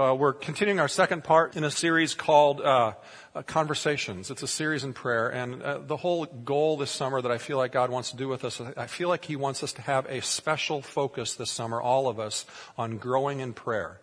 uh, 0.00 0.14
we're 0.14 0.32
continuing 0.32 0.80
our 0.80 0.88
second 0.88 1.24
part 1.24 1.56
in 1.56 1.64
a 1.64 1.70
series 1.70 2.14
called 2.14 2.60
uh, 2.60 2.94
uh, 3.34 3.42
Conversations. 3.42 4.30
It's 4.30 4.42
a 4.42 4.48
series 4.48 4.82
in 4.82 4.94
prayer, 4.94 5.28
and 5.28 5.62
uh, 5.62 5.78
the 5.78 5.98
whole 5.98 6.24
goal 6.24 6.78
this 6.78 6.90
summer 6.90 7.20
that 7.20 7.30
I 7.30 7.36
feel 7.36 7.58
like 7.58 7.72
God 7.72 7.90
wants 7.90 8.10
to 8.12 8.16
do 8.16 8.26
with 8.26 8.44
us, 8.44 8.60
I 8.60 8.86
feel 8.86 9.08
like 9.08 9.26
He 9.26 9.36
wants 9.36 9.62
us 9.62 9.74
to 9.74 9.82
have 9.82 10.06
a 10.06 10.22
special 10.22 10.80
focus 10.80 11.34
this 11.34 11.50
summer, 11.50 11.80
all 11.80 12.08
of 12.08 12.18
us, 12.18 12.46
on 12.78 12.96
growing 12.96 13.40
in 13.40 13.52
prayer 13.52 14.00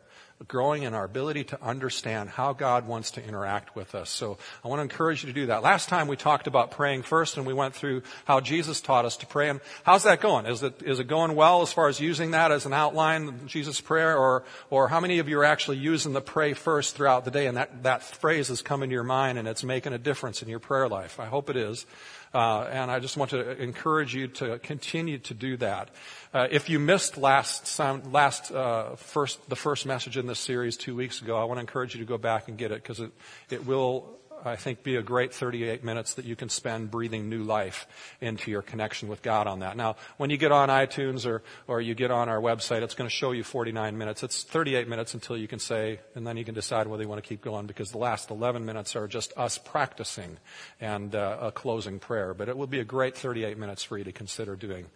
growing 0.47 0.83
in 0.83 0.93
our 0.93 1.03
ability 1.03 1.43
to 1.45 1.61
understand 1.63 2.29
how 2.29 2.53
God 2.53 2.87
wants 2.87 3.11
to 3.11 3.23
interact 3.25 3.75
with 3.75 3.95
us. 3.95 4.09
So 4.09 4.37
I 4.63 4.67
want 4.67 4.79
to 4.79 4.83
encourage 4.83 5.23
you 5.23 5.27
to 5.27 5.33
do 5.33 5.47
that. 5.47 5.63
Last 5.63 5.89
time 5.89 6.07
we 6.07 6.15
talked 6.15 6.45
about 6.45 6.69
praying 6.71 7.03
first 7.03 7.37
and 7.37 7.47
we 7.47 7.53
went 7.53 7.73
through 7.73 8.03
how 8.25 8.39
Jesus 8.39 8.79
taught 8.79 9.05
us 9.05 9.17
to 9.17 9.25
pray. 9.25 9.49
And 9.49 9.61
how's 9.83 10.03
that 10.03 10.21
going? 10.21 10.45
Is 10.45 10.61
it, 10.61 10.83
is 10.83 10.99
it 10.99 11.07
going 11.07 11.35
well 11.35 11.63
as 11.63 11.73
far 11.73 11.87
as 11.87 11.99
using 11.99 12.31
that 12.31 12.51
as 12.51 12.67
an 12.67 12.73
outline, 12.73 13.47
Jesus 13.47 13.81
prayer? 13.81 14.15
Or, 14.15 14.43
or 14.69 14.87
how 14.89 14.99
many 14.99 15.17
of 15.17 15.27
you 15.27 15.39
are 15.39 15.45
actually 15.45 15.77
using 15.77 16.13
the 16.13 16.21
pray 16.21 16.53
first 16.53 16.95
throughout 16.95 17.25
the 17.25 17.31
day 17.31 17.47
and 17.47 17.57
that, 17.57 17.83
that 17.83 18.03
phrase 18.03 18.49
has 18.49 18.61
come 18.61 18.83
into 18.83 18.93
your 18.93 19.03
mind 19.03 19.39
and 19.39 19.47
it's 19.47 19.63
making 19.63 19.93
a 19.93 19.97
difference 19.97 20.43
in 20.43 20.49
your 20.49 20.59
prayer 20.59 20.87
life? 20.87 21.19
I 21.19 21.25
hope 21.25 21.49
it 21.49 21.55
is. 21.55 21.87
Uh, 22.33 22.61
and 22.63 22.91
I 22.91 22.99
just 22.99 23.17
want 23.17 23.31
to 23.31 23.61
encourage 23.61 24.13
you 24.13 24.27
to 24.27 24.59
continue 24.59 25.17
to 25.19 25.33
do 25.33 25.57
that. 25.57 25.89
Uh, 26.33 26.47
if 26.51 26.69
you 26.69 26.79
missed 26.79 27.17
last, 27.17 27.79
last 28.11 28.51
uh, 28.51 28.95
first, 28.95 29.49
the 29.49 29.55
first 29.55 29.85
message 29.85 30.17
in 30.17 30.27
this 30.27 30.39
series 30.39 30.77
two 30.77 30.95
weeks 30.95 31.21
ago, 31.21 31.37
I 31.37 31.45
want 31.45 31.57
to 31.57 31.61
encourage 31.61 31.95
you 31.95 32.01
to 32.01 32.07
go 32.07 32.17
back 32.17 32.47
and 32.47 32.57
get 32.57 32.71
it 32.71 32.83
because 32.83 32.99
it, 32.99 33.11
it 33.49 33.65
will 33.65 34.16
I 34.45 34.55
think, 34.55 34.83
be 34.83 34.95
a 34.95 35.01
great 35.01 35.33
38 35.33 35.83
minutes 35.83 36.15
that 36.15 36.25
you 36.25 36.35
can 36.35 36.49
spend 36.49 36.91
breathing 36.91 37.29
new 37.29 37.43
life 37.43 37.87
into 38.21 38.51
your 38.51 38.61
connection 38.61 39.07
with 39.07 39.21
God 39.21 39.47
on 39.47 39.59
that. 39.59 39.77
Now, 39.77 39.95
when 40.17 40.29
you 40.29 40.37
get 40.37 40.51
on 40.51 40.69
iTunes 40.69 41.25
or, 41.25 41.43
or 41.67 41.81
you 41.81 41.95
get 41.95 42.11
on 42.11 42.29
our 42.29 42.39
website, 42.39 42.81
it's 42.81 42.95
going 42.95 43.09
to 43.09 43.15
show 43.15 43.31
you 43.31 43.43
49 43.43 43.97
minutes. 43.97 44.23
It's 44.23 44.43
38 44.43 44.87
minutes 44.87 45.13
until 45.13 45.37
you 45.37 45.47
can 45.47 45.59
say, 45.59 45.99
and 46.15 46.25
then 46.25 46.37
you 46.37 46.45
can 46.45 46.53
decide 46.53 46.87
whether 46.87 47.03
you 47.03 47.09
want 47.09 47.23
to 47.23 47.27
keep 47.27 47.41
going 47.41 47.67
because 47.67 47.91
the 47.91 47.97
last 47.97 48.29
11 48.29 48.65
minutes 48.65 48.95
are 48.95 49.07
just 49.07 49.33
us 49.37 49.57
practicing 49.57 50.37
and 50.79 51.15
uh, 51.15 51.37
a 51.41 51.51
closing 51.51 51.99
prayer. 51.99 52.33
But 52.33 52.49
it 52.49 52.57
will 52.57 52.67
be 52.67 52.79
a 52.79 52.85
great 52.85 53.17
38 53.17 53.57
minutes 53.57 53.83
for 53.83 53.97
you 53.97 54.03
to 54.03 54.11
consider 54.11 54.55
doing. 54.55 54.87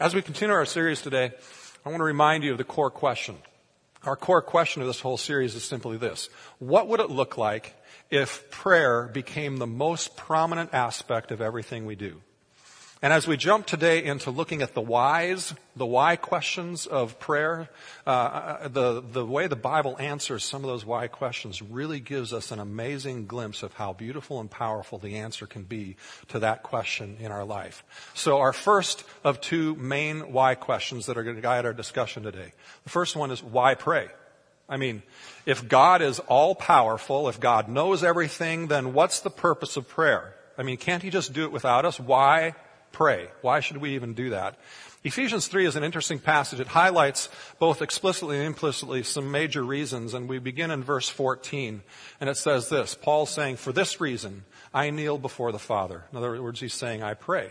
As 0.00 0.14
we 0.14 0.22
continue 0.22 0.54
our 0.54 0.66
series 0.66 1.02
today, 1.02 1.32
I 1.84 1.88
want 1.88 2.00
to 2.00 2.04
remind 2.04 2.44
you 2.44 2.52
of 2.52 2.58
the 2.58 2.64
core 2.64 2.90
question. 2.90 3.36
Our 4.04 4.16
core 4.16 4.42
question 4.42 4.82
of 4.82 4.88
this 4.88 5.00
whole 5.00 5.16
series 5.16 5.54
is 5.54 5.64
simply 5.64 5.96
this. 5.96 6.28
What 6.58 6.88
would 6.88 7.00
it 7.00 7.10
look 7.10 7.38
like 7.38 7.74
if 8.10 8.50
prayer 8.50 9.10
became 9.12 9.56
the 9.56 9.66
most 9.66 10.16
prominent 10.16 10.72
aspect 10.72 11.30
of 11.30 11.40
everything 11.40 11.86
we 11.86 11.96
do. 11.96 12.20
And 13.04 13.12
as 13.12 13.28
we 13.28 13.36
jump 13.36 13.66
today 13.66 14.02
into 14.02 14.30
looking 14.30 14.62
at 14.62 14.72
the 14.72 14.80
whys, 14.80 15.52
the 15.76 15.84
why 15.84 16.16
questions 16.16 16.86
of 16.86 17.20
prayer, 17.20 17.68
uh, 18.06 18.66
the, 18.68 19.02
the 19.02 19.26
way 19.26 19.46
the 19.46 19.56
Bible 19.56 19.94
answers 19.98 20.42
some 20.42 20.64
of 20.64 20.68
those 20.68 20.86
why 20.86 21.08
questions 21.08 21.60
really 21.60 22.00
gives 22.00 22.32
us 22.32 22.50
an 22.50 22.60
amazing 22.60 23.26
glimpse 23.26 23.62
of 23.62 23.74
how 23.74 23.92
beautiful 23.92 24.40
and 24.40 24.50
powerful 24.50 24.96
the 24.96 25.16
answer 25.16 25.46
can 25.46 25.64
be 25.64 25.96
to 26.28 26.38
that 26.38 26.62
question 26.62 27.18
in 27.20 27.30
our 27.30 27.44
life. 27.44 27.84
So 28.14 28.38
our 28.38 28.54
first 28.54 29.04
of 29.22 29.38
two 29.42 29.74
main 29.74 30.32
why 30.32 30.54
questions 30.54 31.04
that 31.04 31.18
are 31.18 31.24
going 31.24 31.36
to 31.36 31.42
guide 31.42 31.66
our 31.66 31.74
discussion 31.74 32.22
today. 32.22 32.54
The 32.84 32.90
first 32.90 33.16
one 33.16 33.30
is 33.30 33.42
why 33.42 33.74
pray? 33.74 34.08
I 34.68 34.76
mean, 34.76 35.02
if 35.46 35.68
God 35.68 36.00
is 36.02 36.20
all 36.20 36.54
powerful, 36.54 37.28
if 37.28 37.38
God 37.38 37.68
knows 37.68 38.02
everything, 38.02 38.68
then 38.68 38.94
what's 38.94 39.20
the 39.20 39.30
purpose 39.30 39.76
of 39.76 39.88
prayer? 39.88 40.34
I 40.56 40.62
mean, 40.62 40.76
can't 40.76 41.02
He 41.02 41.10
just 41.10 41.32
do 41.32 41.44
it 41.44 41.52
without 41.52 41.84
us? 41.84 42.00
Why 42.00 42.54
pray? 42.92 43.28
Why 43.42 43.60
should 43.60 43.76
we 43.78 43.94
even 43.94 44.14
do 44.14 44.30
that? 44.30 44.56
Ephesians 45.02 45.48
3 45.48 45.66
is 45.66 45.76
an 45.76 45.84
interesting 45.84 46.18
passage. 46.18 46.60
It 46.60 46.68
highlights 46.68 47.28
both 47.58 47.82
explicitly 47.82 48.38
and 48.38 48.46
implicitly 48.46 49.02
some 49.02 49.30
major 49.30 49.62
reasons, 49.62 50.14
and 50.14 50.30
we 50.30 50.38
begin 50.38 50.70
in 50.70 50.82
verse 50.82 51.10
14. 51.10 51.82
And 52.20 52.30
it 52.30 52.38
says 52.38 52.70
this, 52.70 52.94
Paul's 52.94 53.28
saying, 53.28 53.56
for 53.56 53.70
this 53.70 54.00
reason, 54.00 54.44
I 54.72 54.88
kneel 54.88 55.18
before 55.18 55.52
the 55.52 55.58
Father. 55.58 56.04
In 56.10 56.16
other 56.16 56.42
words, 56.42 56.60
he's 56.60 56.72
saying, 56.72 57.02
I 57.02 57.12
pray. 57.12 57.50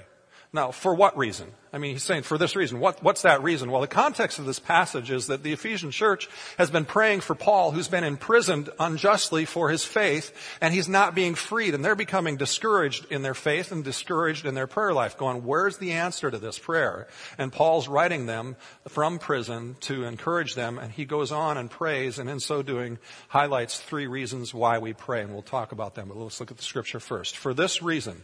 Now, 0.56 0.70
for 0.70 0.94
what 0.94 1.18
reason? 1.18 1.52
I 1.74 1.80
mean, 1.80 1.94
he's 1.94 2.04
saying 2.04 2.22
for 2.22 2.38
this 2.38 2.56
reason. 2.56 2.80
What, 2.80 3.02
what's 3.02 3.24
that 3.24 3.42
reason? 3.42 3.72
Well, 3.72 3.82
the 3.82 3.88
context 3.88 4.38
of 4.38 4.46
this 4.46 4.60
passage 4.60 5.10
is 5.10 5.26
that 5.28 5.42
the 5.42 5.52
Ephesian 5.52 5.90
church 5.90 6.30
has 6.60 6.70
been 6.70 6.86
praying 6.86 7.22
for 7.22 7.34
Paul, 7.34 7.72
who's 7.72 7.88
been 7.88 8.04
imprisoned 8.04 8.70
unjustly 8.80 9.46
for 9.46 9.72
his 9.72 9.84
faith, 9.84 10.32
and 10.62 10.72
he's 10.72 10.88
not 10.88 11.16
being 11.16 11.34
freed, 11.34 11.74
and 11.74 11.84
they're 11.84 11.96
becoming 11.96 12.38
discouraged 12.38 13.12
in 13.12 13.24
their 13.24 13.34
faith 13.34 13.72
and 13.72 13.84
discouraged 13.84 14.46
in 14.46 14.54
their 14.54 14.68
prayer 14.68 14.94
life, 14.94 15.18
going, 15.18 15.44
where's 15.44 15.78
the 15.78 15.94
answer 15.94 16.30
to 16.30 16.38
this 16.38 16.60
prayer? 16.60 17.08
And 17.40 17.52
Paul's 17.52 17.88
writing 17.88 18.28
them 18.28 18.56
from 18.88 19.18
prison 19.18 19.76
to 19.82 20.04
encourage 20.04 20.54
them, 20.54 20.78
and 20.78 20.92
he 20.92 21.06
goes 21.06 21.32
on 21.32 21.58
and 21.58 21.72
prays, 21.72 22.20
and 22.20 22.30
in 22.30 22.40
so 22.40 22.62
doing, 22.62 23.00
highlights 23.30 23.80
three 23.80 24.06
reasons 24.06 24.54
why 24.54 24.78
we 24.78 24.94
pray, 24.94 25.24
and 25.24 25.34
we'll 25.34 25.42
talk 25.42 25.72
about 25.72 25.96
them, 25.96 26.10
but 26.10 26.18
let's 26.18 26.40
look 26.40 26.52
at 26.52 26.58
the 26.58 26.64
scripture 26.64 27.00
first. 27.00 27.38
For 27.38 27.56
this 27.56 27.82
reason, 27.82 28.24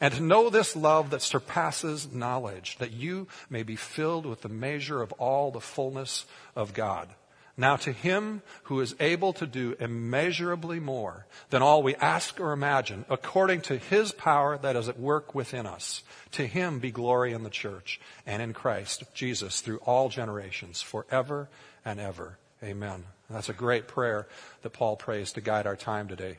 and 0.00 0.14
to 0.14 0.22
know 0.22 0.48
this 0.48 0.74
love 0.74 1.10
that 1.10 1.22
surpasses 1.22 2.12
knowledge, 2.12 2.78
that 2.78 2.92
you 2.92 3.28
may 3.48 3.62
be 3.62 3.76
filled 3.76 4.26
with 4.26 4.40
the 4.40 4.48
measure 4.48 5.02
of 5.02 5.12
all 5.12 5.50
the 5.50 5.60
fullness 5.60 6.24
of 6.56 6.72
God. 6.72 7.08
Now 7.56 7.76
to 7.76 7.92
him 7.92 8.40
who 8.64 8.80
is 8.80 8.94
able 8.98 9.34
to 9.34 9.46
do 9.46 9.76
immeasurably 9.78 10.80
more 10.80 11.26
than 11.50 11.60
all 11.60 11.82
we 11.82 11.94
ask 11.96 12.40
or 12.40 12.52
imagine, 12.52 13.04
according 13.10 13.60
to 13.62 13.76
his 13.76 14.12
power 14.12 14.56
that 14.58 14.76
is 14.76 14.88
at 14.88 14.98
work 14.98 15.34
within 15.34 15.66
us, 15.66 16.02
to 16.32 16.46
him 16.46 16.78
be 16.78 16.90
glory 16.90 17.34
in 17.34 17.42
the 17.42 17.50
church 17.50 18.00
and 18.24 18.40
in 18.40 18.54
Christ 18.54 19.02
Jesus 19.12 19.60
through 19.60 19.78
all 19.78 20.08
generations, 20.08 20.80
forever 20.80 21.50
and 21.84 22.00
ever. 22.00 22.38
Amen. 22.62 23.04
And 23.28 23.36
that's 23.36 23.50
a 23.50 23.54
great 23.54 23.88
prayer 23.88 24.26
that 24.62 24.70
Paul 24.70 24.96
prays 24.96 25.32
to 25.32 25.42
guide 25.42 25.66
our 25.66 25.76
time 25.76 26.08
today. 26.08 26.38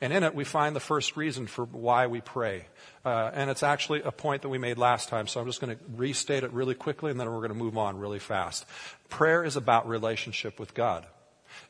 And 0.00 0.12
in 0.12 0.22
it, 0.22 0.34
we 0.34 0.44
find 0.44 0.74
the 0.74 0.80
first 0.80 1.16
reason 1.16 1.46
for 1.46 1.64
why 1.64 2.06
we 2.06 2.20
pray. 2.20 2.66
Uh, 3.04 3.30
and 3.34 3.50
it's 3.50 3.62
actually 3.62 4.02
a 4.02 4.12
point 4.12 4.42
that 4.42 4.48
we 4.48 4.58
made 4.58 4.78
last 4.78 5.08
time, 5.08 5.26
so 5.26 5.40
I'm 5.40 5.46
just 5.46 5.60
going 5.60 5.76
to 5.76 5.82
restate 5.96 6.44
it 6.44 6.52
really 6.52 6.74
quickly 6.74 7.10
and 7.10 7.18
then 7.18 7.28
we're 7.30 7.38
going 7.38 7.48
to 7.48 7.54
move 7.54 7.76
on 7.76 7.98
really 7.98 8.18
fast. 8.18 8.64
Prayer 9.08 9.44
is 9.44 9.56
about 9.56 9.88
relationship 9.88 10.60
with 10.60 10.74
God. 10.74 11.06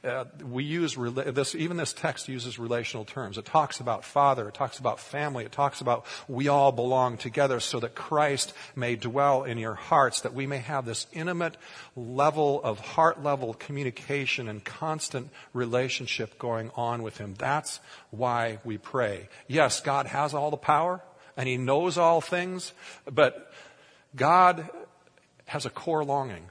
Uh, 0.04 0.24
we 0.44 0.64
use 0.64 0.96
this, 0.96 1.54
even 1.54 1.76
this 1.76 1.92
text 1.92 2.28
uses 2.28 2.58
relational 2.58 3.04
terms. 3.04 3.38
It 3.38 3.44
talks 3.44 3.80
about 3.80 4.04
father, 4.04 4.48
it 4.48 4.54
talks 4.54 4.78
about 4.78 5.00
family, 5.00 5.44
it 5.44 5.52
talks 5.52 5.80
about 5.80 6.04
we 6.28 6.48
all 6.48 6.72
belong 6.72 7.16
together 7.16 7.60
so 7.60 7.80
that 7.80 7.94
Christ 7.94 8.52
may 8.74 8.96
dwell 8.96 9.44
in 9.44 9.58
your 9.58 9.74
hearts, 9.74 10.20
that 10.22 10.34
we 10.34 10.46
may 10.46 10.58
have 10.58 10.84
this 10.84 11.06
intimate 11.12 11.56
level 11.96 12.60
of 12.62 12.80
heart 12.80 13.22
level 13.22 13.54
communication 13.54 14.48
and 14.48 14.64
constant 14.64 15.30
relationship 15.52 16.38
going 16.38 16.70
on 16.74 17.02
with 17.02 17.18
Him. 17.18 17.34
That's 17.38 17.80
why 18.10 18.58
we 18.64 18.78
pray. 18.78 19.28
Yes, 19.46 19.80
God 19.80 20.06
has 20.06 20.34
all 20.34 20.50
the 20.50 20.56
power 20.56 21.00
and 21.36 21.48
He 21.48 21.56
knows 21.56 21.98
all 21.98 22.20
things, 22.20 22.72
but 23.10 23.52
God 24.14 24.68
has 25.46 25.66
a 25.66 25.70
core 25.70 26.04
longing 26.04 26.46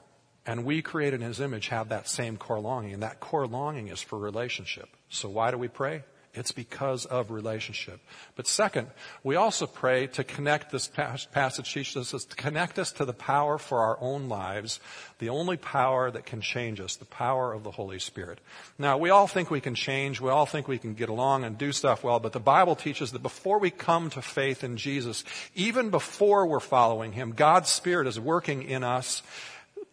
and 0.46 0.66
we 0.66 0.82
created 0.82 1.22
in 1.22 1.28
his 1.28 1.40
image 1.40 1.68
have 1.68 1.90
that 1.90 2.08
same 2.08 2.38
core 2.38 2.60
longing, 2.60 2.94
and 2.94 3.04
that 3.04 3.20
core 3.20 3.48
longing 3.48 3.88
is 3.88 4.02
for 4.02 4.18
relationship. 4.18 4.90
So 5.10 5.30
why 5.30 5.52
do 5.52 5.58
we 5.58 5.68
pray? 5.68 6.04
It's 6.34 6.54
because 6.54 7.06
of 7.06 7.30
relationship. 7.30 8.00
But 8.38 8.48
second, 8.48 8.88
we 9.22 9.36
also 9.36 9.68
pray 9.68 10.08
to 10.08 10.24
connect 10.24 10.72
this 10.72 10.88
passage 10.88 11.74
teaches 11.74 12.14
us 12.14 12.24
to 12.24 12.36
connect 12.38 12.80
us 12.80 12.94
to 12.94 13.06
the 13.06 13.14
power 13.14 13.58
for 13.58 13.80
our 13.80 13.98
own 14.00 14.30
lives, 14.30 14.80
the 15.20 15.28
only 15.28 15.58
power 15.58 16.10
that 16.10 16.26
can 16.26 16.40
change 16.40 16.80
us, 16.80 16.96
the 16.96 17.04
power 17.04 17.52
of 17.52 17.66
the 17.66 17.72
Holy 17.72 18.00
Spirit. 18.00 18.40
Now, 18.78 18.98
we 18.98 19.10
all 19.10 19.28
think 19.28 19.52
we 19.52 19.60
can 19.60 19.76
change, 19.76 20.22
we 20.22 20.30
all 20.30 20.46
think 20.46 20.70
we 20.70 20.78
can 20.78 20.94
get 20.94 21.10
along 21.10 21.44
and 21.44 21.58
do 21.58 21.74
stuff 21.74 22.02
well, 22.02 22.22
but 22.22 22.32
the 22.32 22.40
Bible 22.40 22.78
teaches 22.78 23.12
that 23.12 23.22
before 23.22 23.60
we 23.60 23.70
come 23.70 24.10
to 24.12 24.22
faith 24.22 24.64
in 24.64 24.78
Jesus, 24.78 25.26
even 25.54 25.90
before 25.90 26.46
we're 26.46 26.62
following 26.62 27.12
Him, 27.12 27.34
God's 27.34 27.70
Spirit 27.70 28.08
is 28.08 28.18
working 28.18 28.64
in 28.64 28.86
us 28.86 29.22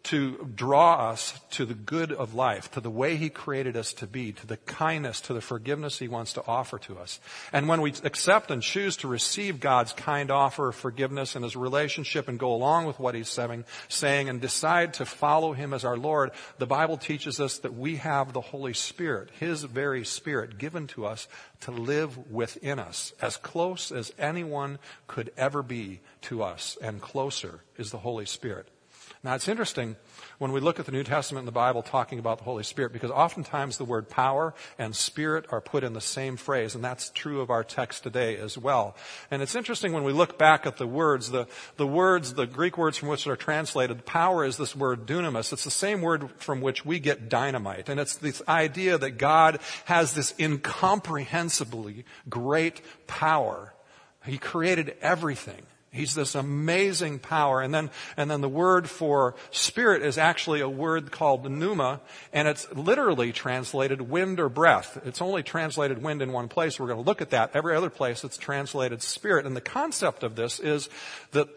to 0.05 0.49
draw 0.55 1.11
us 1.11 1.39
to 1.51 1.67
the 1.67 1.75
good 1.75 2.13
of 2.13 2.33
life, 2.33 2.71
to 2.71 2.81
the 2.81 2.91
way 2.91 3.17
He 3.17 3.29
created 3.29 3.77
us 3.77 3.93
to 3.95 4.07
be, 4.07 4.33
to 4.33 4.47
the 4.47 4.57
kindness, 4.57 5.21
to 5.23 5.35
the 5.35 5.41
forgiveness 5.41 5.99
He 5.99 6.09
wants 6.09 6.33
to 6.35 6.47
offer 6.47 6.79
to 6.81 6.99
us. 6.99 7.21
And 7.53 7.69
when 7.69 7.83
we 7.83 7.93
accept 8.05 8.51
and 8.51 8.63
choose 8.63 8.97
to 8.99 9.09
receive 9.09 9.61
God's 9.61 9.93
kind 9.93 10.31
offer 10.31 10.69
of 10.69 10.77
forgiveness 10.77 11.35
and 11.35 11.45
His 11.45 11.57
relationship 11.57 12.29
and 12.29 12.39
go 12.39 12.55
along 12.55 12.87
with 12.87 12.99
what 12.99 13.15
He's 13.15 13.29
saying, 13.29 14.29
and 14.29 14.41
decide 14.41 14.95
to 14.95 15.05
follow 15.05 15.53
Him 15.53 15.75
as 15.75 15.85
our 15.85 15.97
Lord, 15.97 16.31
the 16.59 16.67
Bible 16.67 16.97
teaches 16.97 17.41
us 17.41 17.59
that 17.59 17.75
we 17.75 17.97
have 17.97 18.33
the 18.33 18.41
Holy 18.41 18.75
Spirit, 18.75 19.31
His 19.39 19.65
very 19.65 20.05
Spirit 20.05 20.59
given 20.59 20.87
to 20.89 21.07
us 21.07 21.29
to 21.63 21.71
live 21.71 22.31
within 22.31 22.79
us, 22.79 23.13
as 23.21 23.37
close 23.37 23.93
as 23.93 24.13
anyone 24.19 24.79
could 25.07 25.33
ever 25.37 25.63
be 25.63 26.01
to 26.23 26.43
us, 26.43 26.79
and 26.81 27.01
closer 27.03 27.61
is 27.77 27.91
the 27.91 27.99
Holy 27.99 28.27
Spirit. 28.27 28.69
Now 29.25 29.35
it's 29.35 29.49
interesting 29.49 29.97
when 30.39 30.53
we 30.53 30.61
look 30.61 30.79
at 30.79 30.87
the 30.87 30.93
New 30.93 31.03
Testament 31.03 31.43
and 31.43 31.49
the 31.49 31.53
Bible 31.53 31.83
talking 31.83 32.21
about 32.21 32.39
the 32.39 32.45
Holy 32.45 32.63
Spirit 32.63 32.93
because 32.93 33.11
oftentimes 33.11 33.77
the 33.77 33.85
word 33.85 34.09
power 34.09 34.55
and 34.79 34.95
spirit 34.95 35.47
are 35.51 35.61
put 35.61 35.83
in 35.83 35.93
the 35.93 36.01
same 36.01 36.37
phrase 36.37 36.77
and 36.77 36.85
that's 36.85 37.11
true 37.11 37.41
of 37.41 37.51
our 37.51 37.65
text 37.65 38.05
today 38.05 38.37
as 38.37 38.57
well. 38.57 38.97
And 39.31 39.43
it's 39.43 39.57
interesting 39.57 39.93
when 39.93 40.05
we 40.05 40.13
look 40.13 40.39
back 40.39 40.67
at 40.67 40.77
the 40.77 40.87
words, 40.87 41.31
the, 41.31 41.49
the 41.77 41.87
words, 41.87 42.35
the 42.35 42.47
Greek 42.47 42.79
words 42.79 42.97
from 42.97 43.09
which 43.09 43.25
they're 43.25 43.35
translated, 43.35 44.07
power 44.07 44.45
is 44.45 44.57
this 44.57 44.77
word 44.77 45.05
dunamis. 45.05 45.53
It's 45.53 45.65
the 45.65 45.71
same 45.71 46.01
word 46.01 46.31
from 46.39 46.61
which 46.61 46.85
we 46.85 47.01
get 47.01 47.29
dynamite. 47.29 47.89
And 47.89 47.99
it's 47.99 48.15
this 48.15 48.41
idea 48.47 48.99
that 48.99 49.19
God 49.19 49.59
has 49.87 50.15
this 50.15 50.33
incomprehensibly 50.39 52.05
great 52.29 52.83
power. 53.09 53.75
He 54.25 54.39
created 54.39 54.97
everything. 55.01 55.67
He's 55.91 56.15
this 56.15 56.35
amazing 56.35 57.19
power. 57.19 57.63
And 57.63 57.73
then, 57.73 57.91
and 58.17 58.31
then 58.31 58.43
the 58.43 58.49
word 58.49 58.91
for 58.91 59.35
spirit 59.51 60.03
is 60.03 60.19
actually 60.19 60.61
a 60.61 60.69
word 60.69 61.11
called 61.11 61.51
pneuma, 61.51 62.01
and 62.33 62.47
it's 62.47 62.71
literally 62.73 63.33
translated 63.33 64.03
wind 64.03 64.39
or 64.39 64.51
breath. 64.51 65.01
It's 65.05 65.23
only 65.23 65.43
translated 65.43 66.03
wind 66.03 66.21
in 66.21 66.33
one 66.33 66.49
place. 66.49 66.79
We're 66.79 66.89
going 66.89 67.03
to 67.03 67.07
look 67.07 67.23
at 67.23 67.31
that. 67.31 67.53
Every 67.55 67.75
other 67.75 67.91
place 67.91 68.23
it's 68.23 68.37
translated 68.37 69.03
spirit. 69.03 69.47
And 69.47 69.57
the 69.57 69.63
concept 69.63 70.23
of 70.23 70.37
this 70.37 70.61
is 70.61 70.91
that 71.33 71.49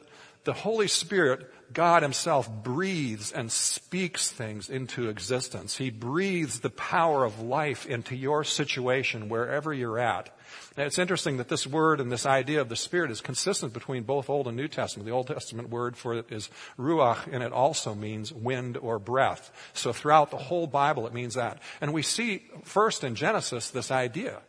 the 0.43 0.53
Holy 0.53 0.87
Spirit, 0.87 1.51
God 1.71 2.01
Himself, 2.01 2.49
breathes 2.49 3.31
and 3.31 3.51
speaks 3.51 4.31
things 4.31 4.69
into 4.69 5.09
existence. 5.09 5.77
He 5.77 5.91
breathes 5.91 6.61
the 6.61 6.71
power 6.71 7.23
of 7.23 7.41
life 7.41 7.85
into 7.85 8.15
your 8.15 8.43
situation 8.43 9.29
wherever 9.29 9.73
you're 9.73 9.99
at. 9.99 10.29
Now, 10.77 10.83
it's 10.85 10.99
interesting 10.99 11.35
that 11.37 11.49
this 11.49 11.67
word 11.67 11.99
and 11.99 12.09
this 12.09 12.25
idea 12.25 12.61
of 12.61 12.69
the 12.69 12.77
Spirit 12.77 13.11
is 13.11 13.19
consistent 13.19 13.73
between 13.73 14.03
both 14.03 14.29
Old 14.29 14.47
and 14.47 14.55
New 14.55 14.69
Testament. 14.69 15.05
The 15.05 15.13
Old 15.13 15.27
Testament 15.27 15.69
word 15.69 15.97
for 15.97 16.13
it 16.13 16.31
is 16.31 16.49
ruach, 16.79 17.27
and 17.31 17.43
it 17.43 17.51
also 17.51 17.93
means 17.93 18.31
wind 18.31 18.77
or 18.77 18.97
breath. 18.97 19.51
So 19.73 19.91
throughout 19.91 20.31
the 20.31 20.37
whole 20.37 20.67
Bible, 20.67 21.05
it 21.07 21.13
means 21.13 21.33
that. 21.33 21.61
And 21.81 21.93
we 21.93 22.03
see 22.03 22.43
first 22.63 23.03
in 23.03 23.15
Genesis 23.15 23.69
this 23.69 23.91
idea. 23.91 24.39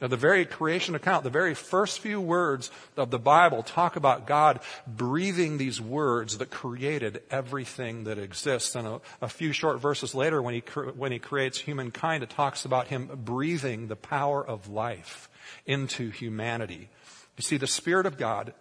Now, 0.00 0.06
the 0.06 0.16
very 0.16 0.44
creation 0.44 0.94
account, 0.94 1.24
the 1.24 1.30
very 1.30 1.54
first 1.54 1.98
few 1.98 2.20
words 2.20 2.70
of 2.96 3.10
the 3.10 3.18
Bible 3.18 3.64
talk 3.64 3.96
about 3.96 4.28
God 4.28 4.60
breathing 4.86 5.58
these 5.58 5.80
words 5.80 6.38
that 6.38 6.50
created 6.50 7.22
everything 7.32 8.04
that 8.04 8.16
exists. 8.16 8.76
And 8.76 8.86
a, 8.86 9.00
a, 9.20 9.28
few 9.28 9.52
short 9.52 9.80
verses 9.80 10.14
later, 10.14 10.40
when 10.40 10.54
he, 10.54 10.60
when 10.96 11.10
he 11.10 11.18
creates 11.18 11.58
humankind, 11.58 12.22
it 12.22 12.30
talks 12.30 12.64
about 12.64 12.86
him 12.88 13.10
breathing 13.24 13.88
the 13.88 13.96
power 13.96 14.46
of 14.46 14.68
life 14.68 15.28
into 15.66 16.10
humanity. 16.10 16.90
You 17.36 17.42
see, 17.42 17.56
the 17.56 17.66
Spirit 17.66 18.06
of 18.06 18.18
God 18.18 18.54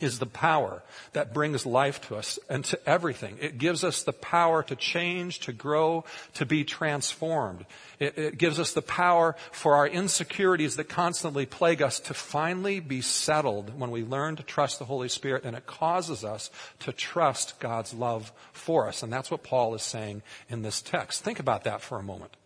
is 0.00 0.18
the 0.18 0.26
power 0.26 0.82
that 1.12 1.34
brings 1.34 1.66
life 1.66 2.00
to 2.08 2.16
us 2.16 2.38
and 2.48 2.64
to 2.64 2.88
everything. 2.88 3.36
It 3.40 3.58
gives 3.58 3.84
us 3.84 4.02
the 4.02 4.12
power 4.12 4.62
to 4.64 4.74
change, 4.76 5.40
to 5.40 5.52
grow, 5.52 6.04
to 6.34 6.46
be 6.46 6.64
transformed. 6.64 7.66
It, 7.98 8.16
it, 8.18 8.38
gives 8.38 8.58
us 8.58 8.72
the 8.72 8.82
power 8.82 9.36
for 9.52 9.76
our 9.76 9.86
insecurities 9.86 10.76
that 10.76 10.88
constantly 10.88 11.44
plague 11.46 11.82
us 11.82 12.00
to 12.00 12.14
finally 12.14 12.80
be 12.80 13.02
settled 13.02 13.78
when 13.78 13.90
we 13.90 14.02
learn 14.02 14.36
to 14.36 14.42
trust 14.42 14.78
the 14.78 14.86
Holy 14.86 15.08
Spirit 15.08 15.44
and 15.44 15.54
it 15.54 15.66
causes 15.66 16.24
us 16.24 16.50
to 16.80 16.92
trust 16.92 17.60
God's 17.60 17.92
love 17.92 18.32
for 18.52 18.88
us. 18.88 19.02
And 19.02 19.12
that's 19.12 19.30
what 19.30 19.42
Paul 19.42 19.74
is 19.74 19.82
saying 19.82 20.22
in 20.48 20.62
this 20.62 20.80
text. 20.80 21.22
Think 21.22 21.38
about 21.38 21.64
that 21.64 21.82
for 21.82 21.98
a 21.98 22.02
moment. 22.02 22.36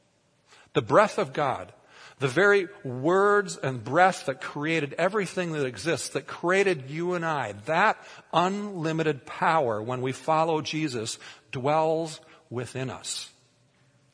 The 0.73 0.83
breath 0.83 1.19
of 1.19 1.33
God 1.33 1.73
the 2.19 2.29
very 2.29 2.69
words 2.85 3.57
and 3.57 3.83
breath 3.83 4.27
that 4.27 4.41
created 4.41 4.95
everything 4.95 5.53
that 5.53 5.67
exists, 5.67 6.11
that 6.11 6.27
created 6.27 6.89
you 6.89 7.15
and 7.15 7.25
I, 7.25 7.53
that 7.67 7.99
unlimited 8.33 9.27
power 9.27 9.83
when 9.83 10.01
we 10.01 10.13
follow 10.13 10.61
Jesus 10.61 11.19
dwells 11.51 12.21
within 12.51 12.91
us. 12.91 13.31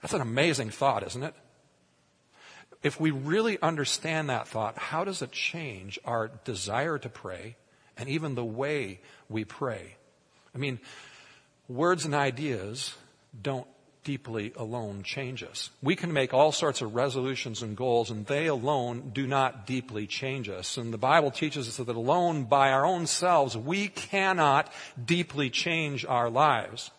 That's 0.00 0.14
an 0.14 0.22
amazing 0.22 0.70
thought, 0.70 1.06
isn't 1.06 1.22
it? 1.22 1.34
If 2.82 2.98
we 2.98 3.10
really 3.10 3.60
understand 3.60 4.30
that 4.30 4.48
thought, 4.48 4.78
how 4.78 5.04
does 5.04 5.20
it 5.20 5.32
change 5.32 5.98
our 6.04 6.30
desire 6.44 6.96
to 6.98 7.08
pray 7.10 7.56
and 7.98 8.08
even 8.08 8.34
the 8.34 8.44
way 8.44 9.00
we 9.28 9.44
pray? 9.44 9.96
I 10.54 10.58
mean, 10.58 10.80
words 11.68 12.06
and 12.06 12.14
ideas 12.14 12.94
don't 13.40 13.66
deeply 14.04 14.52
alone 14.56 15.02
change 15.02 15.42
us. 15.42 15.70
We 15.82 15.96
can 15.96 16.12
make 16.12 16.32
all 16.32 16.52
sorts 16.52 16.80
of 16.80 16.94
resolutions 16.94 17.62
and 17.62 17.76
goals, 17.76 18.10
and 18.10 18.26
they 18.26 18.46
alone 18.46 19.10
do 19.12 19.26
not 19.26 19.66
deeply 19.66 20.06
change 20.06 20.48
us. 20.48 20.76
And 20.76 20.92
the 20.92 20.98
Bible 20.98 21.30
teaches 21.30 21.68
us 21.68 21.76
that 21.76 21.96
alone 21.96 22.44
by 22.44 22.70
our 22.70 22.86
own 22.86 23.06
selves, 23.06 23.56
we 23.56 23.88
cannot 23.88 24.72
deeply 25.02 25.50
change 25.50 26.04
our 26.04 26.30
lives. 26.30 26.90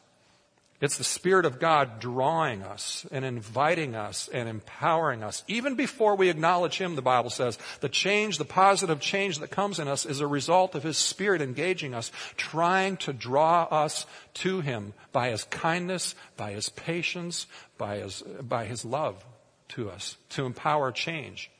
It's 0.82 0.98
the 0.98 1.04
Spirit 1.04 1.46
of 1.46 1.60
God 1.60 2.00
drawing 2.00 2.64
us 2.64 3.06
and 3.12 3.24
inviting 3.24 3.96
us 3.96 4.28
and 4.34 4.50
empowering 4.50 5.22
us. 5.24 5.44
Even 5.48 5.76
before 5.76 6.16
we 6.16 6.30
acknowledge 6.30 6.80
Him, 6.80 6.96
the 6.96 7.04
Bible 7.04 7.30
says, 7.30 7.60
the 7.82 7.90
change, 7.90 8.40
the 8.40 8.46
positive 8.46 9.00
change 9.00 9.38
that 9.40 9.52
comes 9.52 9.78
in 9.78 9.88
us 9.88 10.08
is 10.08 10.22
a 10.22 10.28
result 10.28 10.74
of 10.74 10.82
His 10.82 10.98
Spirit 10.98 11.40
engaging 11.40 11.94
us, 11.94 12.12
trying 12.36 12.98
to 12.98 13.14
draw 13.14 13.66
us 13.66 14.08
to 14.36 14.62
Him 14.62 14.94
by 15.12 15.30
His 15.30 15.44
kindness, 15.44 16.16
by 16.36 16.54
His 16.54 16.70
patience, 16.70 17.46
by 17.78 17.98
His, 17.98 18.24
by 18.42 18.66
His 18.66 18.84
love 18.84 19.24
to 19.70 19.92
us, 19.92 20.18
to 20.30 20.48
empower 20.48 20.92
change. 20.92 21.52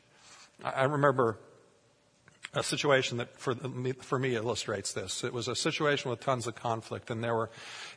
I 0.64 0.86
remember 0.86 1.38
a 2.54 2.64
situation 2.64 3.18
that 3.18 3.38
for 3.38 3.56
me, 3.56 3.94
for 3.94 4.20
me 4.20 4.36
illustrates 4.36 4.92
this. 4.92 5.24
It 5.24 5.32
was 5.32 5.48
a 5.48 5.56
situation 5.56 6.12
with 6.12 6.20
tons 6.20 6.48
of 6.48 6.56
conflict, 6.56 7.10
and 7.10 7.24
there 7.24 7.34
were, 7.34 7.50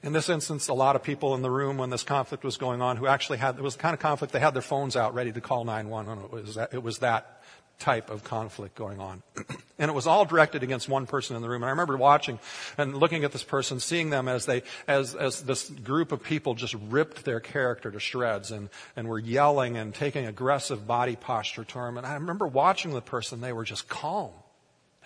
in 0.03 0.13
this 0.13 0.29
instance, 0.29 0.69
a 0.69 0.75
lot 0.75 0.95
of 0.95 1.03
people 1.03 1.35
in 1.35 1.43
the 1.43 1.51
room 1.51 1.77
when 1.77 1.91
this 1.91 2.05
conflict 2.05 2.45
was 2.45 2.57
going 2.57 2.81
on 2.81 2.97
who 2.97 3.07
actually 3.07 3.39
had, 3.39 3.57
it 3.57 3.63
was 3.63 3.75
the 3.75 3.83
kind 3.83 3.95
of 3.95 4.01
conflict 4.01 4.33
they 4.33 4.39
had 4.39 4.55
their 4.55 4.63
phones 4.63 4.95
out 4.95 5.13
ready 5.13 5.33
to 5.33 5.41
call 5.41 5.65
911. 5.65 6.25
It 6.25 6.31
was 6.31 6.55
that, 6.55 6.73
it 6.73 6.83
was 6.83 6.99
that 6.99 7.43
type 7.81 8.11
of 8.11 8.23
conflict 8.23 8.77
going 8.77 9.01
on. 9.01 9.25
and 9.81 9.91
it 9.91 9.95
was 9.95 10.07
all 10.07 10.25
directed 10.25 10.63
against 10.63 10.89
one 10.89 11.07
person 11.07 11.35
in 11.35 11.43
the 11.43 11.49
room. 11.49 11.63
And 11.63 11.67
I 11.67 11.71
remember 11.71 11.97
watching 11.97 12.39
and 12.79 12.97
looking 12.97 13.25
at 13.25 13.33
this 13.33 13.43
person, 13.43 13.81
seeing 13.81 14.11
them 14.11 14.29
as 14.29 14.47
they, 14.47 14.63
as, 14.87 15.17
as 15.17 15.43
this 15.43 15.69
group 15.69 16.13
of 16.13 16.23
people 16.23 16.55
just 16.55 16.75
ripped 16.89 17.25
their 17.25 17.41
character 17.41 17.91
to 17.91 17.99
shreds 17.99 18.53
and, 18.53 18.69
and 18.95 19.09
were 19.09 19.19
yelling 19.19 19.77
and 19.77 19.93
taking 19.93 20.27
aggressive 20.27 20.87
body 20.87 21.17
posture 21.17 21.65
to 21.65 21.79
him. 21.81 21.99
And 21.99 22.07
I 22.07 22.15
remember 22.15 22.47
watching 22.47 22.93
the 22.93 23.03
person, 23.03 23.41
they 23.41 23.53
were 23.53 23.65
just 23.65 23.89
calm 23.89 24.31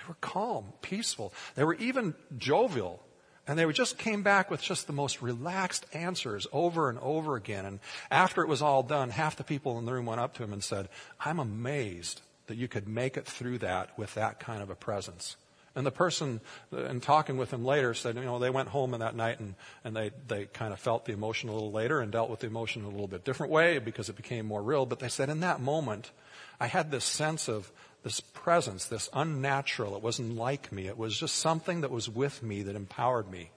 were 0.08 0.16
calm, 0.20 0.72
peaceful. 0.82 1.32
They 1.54 1.64
were 1.64 1.74
even 1.74 2.14
jovial. 2.38 3.02
And 3.46 3.58
they 3.58 3.70
just 3.72 3.96
came 3.96 4.22
back 4.22 4.50
with 4.50 4.60
just 4.60 4.86
the 4.86 4.92
most 4.92 5.22
relaxed 5.22 5.86
answers 5.94 6.46
over 6.52 6.90
and 6.90 6.98
over 6.98 7.34
again. 7.34 7.64
And 7.64 7.80
after 8.10 8.42
it 8.42 8.48
was 8.48 8.60
all 8.60 8.82
done, 8.82 9.08
half 9.08 9.36
the 9.36 9.44
people 9.44 9.78
in 9.78 9.86
the 9.86 9.92
room 9.92 10.04
went 10.04 10.20
up 10.20 10.34
to 10.34 10.42
him 10.42 10.52
and 10.52 10.62
said, 10.62 10.88
I'm 11.18 11.38
amazed 11.38 12.20
that 12.48 12.56
you 12.56 12.68
could 12.68 12.88
make 12.88 13.16
it 13.16 13.26
through 13.26 13.58
that 13.58 13.96
with 13.98 14.14
that 14.14 14.38
kind 14.38 14.62
of 14.62 14.68
a 14.68 14.74
presence. 14.74 15.36
And 15.74 15.86
the 15.86 15.90
person, 15.92 16.40
uh, 16.72 16.84
in 16.86 17.00
talking 17.00 17.36
with 17.36 17.52
him 17.52 17.64
later, 17.64 17.94
said, 17.94 18.16
you 18.16 18.24
know, 18.24 18.38
they 18.38 18.50
went 18.50 18.68
home 18.68 18.94
in 18.94 19.00
that 19.00 19.14
night 19.14 19.38
and, 19.38 19.54
and 19.84 19.94
they, 19.94 20.10
they 20.26 20.46
kind 20.46 20.72
of 20.72 20.80
felt 20.80 21.04
the 21.04 21.12
emotion 21.12 21.48
a 21.48 21.52
little 21.52 21.72
later 21.72 22.00
and 22.00 22.10
dealt 22.10 22.30
with 22.30 22.40
the 22.40 22.48
emotion 22.48 22.82
in 22.82 22.88
a 22.88 22.90
little 22.90 23.06
bit 23.06 23.24
different 23.24 23.52
way 23.52 23.78
because 23.78 24.08
it 24.08 24.16
became 24.16 24.44
more 24.44 24.62
real. 24.62 24.86
But 24.86 24.98
they 24.98 25.08
said, 25.08 25.30
in 25.30 25.40
that 25.40 25.60
moment, 25.60 26.10
I 26.58 26.66
had 26.66 26.90
this 26.90 27.04
sense 27.04 27.48
of 27.48 27.70
this 28.02 28.20
presence, 28.20 28.84
this 28.86 29.10
unnatural. 29.12 29.96
It 29.96 30.02
wasn't 30.02 30.36
like 30.36 30.72
me. 30.72 30.86
It 30.86 30.96
was 30.96 31.18
just 31.18 31.36
something 31.36 31.80
that 31.82 31.90
was 31.90 32.08
with 32.08 32.42
me 32.42 32.62
that 32.62 32.76
empowered 32.76 33.30
me. 33.30 33.50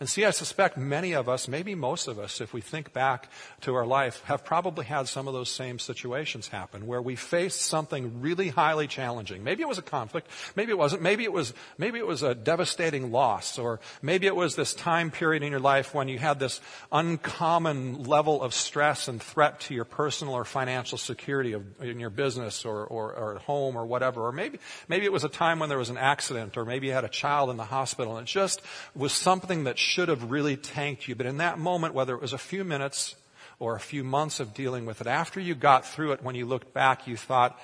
And 0.00 0.08
see, 0.08 0.24
I 0.24 0.30
suspect 0.30 0.76
many 0.76 1.12
of 1.12 1.28
us, 1.28 1.46
maybe 1.46 1.74
most 1.74 2.08
of 2.08 2.18
us, 2.18 2.40
if 2.40 2.52
we 2.52 2.60
think 2.60 2.92
back 2.92 3.30
to 3.60 3.74
our 3.74 3.86
life, 3.86 4.22
have 4.24 4.44
probably 4.44 4.84
had 4.84 5.06
some 5.08 5.28
of 5.28 5.34
those 5.34 5.50
same 5.50 5.78
situations 5.78 6.48
happen 6.48 6.86
where 6.86 7.00
we 7.00 7.14
faced 7.14 7.62
something 7.62 8.20
really 8.20 8.48
highly 8.48 8.86
challenging. 8.86 9.44
Maybe 9.44 9.62
it 9.62 9.68
was 9.68 9.78
a 9.78 9.82
conflict. 9.82 10.28
Maybe 10.56 10.72
it 10.72 10.78
wasn't. 10.78 11.02
Maybe 11.02 11.24
it 11.24 11.32
was, 11.32 11.54
maybe 11.78 11.98
it 11.98 12.06
was 12.06 12.22
a 12.22 12.34
devastating 12.34 13.12
loss 13.12 13.58
or 13.58 13.80
maybe 14.02 14.26
it 14.26 14.34
was 14.34 14.56
this 14.56 14.74
time 14.74 15.10
period 15.10 15.42
in 15.42 15.50
your 15.50 15.60
life 15.60 15.94
when 15.94 16.08
you 16.08 16.18
had 16.18 16.38
this 16.38 16.60
uncommon 16.90 18.04
level 18.04 18.42
of 18.42 18.54
stress 18.54 19.08
and 19.08 19.22
threat 19.22 19.60
to 19.60 19.74
your 19.74 19.84
personal 19.84 20.34
or 20.34 20.44
financial 20.44 20.98
security 20.98 21.52
of, 21.52 21.64
in 21.80 22.00
your 22.00 22.10
business 22.10 22.64
or, 22.64 22.84
or, 22.84 23.14
or 23.14 23.36
at 23.36 23.42
home 23.42 23.76
or 23.76 23.86
whatever. 23.86 24.26
Or 24.26 24.32
maybe, 24.32 24.58
maybe 24.88 25.04
it 25.04 25.12
was 25.12 25.24
a 25.24 25.28
time 25.28 25.58
when 25.58 25.68
there 25.68 25.78
was 25.78 25.90
an 25.90 25.98
accident 25.98 26.56
or 26.56 26.64
maybe 26.64 26.88
you 26.88 26.92
had 26.92 27.04
a 27.04 27.08
child 27.08 27.50
in 27.50 27.56
the 27.56 27.64
hospital 27.64 28.16
and 28.16 28.26
it 28.26 28.30
just 28.30 28.62
was 28.94 29.12
something 29.12 29.61
that 29.64 29.78
should 29.78 30.08
have 30.08 30.30
really 30.30 30.56
tanked 30.56 31.08
you. 31.08 31.14
But 31.14 31.26
in 31.26 31.38
that 31.38 31.58
moment, 31.58 31.94
whether 31.94 32.14
it 32.14 32.20
was 32.20 32.32
a 32.32 32.38
few 32.38 32.64
minutes 32.64 33.14
or 33.58 33.74
a 33.74 33.80
few 33.80 34.04
months 34.04 34.40
of 34.40 34.54
dealing 34.54 34.86
with 34.86 35.00
it, 35.00 35.06
after 35.06 35.40
you 35.40 35.54
got 35.54 35.86
through 35.86 36.12
it, 36.12 36.22
when 36.22 36.34
you 36.34 36.46
looked 36.46 36.72
back, 36.72 37.06
you 37.06 37.16
thought, 37.16 37.58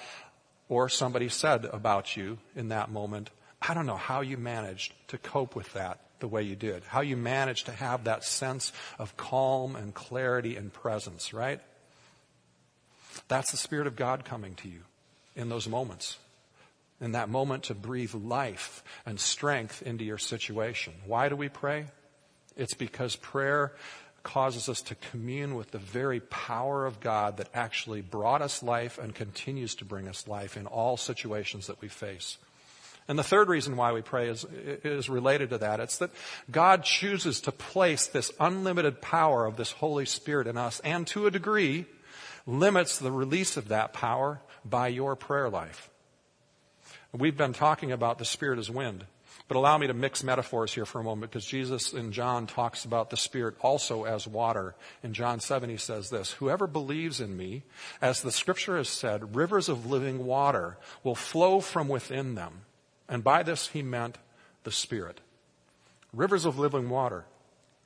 or 0.69 0.89
somebody 0.89 1.29
said 1.29 1.65
about 1.65 2.17
you 2.17 2.39
in 2.55 2.69
that 2.69 2.91
moment, 2.91 3.31
I 3.61 3.75
don't 3.75 3.87
know 3.87 3.97
how 3.97 4.21
you 4.21 4.37
managed 4.37 4.93
to 5.09 5.19
cope 5.19 5.57
with 5.57 5.73
that 5.73 6.01
the 6.21 6.29
way 6.29 6.43
you 6.43 6.57
did, 6.57 6.83
how 6.85 7.01
you 7.01 7.17
managed 7.17 7.67
to 7.67 7.73
have 7.73 8.05
that 8.05 8.25
sense 8.25 8.73
of 8.99 9.17
calm 9.17 9.77
and 9.77 9.95
clarity 9.95 10.57
and 10.57 10.73
presence, 10.73 11.33
right? 11.33 11.61
That's 13.29 13.51
the 13.51 13.57
Spirit 13.57 13.87
of 13.87 13.97
God 13.97 14.25
coming 14.25 14.55
to 14.57 14.69
you 14.69 14.81
in 15.37 15.49
those 15.49 15.69
moments 15.69 16.19
in 17.01 17.13
that 17.13 17.29
moment 17.29 17.65
to 17.65 17.75
breathe 17.75 18.15
life 18.15 18.83
and 19.07 19.19
strength 19.19 19.83
into 19.83 20.05
your 20.05 20.19
situation. 20.19 20.95
Why 21.07 21.29
do 21.29 21.37
we 21.37 21.49
pray? 21.49 21.87
It's 22.57 22.75
because 22.75 23.17
prayer 23.17 23.73
causes 24.23 24.69
us 24.69 24.83
to 24.83 24.95
commune 24.97 25.55
with 25.55 25.71
the 25.71 25.79
very 25.79 26.21
power 26.21 26.85
of 26.87 27.01
God 27.01 27.37
that 27.37 27.49
actually 27.55 28.03
brought 28.03 28.43
us 28.43 28.63
life 28.63 28.99
and 28.99 29.15
continues 29.15 29.77
to 29.77 29.85
bring 29.85 30.09
us 30.09 30.27
life 30.27 30.57
in 30.57 30.67
all 30.67 30.97
situations 30.97 31.69
that 31.69 31.81
we 31.81 31.89
face. 31.89 32.37
And 33.07 33.19
the 33.19 33.23
third 33.23 33.49
reason 33.49 33.77
why 33.77 33.93
we 33.93 34.03
pray 34.03 34.29
is, 34.29 34.45
is 34.45 35.09
related 35.09 35.51
to 35.51 35.59
that. 35.59 35.81
It's 35.81 35.99
that 35.99 36.11
God 36.51 36.85
chooses 36.85 37.41
to 37.43 37.53
place 37.53 38.07
this 38.07 38.31
unlimited 38.39 39.01
power 39.01 39.47
of 39.47 39.57
this 39.57 39.73
Holy 39.73 40.05
Spirit 40.05 40.47
in 40.47 40.59
us 40.59 40.81
and 40.81 41.07
to 41.09 41.27
a 41.27 41.31
degree 41.31 41.87
limits 42.47 42.99
the 42.99 43.13
release 43.13 43.57
of 43.57 43.69
that 43.69 43.95
power 43.95 44.43
by 44.63 44.89
your 44.89 45.17
prayer 45.17 45.49
life. 45.49 45.89
We've 47.13 47.37
been 47.37 47.53
talking 47.53 47.93
about 47.93 48.19
the 48.19 48.25
Spirit 48.25 48.59
as 48.59 48.71
wind. 48.71 49.05
But 49.47 49.57
allow 49.57 49.79
me 49.79 49.87
to 49.87 49.95
mix 49.95 50.23
metaphors 50.23 50.75
here 50.75 50.85
for 50.85 51.01
a 51.01 51.05
moment 51.05 51.31
because 51.31 51.47
Jesus 51.47 51.95
in 51.95 52.13
John 52.13 52.47
talks 52.47 52.85
about 52.85 53.09
the 53.09 53.17
Spirit 53.17 53.55
also 53.61 54.05
as 54.05 54.27
water. 54.27 54.75
In 55.03 55.15
John 55.15 55.41
7, 55.41 55.71
he 55.71 55.79
says 55.79 56.11
this 56.11 56.33
Whoever 56.33 56.67
believes 56.67 57.19
in 57.19 57.35
me, 57.35 57.63
as 58.03 58.21
the 58.21 58.31
scripture 58.31 58.77
has 58.77 58.91
said, 58.91 59.35
rivers 59.35 59.71
of 59.71 59.87
living 59.87 60.27
water 60.27 60.77
will 61.03 61.15
flow 61.15 61.61
from 61.61 61.89
within 61.89 62.35
them. 62.35 62.63
And 63.09 63.25
by 63.25 63.43
this 63.43 63.69
he 63.69 63.81
meant 63.81 64.19
the 64.65 64.73
Spirit. 64.73 65.21
Rivers 66.13 66.45
of 66.45 66.59
living 66.59 66.91
water 66.91 67.25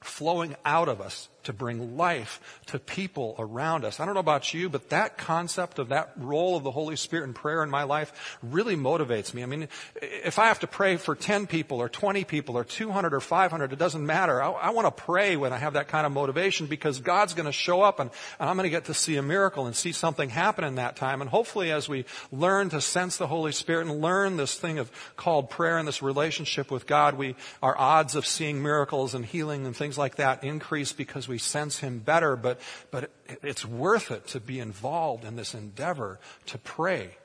flowing 0.00 0.56
out 0.64 0.88
of 0.88 1.00
us 1.00 1.28
to 1.44 1.52
bring 1.52 1.96
life 1.96 2.60
to 2.66 2.78
people 2.78 3.34
around 3.38 3.84
us. 3.84 4.00
I 4.00 4.04
don't 4.04 4.14
know 4.14 4.20
about 4.20 4.52
you, 4.54 4.68
but 4.68 4.90
that 4.90 5.18
concept 5.18 5.78
of 5.78 5.88
that 5.88 6.12
role 6.16 6.56
of 6.56 6.64
the 6.64 6.70
Holy 6.70 6.96
Spirit 6.96 7.24
in 7.24 7.34
prayer 7.34 7.62
in 7.62 7.70
my 7.70 7.82
life 7.82 8.38
really 8.42 8.76
motivates 8.76 9.34
me. 9.34 9.42
I 9.42 9.46
mean, 9.46 9.68
if 10.00 10.38
I 10.38 10.46
have 10.46 10.60
to 10.60 10.66
pray 10.66 10.96
for 10.96 11.14
10 11.14 11.46
people 11.46 11.78
or 11.78 11.88
20 11.88 12.24
people 12.24 12.56
or 12.56 12.64
200 12.64 13.14
or 13.14 13.20
500, 13.20 13.72
it 13.72 13.78
doesn't 13.78 14.04
matter. 14.04 14.42
I, 14.42 14.50
I 14.50 14.70
want 14.70 14.86
to 14.86 15.02
pray 15.02 15.36
when 15.36 15.52
I 15.52 15.58
have 15.58 15.74
that 15.74 15.88
kind 15.88 16.06
of 16.06 16.12
motivation 16.12 16.66
because 16.66 17.00
God's 17.00 17.34
going 17.34 17.46
to 17.46 17.52
show 17.52 17.82
up 17.82 18.00
and, 18.00 18.10
and 18.38 18.48
I'm 18.48 18.56
going 18.56 18.64
to 18.64 18.70
get 18.70 18.86
to 18.86 18.94
see 18.94 19.16
a 19.16 19.22
miracle 19.22 19.66
and 19.66 19.74
see 19.74 19.92
something 19.92 20.28
happen 20.28 20.64
in 20.64 20.76
that 20.76 20.96
time. 20.96 21.20
And 21.20 21.30
hopefully 21.30 21.70
as 21.72 21.88
we 21.88 22.04
learn 22.30 22.70
to 22.70 22.80
sense 22.80 23.16
the 23.16 23.26
Holy 23.26 23.52
Spirit 23.52 23.86
and 23.86 24.00
learn 24.00 24.36
this 24.36 24.58
thing 24.58 24.78
of 24.78 24.90
called 25.16 25.50
prayer 25.50 25.78
and 25.78 25.86
this 25.86 26.02
relationship 26.02 26.70
with 26.70 26.86
God, 26.86 27.14
we, 27.14 27.36
our 27.62 27.76
odds 27.76 28.16
of 28.16 28.26
seeing 28.26 28.62
miracles 28.62 29.14
and 29.14 29.24
healing 29.24 29.66
and 29.66 29.76
things 29.76 29.98
like 29.98 30.16
that 30.16 30.44
increase 30.44 30.92
because 30.92 31.28
we 31.28 31.31
sense 31.38 31.78
Him 31.78 31.98
better, 31.98 32.36
but, 32.36 32.60
but 32.90 33.10
it's 33.42 33.64
worth 33.64 34.10
it 34.10 34.26
to 34.28 34.40
be 34.40 34.60
involved 34.60 35.24
in 35.24 35.36
this 35.36 35.54
endeavor 35.54 36.18
to 36.46 36.58
pray 36.58 37.16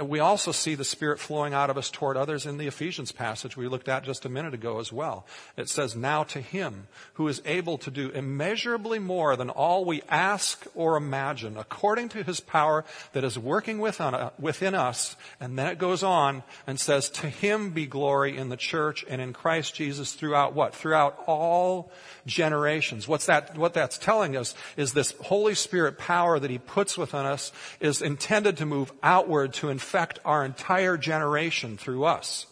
we 0.00 0.20
also 0.20 0.52
see 0.52 0.76
the 0.76 0.84
Spirit 0.84 1.18
flowing 1.18 1.52
out 1.52 1.68
of 1.68 1.76
us 1.76 1.90
toward 1.90 2.16
others 2.16 2.46
in 2.46 2.56
the 2.56 2.68
Ephesians 2.68 3.10
passage 3.10 3.56
we 3.56 3.66
looked 3.66 3.88
at 3.88 4.04
just 4.04 4.24
a 4.24 4.28
minute 4.28 4.54
ago 4.54 4.78
as 4.78 4.92
well. 4.92 5.26
It 5.56 5.68
says, 5.68 5.96
Now 5.96 6.22
to 6.24 6.40
Him 6.40 6.86
who 7.14 7.26
is 7.26 7.42
able 7.44 7.78
to 7.78 7.90
do 7.90 8.10
immeasurably 8.10 9.00
more 9.00 9.34
than 9.34 9.50
all 9.50 9.84
we 9.84 10.02
ask 10.08 10.64
or 10.76 10.96
imagine, 10.96 11.56
according 11.56 12.10
to 12.10 12.22
His 12.22 12.38
power 12.38 12.84
that 13.12 13.24
is 13.24 13.36
working 13.36 13.84
uh, 13.84 14.30
within 14.38 14.76
us. 14.76 15.16
And 15.40 15.58
then 15.58 15.66
it 15.66 15.78
goes 15.78 16.04
on 16.04 16.44
and 16.64 16.78
says, 16.78 17.08
To 17.10 17.28
Him 17.28 17.70
be 17.70 17.86
glory 17.86 18.36
in 18.36 18.50
the 18.50 18.56
church 18.56 19.04
and 19.08 19.20
in 19.20 19.32
Christ 19.32 19.74
Jesus 19.74 20.12
throughout 20.12 20.54
what? 20.54 20.76
Throughout 20.76 21.18
all 21.26 21.90
generations. 22.24 23.08
What's 23.08 23.26
that, 23.26 23.58
what 23.58 23.74
that's 23.74 23.98
telling 23.98 24.36
us 24.36 24.54
is 24.76 24.92
this 24.92 25.12
Holy 25.22 25.56
Spirit 25.56 25.98
power 25.98 26.38
that 26.38 26.50
He 26.50 26.58
puts 26.58 26.96
within 26.96 27.26
us 27.26 27.50
is 27.80 28.00
intended 28.00 28.58
to 28.58 28.66
move 28.66 28.92
outward 29.02 29.54
to 29.54 29.71
infect 29.72 30.20
our 30.24 30.44
entire 30.44 30.96
generation 30.96 31.76
through 31.76 32.04
us. 32.04 32.46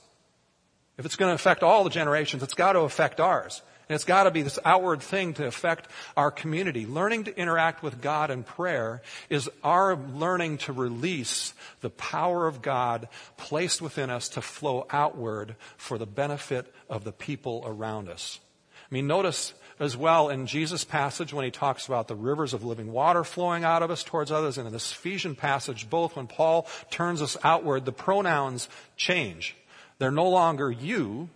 If 0.98 1.06
it's 1.06 1.16
going 1.16 1.30
to 1.30 1.34
affect 1.34 1.62
all 1.62 1.84
the 1.84 1.90
generations, 1.90 2.42
it's 2.42 2.54
got 2.54 2.72
to 2.72 2.80
affect 2.80 3.20
ours. 3.20 3.62
And 3.88 3.94
it's 3.94 4.04
got 4.04 4.24
to 4.24 4.30
be 4.30 4.42
this 4.42 4.58
outward 4.64 5.02
thing 5.02 5.34
to 5.34 5.46
affect 5.46 5.88
our 6.16 6.30
community. 6.30 6.86
Learning 6.86 7.24
to 7.24 7.36
interact 7.36 7.82
with 7.82 8.00
God 8.00 8.30
in 8.30 8.44
prayer 8.44 9.02
is 9.28 9.50
our 9.64 9.96
learning 9.96 10.58
to 10.58 10.72
release 10.72 11.54
the 11.80 11.90
power 11.90 12.46
of 12.46 12.62
God 12.62 13.08
placed 13.36 13.82
within 13.82 14.10
us 14.10 14.28
to 14.30 14.42
flow 14.42 14.86
outward 14.90 15.56
for 15.76 15.98
the 15.98 16.06
benefit 16.06 16.72
of 16.88 17.02
the 17.02 17.12
people 17.12 17.64
around 17.66 18.08
us. 18.08 18.38
I 18.76 18.94
mean, 18.94 19.06
notice 19.06 19.54
as 19.80 19.96
well 19.96 20.28
in 20.28 20.46
Jesus' 20.46 20.84
passage 20.84 21.32
when 21.32 21.44
he 21.44 21.50
talks 21.50 21.86
about 21.86 22.06
the 22.06 22.14
rivers 22.14 22.52
of 22.52 22.62
living 22.62 22.92
water 22.92 23.24
flowing 23.24 23.64
out 23.64 23.82
of 23.82 23.90
us 23.90 24.04
towards 24.04 24.30
others, 24.30 24.58
and 24.58 24.66
in 24.66 24.72
this 24.72 24.92
Ephesian 24.92 25.34
passage, 25.34 25.88
both 25.88 26.14
when 26.14 26.26
Paul 26.26 26.68
turns 26.90 27.22
us 27.22 27.36
outward, 27.42 27.86
the 27.86 27.92
pronouns 27.92 28.68
change. 28.96 29.56
They're 29.98 30.10
no 30.10 30.28
longer 30.28 30.70
you, 30.70 31.30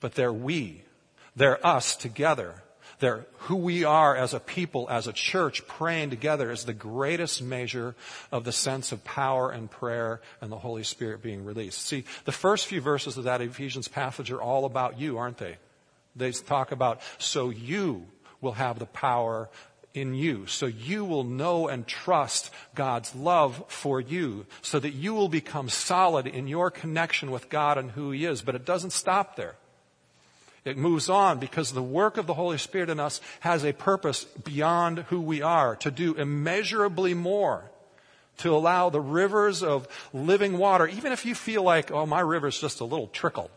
but 0.00 0.14
they're 0.14 0.32
we. 0.32 0.82
They're 1.36 1.64
us 1.64 1.96
together. 1.96 2.62
They're 2.98 3.26
who 3.40 3.56
we 3.56 3.84
are 3.84 4.16
as 4.16 4.32
a 4.32 4.40
people, 4.40 4.88
as 4.90 5.06
a 5.06 5.12
church, 5.12 5.66
praying 5.66 6.08
together 6.08 6.50
is 6.50 6.64
the 6.64 6.72
greatest 6.72 7.42
measure 7.42 7.94
of 8.32 8.44
the 8.44 8.52
sense 8.52 8.90
of 8.90 9.04
power 9.04 9.50
and 9.50 9.70
prayer 9.70 10.22
and 10.40 10.50
the 10.50 10.58
Holy 10.58 10.82
Spirit 10.82 11.22
being 11.22 11.44
released. 11.44 11.86
See, 11.86 12.04
the 12.24 12.32
first 12.32 12.66
few 12.66 12.80
verses 12.80 13.18
of 13.18 13.24
that 13.24 13.42
Ephesians 13.42 13.86
passage 13.86 14.30
are 14.30 14.40
all 14.40 14.64
about 14.64 14.98
you, 14.98 15.18
aren't 15.18 15.36
they? 15.36 15.58
They 16.16 16.32
talk 16.32 16.72
about, 16.72 17.00
so 17.18 17.50
you 17.50 18.06
will 18.40 18.52
have 18.52 18.78
the 18.78 18.86
power 18.86 19.48
in 19.92 20.14
you. 20.14 20.46
So 20.46 20.66
you 20.66 21.04
will 21.04 21.24
know 21.24 21.68
and 21.68 21.86
trust 21.86 22.50
God's 22.74 23.14
love 23.14 23.64
for 23.68 24.00
you 24.00 24.46
so 24.62 24.78
that 24.78 24.90
you 24.90 25.14
will 25.14 25.28
become 25.28 25.68
solid 25.68 26.26
in 26.26 26.48
your 26.48 26.70
connection 26.70 27.30
with 27.30 27.48
God 27.48 27.78
and 27.78 27.90
who 27.90 28.10
He 28.10 28.24
is. 28.24 28.42
But 28.42 28.54
it 28.54 28.64
doesn't 28.64 28.92
stop 28.92 29.36
there. 29.36 29.56
It 30.64 30.76
moves 30.76 31.08
on 31.08 31.38
because 31.38 31.72
the 31.72 31.82
work 31.82 32.16
of 32.16 32.26
the 32.26 32.34
Holy 32.34 32.58
Spirit 32.58 32.90
in 32.90 32.98
us 32.98 33.20
has 33.40 33.64
a 33.64 33.72
purpose 33.72 34.24
beyond 34.24 34.98
who 35.08 35.20
we 35.20 35.40
are 35.40 35.76
to 35.76 35.90
do 35.90 36.14
immeasurably 36.14 37.14
more. 37.14 37.70
To 38.38 38.54
allow 38.54 38.90
the 38.90 39.00
rivers 39.00 39.62
of 39.62 39.88
living 40.12 40.58
water, 40.58 40.86
even 40.86 41.12
if 41.12 41.24
you 41.24 41.34
feel 41.34 41.62
like, 41.62 41.90
oh, 41.90 42.04
my 42.04 42.20
river's 42.20 42.60
just 42.60 42.80
a 42.80 42.84
little 42.84 43.06
trickle. 43.06 43.50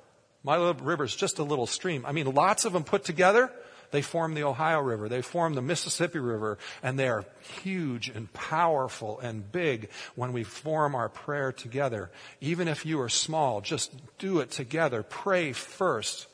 My 0.44 0.58
Little 0.58 0.86
river 0.86 1.04
is 1.04 1.16
just 1.16 1.40
a 1.40 1.44
little 1.44 1.68
stream. 1.68 2.06
I 2.06 2.12
mean, 2.12 2.34
lots 2.34 2.66
of 2.66 2.74
them 2.74 2.84
put 2.84 3.04
together, 3.04 3.52
they 3.92 4.02
form 4.02 4.36
the 4.36 4.44
Ohio 4.44 4.80
River, 4.80 5.10
they 5.10 5.22
form 5.22 5.54
the 5.54 5.62
Mississippi 5.62 6.20
River, 6.20 6.58
and 6.84 6.98
they 6.98 7.10
are 7.10 7.26
huge 7.64 8.10
and 8.10 8.32
powerful 8.34 9.20
and 9.20 9.52
big 9.52 9.90
when 10.16 10.32
we 10.32 10.44
form 10.44 10.96
our 10.96 11.10
prayer 11.10 11.52
together. 11.52 12.12
Even 12.40 12.68
if 12.68 12.86
you 12.86 13.02
are 13.02 13.10
small, 13.10 13.62
just 13.62 13.92
do 14.18 14.40
it 14.40 14.52
together. 14.52 15.04
Pray 15.04 15.54
first. 15.54 16.28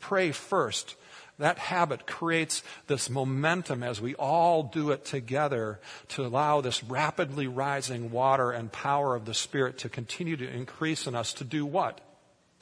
Pray 0.00 0.32
first. 0.32 0.96
That 1.38 1.58
habit 1.58 2.06
creates 2.06 2.62
this 2.86 3.10
momentum 3.10 3.82
as 3.82 4.00
we 4.00 4.14
all 4.14 4.62
do 4.62 4.90
it 4.90 5.04
together 5.04 5.80
to 6.08 6.24
allow 6.24 6.62
this 6.62 6.82
rapidly 6.82 7.46
rising 7.46 8.10
water 8.10 8.50
and 8.50 8.72
power 8.72 9.14
of 9.14 9.26
the 9.26 9.34
Spirit 9.34 9.78
to 9.78 9.90
continue 9.90 10.38
to 10.38 10.48
increase 10.48 11.06
in 11.06 11.14
us 11.14 11.34
to 11.34 11.44
do 11.44 11.66
what? 11.66 12.00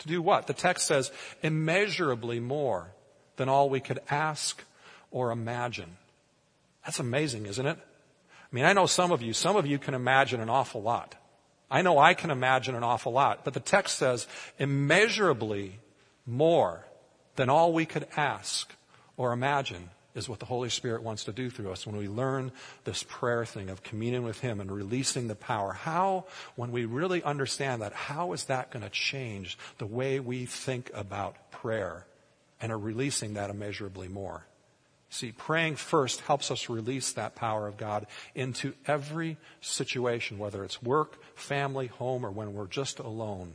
To 0.01 0.09
do 0.09 0.21
what? 0.21 0.47
The 0.47 0.55
text 0.55 0.87
says, 0.87 1.11
immeasurably 1.43 2.41
more 2.41 2.89
than 3.37 3.49
all 3.49 3.71
we 3.71 3.81
could 3.81 4.01
ask 4.11 4.63
or 5.11 5.31
imagine. 5.31 5.97
That's 6.85 7.01
amazing, 7.01 7.47
isn't 7.47 7.67
it? 7.67 7.79
I 7.79 8.55
mean, 8.55 8.65
I 8.65 8.73
know 8.73 8.87
some 8.87 9.13
of 9.13 9.23
you, 9.23 9.33
some 9.33 9.57
of 9.57 9.67
you 9.67 9.79
can 9.79 9.95
imagine 9.95 10.41
an 10.41 10.51
awful 10.51 10.83
lot. 10.83 11.15
I 11.71 11.83
know 11.83 11.99
I 11.99 12.15
can 12.15 12.31
imagine 12.31 12.75
an 12.75 12.85
awful 12.85 13.13
lot, 13.13 13.45
but 13.45 13.55
the 13.55 13.61
text 13.61 13.99
says 13.99 14.27
immeasurably 14.59 15.79
more 16.27 16.87
than 17.37 17.49
all 17.49 17.73
we 17.73 17.87
could 17.87 18.07
ask 18.17 18.73
or 19.17 19.33
imagine 19.33 19.91
is 20.15 20.29
what 20.29 20.39
the 20.39 20.47
Holy 20.47 20.69
Spirit 20.69 21.03
wants 21.03 21.25
to 21.25 21.33
do 21.33 21.51
through 21.51 21.73
us 21.73 21.87
when 21.87 21.97
we 21.97 22.09
learn 22.09 22.53
this 22.85 23.03
prayer 23.03 23.45
thing 23.45 23.69
of 23.69 23.83
communion 23.83 24.23
with 24.23 24.41
Him 24.41 24.61
and 24.61 24.71
releasing 24.71 25.27
the 25.29 25.35
power. 25.35 25.73
How, 25.73 26.27
when 26.55 26.71
we 26.71 26.85
really 26.85 27.23
understand 27.23 27.83
that, 27.83 27.93
how 27.93 28.33
is 28.33 28.45
that 28.45 28.71
going 28.71 28.85
to 28.85 28.91
change 28.91 29.59
the 29.79 29.87
way 29.87 30.21
we 30.21 30.47
think 30.47 30.91
about 30.95 31.51
prayer 31.51 32.07
and 32.61 32.71
are 32.71 32.79
releasing 32.79 33.35
that 33.35 33.51
immeasurably 33.51 34.09
more? 34.09 34.47
See, 35.11 35.33
praying 35.33 35.77
first 35.77 36.21
helps 36.23 36.51
us 36.51 36.69
release 36.69 37.13
that 37.13 37.37
power 37.37 37.69
of 37.69 37.77
God 37.77 38.07
into 38.35 38.75
every 38.87 39.37
situation, 39.61 40.39
whether 40.39 40.65
it's 40.65 40.83
work, 40.83 41.19
family, 41.37 41.87
home, 41.87 42.27
or 42.27 42.31
when 42.31 42.53
we're 42.53 42.67
just 42.67 42.99
alone. 42.99 43.55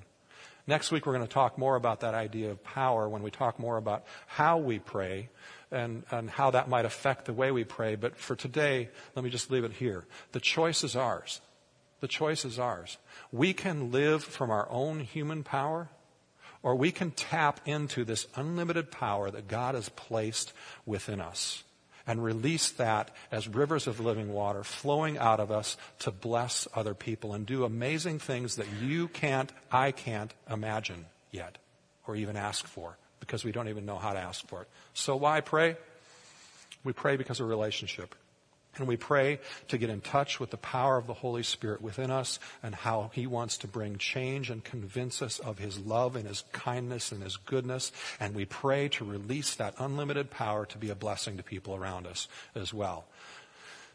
Next 0.69 0.91
week, 0.91 1.07
we're 1.07 1.13
going 1.13 1.25
to 1.25 1.33
talk 1.33 1.57
more 1.57 1.75
about 1.75 2.01
that 2.01 2.13
idea 2.13 2.51
of 2.51 2.63
power 2.63 3.09
when 3.09 3.23
we 3.23 3.31
talk 3.31 3.57
more 3.57 3.77
about 3.77 4.03
how 4.27 4.59
we 4.59 4.77
pray 4.77 5.29
and, 5.71 6.03
and 6.11 6.29
how 6.29 6.51
that 6.51 6.69
might 6.69 6.85
affect 6.85 7.25
the 7.25 7.33
way 7.33 7.49
we 7.49 7.63
pray. 7.63 7.95
But 7.95 8.15
for 8.15 8.35
today, 8.35 8.89
let 9.15 9.25
me 9.25 9.31
just 9.31 9.49
leave 9.49 9.63
it 9.63 9.71
here. 9.71 10.05
The 10.31 10.39
choice 10.39 10.83
is 10.83 10.95
ours. 10.95 11.41
The 12.01 12.07
choice 12.07 12.45
is 12.45 12.59
ours. 12.59 12.99
We 13.31 13.51
can 13.51 13.91
live 13.91 14.23
from 14.23 14.51
our 14.51 14.69
own 14.69 14.99
human 14.99 15.41
power, 15.43 15.89
or 16.61 16.75
we 16.75 16.91
can 16.91 17.09
tap 17.09 17.61
into 17.65 18.05
this 18.05 18.27
unlimited 18.35 18.91
power 18.91 19.31
that 19.31 19.47
God 19.47 19.73
has 19.73 19.89
placed 19.89 20.53
within 20.85 21.19
us 21.19 21.63
and 22.09 22.23
release 22.23 22.71
that 22.71 23.11
as 23.31 23.47
rivers 23.47 23.85
of 23.85 23.99
living 23.99 24.33
water 24.33 24.63
flowing 24.63 25.19
out 25.19 25.39
of 25.39 25.51
us 25.51 25.77
to 25.99 26.09
bless 26.09 26.67
other 26.73 26.95
people 26.95 27.35
and 27.35 27.45
do 27.45 27.63
amazing 27.63 28.17
things 28.17 28.55
that 28.55 28.65
you 28.81 29.07
can't, 29.09 29.51
I 29.71 29.91
can't 29.91 30.33
imagine 30.49 31.05
yet 31.29 31.59
or 32.07 32.15
even 32.15 32.35
ask 32.35 32.65
for 32.65 32.97
because 33.19 33.45
we 33.45 33.51
don't 33.51 33.69
even 33.69 33.85
know 33.85 33.97
how 33.97 34.13
to 34.13 34.19
ask 34.19 34.45
for 34.47 34.63
it. 34.63 34.67
So 34.95 35.15
why 35.17 35.41
pray? 35.41 35.77
We 36.83 36.93
pray 36.93 37.15
because 37.15 37.39
of 37.39 37.47
relationship. 37.47 38.15
And 38.77 38.87
we 38.87 38.97
pray 38.97 39.39
to 39.67 39.77
get 39.77 39.89
in 39.89 39.99
touch 39.99 40.39
with 40.39 40.51
the 40.51 40.57
power 40.57 40.97
of 40.97 41.07
the 41.07 41.13
Holy 41.13 41.43
Spirit 41.43 41.81
within 41.81 42.11
us 42.11 42.39
and 42.63 42.73
how 42.73 43.11
He 43.13 43.27
wants 43.27 43.57
to 43.57 43.67
bring 43.67 43.97
change 43.97 44.49
and 44.49 44.63
convince 44.63 45.21
us 45.21 45.39
of 45.39 45.59
His 45.59 45.79
love 45.79 46.15
and 46.15 46.27
His 46.27 46.43
kindness 46.53 47.11
and 47.11 47.21
His 47.21 47.37
goodness. 47.37 47.91
And 48.19 48.35
we 48.35 48.45
pray 48.45 48.87
to 48.89 49.03
release 49.03 49.55
that 49.55 49.73
unlimited 49.79 50.29
power 50.29 50.65
to 50.67 50.77
be 50.77 50.89
a 50.89 50.95
blessing 50.95 51.37
to 51.37 51.43
people 51.43 51.75
around 51.75 52.07
us 52.07 52.27
as 52.55 52.73
well. 52.73 53.05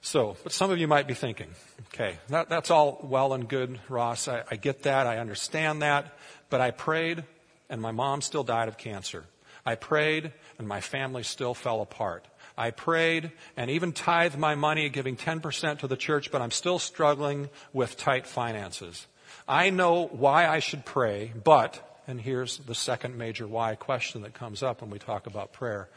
So, 0.02 0.36
but 0.42 0.52
some 0.52 0.70
of 0.70 0.76
you 0.76 0.86
might 0.86 1.06
be 1.06 1.14
thinking, 1.14 1.48
okay, 1.88 2.18
that, 2.28 2.50
that's 2.50 2.70
all 2.70 3.00
well 3.02 3.32
and 3.32 3.48
good, 3.48 3.80
Ross. 3.88 4.28
I, 4.28 4.42
I 4.50 4.56
get 4.56 4.82
that. 4.82 5.06
I 5.06 5.16
understand 5.16 5.80
that. 5.80 6.12
But 6.50 6.60
I 6.60 6.72
prayed 6.72 7.24
and 7.70 7.80
my 7.80 7.90
mom 7.90 8.20
still 8.20 8.44
died 8.44 8.68
of 8.68 8.76
cancer. 8.76 9.24
I 9.64 9.76
prayed 9.76 10.32
and 10.58 10.68
my 10.68 10.82
family 10.82 11.22
still 11.22 11.54
fell 11.54 11.80
apart. 11.80 12.26
I 12.56 12.70
prayed 12.70 13.32
and 13.56 13.70
even 13.70 13.92
tithed 13.92 14.38
my 14.38 14.54
money, 14.54 14.88
giving 14.88 15.16
10% 15.16 15.80
to 15.80 15.88
the 15.88 15.96
church, 15.96 16.30
but 16.30 16.40
I'm 16.40 16.50
still 16.50 16.78
struggling 16.78 17.48
with 17.72 17.96
tight 17.96 18.26
finances. 18.26 19.06
I 19.48 19.70
know 19.70 20.06
why 20.06 20.46
I 20.46 20.60
should 20.60 20.84
pray, 20.84 21.32
but, 21.42 22.00
and 22.06 22.20
here's 22.20 22.58
the 22.58 22.74
second 22.74 23.18
major 23.18 23.46
why 23.46 23.74
question 23.74 24.22
that 24.22 24.34
comes 24.34 24.62
up 24.62 24.80
when 24.80 24.90
we 24.90 24.98
talk 24.98 25.26
about 25.26 25.52
prayer. 25.52 25.88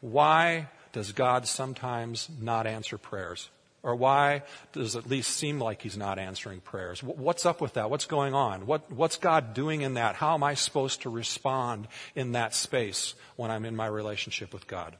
Why 0.00 0.68
does 0.92 1.12
God 1.12 1.46
sometimes 1.48 2.28
not 2.40 2.66
answer 2.66 2.96
prayers? 2.96 3.50
Or 3.82 3.94
why 3.94 4.44
does 4.72 4.94
it 4.94 5.00
at 5.00 5.10
least 5.10 5.36
seem 5.36 5.60
like 5.60 5.82
he's 5.82 5.96
not 5.96 6.18
answering 6.18 6.60
prayers? 6.60 7.02
What's 7.02 7.44
up 7.44 7.60
with 7.60 7.74
that? 7.74 7.90
What's 7.90 8.06
going 8.06 8.32
on? 8.32 8.66
What, 8.66 8.90
what's 8.90 9.18
God 9.18 9.52
doing 9.52 9.82
in 9.82 9.94
that? 9.94 10.14
How 10.14 10.32
am 10.32 10.42
I 10.42 10.54
supposed 10.54 11.02
to 11.02 11.10
respond 11.10 11.88
in 12.14 12.32
that 12.32 12.54
space 12.54 13.14
when 13.36 13.50
I'm 13.50 13.66
in 13.66 13.76
my 13.76 13.86
relationship 13.86 14.54
with 14.54 14.66
God? 14.66 14.96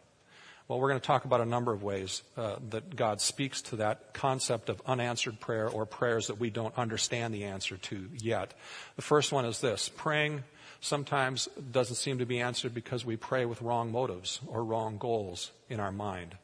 Well, 0.66 0.80
we're 0.80 0.88
going 0.88 1.00
to 1.00 1.06
talk 1.06 1.26
about 1.26 1.42
a 1.42 1.44
number 1.44 1.74
of 1.74 1.82
ways 1.82 2.22
uh, 2.38 2.56
that 2.70 2.96
God 2.96 3.20
speaks 3.20 3.60
to 3.62 3.76
that 3.76 4.14
concept 4.14 4.70
of 4.70 4.80
unanswered 4.86 5.38
prayer 5.38 5.68
or 5.68 5.84
prayers 5.84 6.28
that 6.28 6.40
we 6.40 6.48
don't 6.48 6.76
understand 6.78 7.34
the 7.34 7.44
answer 7.44 7.76
to 7.76 8.08
yet. 8.16 8.54
The 8.96 9.02
first 9.02 9.30
one 9.30 9.44
is 9.44 9.60
this 9.60 9.90
praying 9.90 10.42
sometimes 10.80 11.50
doesn't 11.70 11.96
seem 11.96 12.18
to 12.18 12.24
be 12.24 12.40
answered 12.40 12.72
because 12.72 13.04
we 13.04 13.16
pray 13.16 13.44
with 13.44 13.60
wrong 13.60 13.92
motives 13.92 14.40
or 14.46 14.64
wrong 14.64 14.96
goals 14.96 15.50
in 15.68 15.80
our 15.80 15.92
mind. 15.92 16.34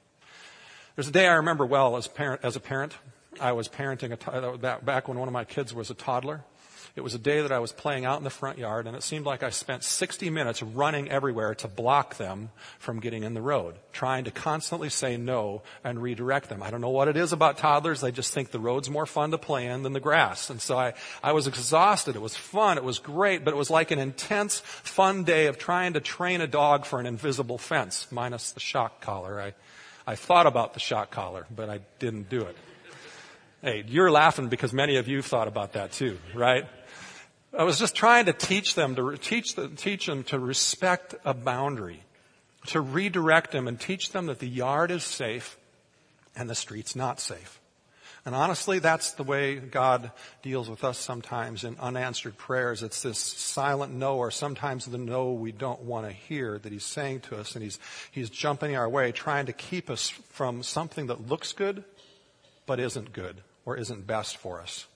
There's 0.97 1.09
a 1.09 1.13
day 1.13 1.27
I 1.27 1.37
remember 1.37 1.65
well 1.65 1.97
as, 1.97 2.07
parent, 2.07 2.43
as 2.45 2.57
a 2.57 2.61
parent. 2.61 2.95
I 3.41 3.53
was 3.53 3.69
parenting 3.69 4.13
a, 4.13 4.79
back 4.83 5.09
when 5.09 5.19
one 5.19 5.29
of 5.29 5.33
my 5.33 5.45
kids 5.45 5.73
was 5.73 5.89
a 5.89 5.95
toddler. 5.95 6.45
It 6.97 7.03
was 7.03 7.15
a 7.15 7.19
day 7.19 7.41
that 7.41 7.53
I 7.53 7.61
was 7.61 7.73
playing 7.73 8.05
out 8.05 8.19
in 8.19 8.25
the 8.25 8.31
front 8.31 8.59
yard, 8.59 8.87
and 8.87 8.97
it 8.97 9.03
seemed 9.03 9.25
like 9.25 9.43
I 9.43 9.51
spent 9.51 9.85
60 9.85 10.29
minutes 10.31 10.63
running 10.63 11.09
everywhere 11.09 11.55
to 11.57 11.69
block 11.69 12.17
them 12.17 12.51
from 12.79 12.99
getting 12.99 13.23
in 13.23 13.35
the 13.35 13.41
road, 13.41 13.77
trying 13.93 14.25
to 14.25 14.31
constantly 14.31 14.89
say 14.89 15.17
no 15.17 15.63
and 15.85 16.03
redirect 16.03 16.49
them. 16.49 16.63
I 16.63 16.71
don't 16.71 16.81
know 16.81 16.91
what 16.91 17.09
it 17.09 17.17
is 17.17 17.33
about 17.33 17.59
toddlers. 17.59 18.01
They 18.01 18.11
just 18.11 18.35
think 18.35 18.51
the 18.51 18.59
road's 18.59 18.91
more 18.91 19.07
fun 19.07 19.31
to 19.31 19.39
play 19.39 19.67
in 19.67 19.83
than 19.85 19.93
the 19.93 20.01
grass. 20.01 20.51
And 20.51 20.61
so 20.61 20.77
I, 20.77 20.95
I 21.23 21.33
was 21.33 21.47
exhausted. 21.47 22.17
It 22.17 22.23
was 22.23 22.37
fun. 22.37 22.77
It 22.77 22.85
was 22.85 22.99
great, 22.99 23.45
but 23.45 23.55
it 23.55 23.57
was 23.57 23.71
like 23.71 23.93
an 23.93 24.01
intense, 24.01 24.61
fun 24.61 25.25
day 25.25 25.47
of 25.47 25.59
trying 25.59 25.93
to 25.93 26.01
train 26.01 26.41
a 26.41 26.47
dog 26.49 26.85
for 26.85 26.99
an 26.99 27.07
invisible 27.07 27.59
fence, 27.59 28.09
minus 28.11 28.51
the 28.53 28.61
shock 28.61 29.01
collar. 29.01 29.41
I, 29.41 29.55
I 30.07 30.17
thought 30.17 30.47
about 30.47 30.75
the 30.75 30.81
shock 30.81 31.11
collar, 31.11 31.47
but 31.55 31.71
I 31.71 31.81
didn't 32.01 32.29
do 32.29 32.41
it. 32.41 32.57
Hey, 33.63 33.85
you're 33.87 34.11
laughing 34.11 34.49
because 34.49 34.73
many 34.73 34.97
of 34.97 35.07
you 35.07 35.21
thought 35.21 35.47
about 35.47 35.75
that 35.75 35.93
too, 35.93 36.19
right? 36.35 36.67
I 37.57 37.65
was 37.65 37.79
just 37.79 37.97
trying 37.97 38.27
to 38.27 38.33
teach 38.33 38.75
them 38.77 38.95
to 38.95 39.17
teach, 39.17 39.57
the, 39.57 39.69
teach 39.69 40.07
them 40.07 40.23
to 40.25 40.39
respect 40.39 41.17
a 41.25 41.35
boundary, 41.35 42.03
to 42.67 42.81
redirect 42.81 43.51
them 43.51 43.67
and 43.67 43.79
teach 43.79 44.13
them 44.13 44.27
that 44.27 44.39
the 44.39 44.49
yard 44.49 44.91
is 44.91 45.03
safe 45.03 45.59
and 46.37 46.49
the 46.49 46.55
street's 46.55 46.95
not 46.95 47.19
safe. 47.19 47.61
And 48.25 48.35
honestly, 48.35 48.79
that's 48.79 49.13
the 49.13 49.23
way 49.23 49.57
God 49.57 50.13
deals 50.43 50.69
with 50.69 50.85
us 50.85 50.99
sometimes 50.99 51.65
in 51.65 51.77
unanswered 51.81 52.37
prayers. 52.37 52.83
It's 52.83 53.03
this 53.03 53.19
silent 53.19 53.95
no, 53.95 54.19
or 54.19 54.31
sometimes 54.31 54.85
the 54.85 54.99
no 54.99 55.33
we 55.33 55.53
don't 55.53 55.83
want 55.83 56.07
to 56.07 56.13
hear 56.13 56.59
that 56.59 56.71
He's 56.71 56.85
saying 56.85 57.21
to 57.21 57.39
us, 57.39 57.55
and 57.55 57.65
He's, 57.65 57.79
He's 58.11 58.29
jumping 58.29 58.77
our 58.77 58.89
way, 58.89 59.11
trying 59.11 59.47
to 59.47 59.55
keep 59.55 59.89
us 59.89 60.11
from 60.11 60.63
something 60.63 61.07
that 61.07 61.29
looks 61.29 61.53
good, 61.53 61.83
but 62.67 62.79
isn't 62.79 63.15
good, 63.15 63.39
or 63.65 63.77
isn't 63.77 64.07
best 64.07 64.37
for 64.37 64.61
us. 64.61 64.87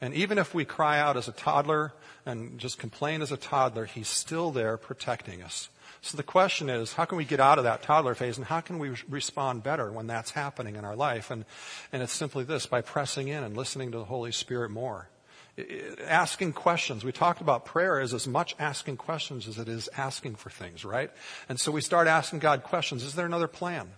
And 0.00 0.14
even 0.14 0.38
if 0.38 0.54
we 0.54 0.64
cry 0.64 0.98
out 0.98 1.16
as 1.16 1.28
a 1.28 1.32
toddler 1.32 1.92
and 2.24 2.58
just 2.58 2.78
complain 2.78 3.22
as 3.22 3.32
a 3.32 3.36
toddler, 3.36 3.86
he's 3.86 4.08
still 4.08 4.50
there 4.50 4.76
protecting 4.76 5.42
us. 5.42 5.70
So 6.02 6.16
the 6.16 6.22
question 6.22 6.68
is, 6.68 6.92
how 6.92 7.04
can 7.04 7.18
we 7.18 7.24
get 7.24 7.40
out 7.40 7.58
of 7.58 7.64
that 7.64 7.82
toddler 7.82 8.14
phase 8.14 8.36
and 8.36 8.46
how 8.46 8.60
can 8.60 8.78
we 8.78 8.90
respond 9.08 9.62
better 9.62 9.90
when 9.90 10.06
that's 10.06 10.30
happening 10.30 10.76
in 10.76 10.84
our 10.84 10.94
life? 10.94 11.30
And, 11.30 11.44
and 11.92 12.02
it's 12.02 12.12
simply 12.12 12.44
this, 12.44 12.66
by 12.66 12.80
pressing 12.80 13.28
in 13.28 13.42
and 13.42 13.56
listening 13.56 13.92
to 13.92 13.98
the 13.98 14.04
Holy 14.04 14.32
Spirit 14.32 14.70
more. 14.70 15.08
Asking 16.06 16.52
questions. 16.52 17.02
We 17.02 17.12
talked 17.12 17.40
about 17.40 17.64
prayer 17.64 17.98
is 17.98 18.12
as 18.12 18.28
much 18.28 18.54
asking 18.58 18.98
questions 18.98 19.48
as 19.48 19.58
it 19.58 19.68
is 19.68 19.88
asking 19.96 20.36
for 20.36 20.50
things, 20.50 20.84
right? 20.84 21.10
And 21.48 21.58
so 21.58 21.72
we 21.72 21.80
start 21.80 22.06
asking 22.06 22.40
God 22.40 22.62
questions. 22.62 23.02
Is 23.02 23.14
there 23.14 23.26
another 23.26 23.48
plan? 23.48 23.88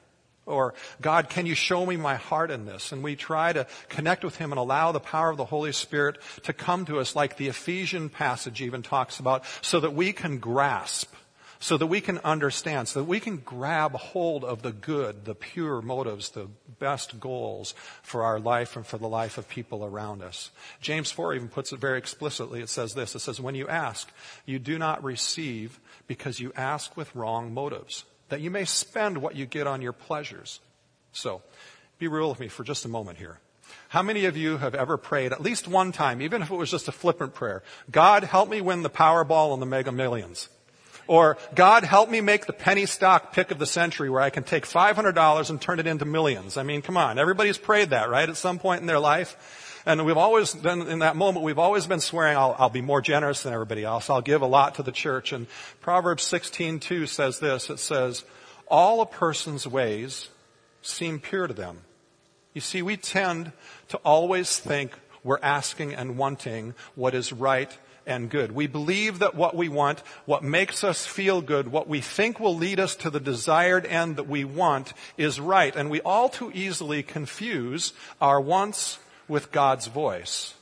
Or, 0.49 0.73
God, 1.01 1.29
can 1.29 1.45
you 1.45 1.55
show 1.55 1.85
me 1.85 1.97
my 1.97 2.17
heart 2.17 2.51
in 2.51 2.65
this? 2.65 2.91
And 2.91 3.03
we 3.03 3.17
try 3.17 3.53
to 3.53 3.67
connect 3.89 4.25
with 4.25 4.37
Him 4.37 4.51
and 4.51 4.59
allow 4.59 4.93
the 4.93 5.01
power 5.01 5.31
of 5.31 5.37
the 5.37 5.45
Holy 5.45 5.73
Spirit 5.73 6.19
to 6.45 6.53
come 6.53 6.87
to 6.87 6.99
us 6.99 7.15
like 7.15 7.37
the 7.37 7.49
Ephesian 7.49 8.09
passage 8.09 8.63
even 8.63 8.83
talks 8.83 9.21
about 9.21 9.45
so 9.61 9.79
that 9.81 9.93
we 9.93 10.13
can 10.13 10.39
grasp, 10.39 11.13
so 11.61 11.77
that 11.77 11.87
we 11.87 12.01
can 12.01 12.19
understand, 12.21 12.89
so 12.89 13.01
that 13.01 13.09
we 13.09 13.21
can 13.21 13.37
grab 13.37 13.93
hold 13.93 14.43
of 14.43 14.63
the 14.63 14.73
good, 14.73 15.27
the 15.27 15.35
pure 15.35 15.83
motives, 15.83 16.31
the 16.31 16.49
best 16.79 17.21
goals 17.21 17.75
for 18.03 18.23
our 18.23 18.41
life 18.41 18.75
and 18.75 18.87
for 18.87 18.97
the 18.97 19.09
life 19.09 19.37
of 19.37 19.49
people 19.51 19.85
around 19.85 20.23
us. 20.23 20.51
James 20.81 21.11
4 21.11 21.35
even 21.35 21.49
puts 21.49 21.75
it 21.75 21.79
very 21.79 21.99
explicitly. 21.99 22.63
It 22.63 22.71
says 22.71 22.95
this. 22.95 23.15
It 23.15 23.19
says, 23.19 23.39
when 23.39 23.55
you 23.55 23.69
ask, 23.69 24.09
you 24.47 24.59
do 24.59 24.79
not 24.79 25.05
receive 25.05 25.79
because 26.07 26.41
you 26.41 26.53
ask 26.57 26.97
with 26.97 27.15
wrong 27.15 27.53
motives 27.53 28.05
that 28.29 28.41
you 28.41 28.51
may 28.51 28.65
spend 28.65 29.19
what 29.19 29.35
you 29.35 29.47
get 29.47 29.67
on 29.67 29.83
your 29.83 29.93
pleasures. 29.93 30.61
So, 31.13 31.43
be 31.99 32.09
real 32.09 32.29
with 32.29 32.41
me 32.41 32.49
for 32.49 32.65
just 32.65 32.85
a 32.85 32.89
moment 32.89 33.19
here. 33.19 33.39
How 33.89 34.03
many 34.03 34.27
of 34.27 34.37
you 34.37 34.59
have 34.59 34.75
ever 34.75 34.97
prayed 34.97 35.33
at 35.33 35.41
least 35.41 35.67
one 35.67 35.93
time, 35.93 36.23
even 36.23 36.43
if 36.43 36.51
it 36.51 36.55
was 36.55 36.71
just 36.71 36.89
a 36.89 36.93
flippant 36.93 37.35
prayer? 37.35 37.63
God, 37.91 38.25
help 38.25 38.49
me 38.49 38.61
win 38.61 38.83
the 38.83 38.91
Powerball 38.91 39.53
and 39.53 39.63
the 39.63 39.67
Mega 39.67 39.93
Millions. 39.93 40.49
Or, 41.09 41.39
God, 41.55 41.85
help 41.85 42.11
me 42.11 42.21
make 42.21 42.47
the 42.47 42.53
penny 42.53 42.85
stock 42.85 43.33
pick 43.33 43.51
of 43.51 43.59
the 43.59 43.67
century 43.67 44.11
where 44.11 44.21
I 44.21 44.29
can 44.31 44.45
take 44.45 44.67
$500 44.67 45.51
and 45.51 45.61
turn 45.61 45.81
it 45.81 45.87
into 45.87 46.05
millions. 46.05 46.57
I 46.59 46.63
mean, 46.63 46.83
come 46.83 46.99
on. 46.99 47.19
Everybody's 47.19 47.59
prayed 47.59 47.91
that, 47.91 48.11
right? 48.11 48.29
At 48.29 48.37
some 48.37 48.59
point 48.59 48.83
in 48.83 48.87
their 48.87 48.99
life. 48.99 49.83
And 49.87 50.05
we've 50.05 50.19
always 50.19 50.55
been, 50.55 50.83
in 50.83 50.99
that 50.99 51.17
moment, 51.17 51.47
we've 51.47 51.59
always 51.59 51.87
been 51.87 52.01
swearing, 52.01 52.37
I'll, 52.37 52.55
I'll 52.59 52.69
be 52.69 52.83
more 52.83 53.01
generous 53.01 53.43
than 53.43 53.55
everybody 53.55 53.85
else. 53.85 54.11
I'll 54.11 54.21
give 54.21 54.43
a 54.43 54.47
lot 54.47 54.75
to 54.75 54.83
the 54.83 54.93
church. 54.93 55.33
And 55.33 55.47
Proverbs 55.81 56.25
16:2 56.25 57.09
says 57.09 57.39
this. 57.39 57.71
It 57.71 57.79
says, 57.79 58.25
all 58.67 59.01
a 59.01 59.07
person's 59.07 59.67
ways 59.67 60.29
seem 60.83 61.21
pure 61.21 61.47
to 61.47 61.55
them. 61.55 61.79
You 62.53 62.61
see, 62.61 62.83
we 62.83 62.99
tend 62.99 63.53
to 63.89 63.97
always 63.99 64.59
think 64.59 64.93
we're 65.25 65.39
asking 65.43 65.95
and 65.95 66.19
wanting 66.19 66.75
what 66.95 67.15
is 67.15 67.33
right 67.33 67.77
and 68.09 68.31
good. 68.31 68.51
We 68.51 68.67
believe 68.67 69.21
that 69.21 69.37
what 69.37 69.55
we 69.55 69.69
want, 69.69 70.03
what 70.25 70.43
makes 70.43 70.83
us 70.83 71.07
feel 71.07 71.41
good, 71.41 71.69
what 71.71 71.87
we 71.87 72.01
think 72.01 72.41
will 72.41 72.57
lead 72.57 72.81
us 72.81 72.97
to 72.97 73.11
the 73.11 73.21
desired 73.21 73.87
end 73.87 74.17
that 74.17 74.29
we 74.29 74.45
want 74.45 74.95
is 75.17 75.39
right. 75.39 75.77
And 75.77 75.91
we 75.91 76.01
all 76.01 76.29
too 76.29 76.51
easily 76.53 77.05
confuse 77.05 77.93
our 78.21 78.41
wants 78.41 78.99
with 79.29 79.53
God's 79.53 79.87
voice 79.87 80.55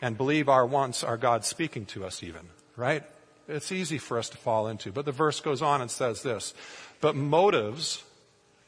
and 0.00 0.16
believe 0.16 0.48
our 0.48 0.66
wants 0.66 1.04
are 1.04 1.18
God 1.18 1.44
speaking 1.44 1.84
to 1.86 2.04
us 2.04 2.22
even, 2.22 2.48
right? 2.74 3.04
It's 3.46 3.70
easy 3.70 3.98
for 3.98 4.18
us 4.18 4.30
to 4.30 4.38
fall 4.38 4.66
into. 4.66 4.90
But 4.90 5.04
the 5.04 5.12
verse 5.12 5.40
goes 5.40 5.62
on 5.62 5.82
and 5.82 5.90
says 5.90 6.22
this, 6.22 6.54
but 7.00 7.14
motives 7.14 8.02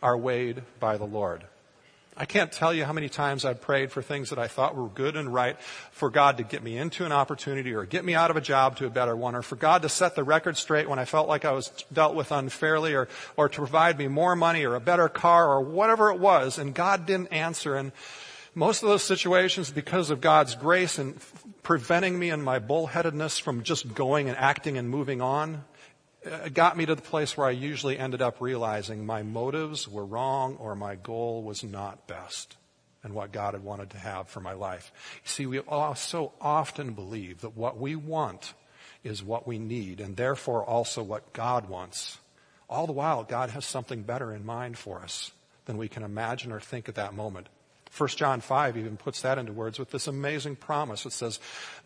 are 0.02 0.16
weighed 0.16 0.62
by 0.78 0.98
the 0.98 1.06
Lord. 1.06 1.44
I 2.16 2.26
can't 2.26 2.52
tell 2.52 2.72
you 2.72 2.84
how 2.84 2.92
many 2.92 3.08
times 3.08 3.44
I've 3.44 3.60
prayed 3.60 3.90
for 3.90 4.00
things 4.00 4.30
that 4.30 4.38
I 4.38 4.46
thought 4.46 4.76
were 4.76 4.86
good 4.86 5.16
and 5.16 5.34
right 5.34 5.60
for 5.90 6.10
God 6.10 6.36
to 6.36 6.44
get 6.44 6.62
me 6.62 6.78
into 6.78 7.04
an 7.04 7.10
opportunity 7.10 7.74
or 7.74 7.84
get 7.84 8.04
me 8.04 8.14
out 8.14 8.30
of 8.30 8.36
a 8.36 8.40
job 8.40 8.76
to 8.76 8.86
a 8.86 8.90
better 8.90 9.16
one 9.16 9.34
or 9.34 9.42
for 9.42 9.56
God 9.56 9.82
to 9.82 9.88
set 9.88 10.14
the 10.14 10.22
record 10.22 10.56
straight 10.56 10.88
when 10.88 11.00
I 11.00 11.06
felt 11.06 11.26
like 11.26 11.44
I 11.44 11.50
was 11.50 11.70
dealt 11.92 12.14
with 12.14 12.30
unfairly 12.30 12.94
or, 12.94 13.08
or 13.36 13.48
to 13.48 13.56
provide 13.56 13.98
me 13.98 14.06
more 14.06 14.36
money 14.36 14.64
or 14.64 14.76
a 14.76 14.80
better 14.80 15.08
car 15.08 15.50
or 15.50 15.60
whatever 15.60 16.10
it 16.10 16.20
was 16.20 16.56
and 16.56 16.72
God 16.72 17.04
didn't 17.04 17.32
answer. 17.32 17.74
And 17.74 17.90
most 18.54 18.84
of 18.84 18.88
those 18.88 19.02
situations 19.02 19.72
because 19.72 20.10
of 20.10 20.20
God's 20.20 20.54
grace 20.54 20.98
and 20.98 21.18
preventing 21.64 22.16
me 22.16 22.30
and 22.30 22.44
my 22.44 22.60
bullheadedness 22.60 23.40
from 23.40 23.64
just 23.64 23.92
going 23.92 24.28
and 24.28 24.38
acting 24.38 24.78
and 24.78 24.88
moving 24.88 25.20
on 25.20 25.64
Uh, 26.24 26.48
got 26.48 26.76
me 26.76 26.86
to 26.86 26.94
the 26.94 27.02
place 27.02 27.36
where 27.36 27.46
I 27.46 27.50
usually 27.50 27.98
ended 27.98 28.22
up 28.22 28.40
realizing 28.40 29.04
my 29.04 29.22
motives 29.22 29.86
were 29.86 30.04
wrong 30.04 30.56
or 30.56 30.74
my 30.74 30.94
goal 30.94 31.42
was 31.42 31.62
not 31.62 32.06
best 32.06 32.56
and 33.02 33.12
what 33.12 33.32
God 33.32 33.52
had 33.52 33.62
wanted 33.62 33.90
to 33.90 33.98
have 33.98 34.28
for 34.28 34.40
my 34.40 34.54
life. 34.54 34.90
You 35.16 35.28
see, 35.28 35.46
we 35.46 35.58
all 35.60 35.94
so 35.94 36.32
often 36.40 36.94
believe 36.94 37.42
that 37.42 37.56
what 37.56 37.78
we 37.78 37.94
want 37.94 38.54
is 39.02 39.22
what 39.22 39.46
we 39.46 39.58
need 39.58 40.00
and 40.00 40.16
therefore 40.16 40.64
also 40.64 41.02
what 41.02 41.34
God 41.34 41.68
wants. 41.68 42.18
All 42.70 42.86
the 42.86 42.92
while, 42.92 43.22
God 43.24 43.50
has 43.50 43.66
something 43.66 44.02
better 44.02 44.32
in 44.32 44.46
mind 44.46 44.78
for 44.78 45.00
us 45.00 45.30
than 45.66 45.76
we 45.76 45.88
can 45.88 46.02
imagine 46.02 46.52
or 46.52 46.60
think 46.60 46.88
at 46.88 46.94
that 46.94 47.14
moment. 47.14 47.48
1 47.96 48.08
John 48.10 48.40
5 48.40 48.78
even 48.78 48.96
puts 48.96 49.20
that 49.20 49.38
into 49.38 49.52
words 49.52 49.78
with 49.78 49.90
this 49.90 50.06
amazing 50.06 50.56
promise. 50.56 51.04
It 51.04 51.12
says, 51.12 51.38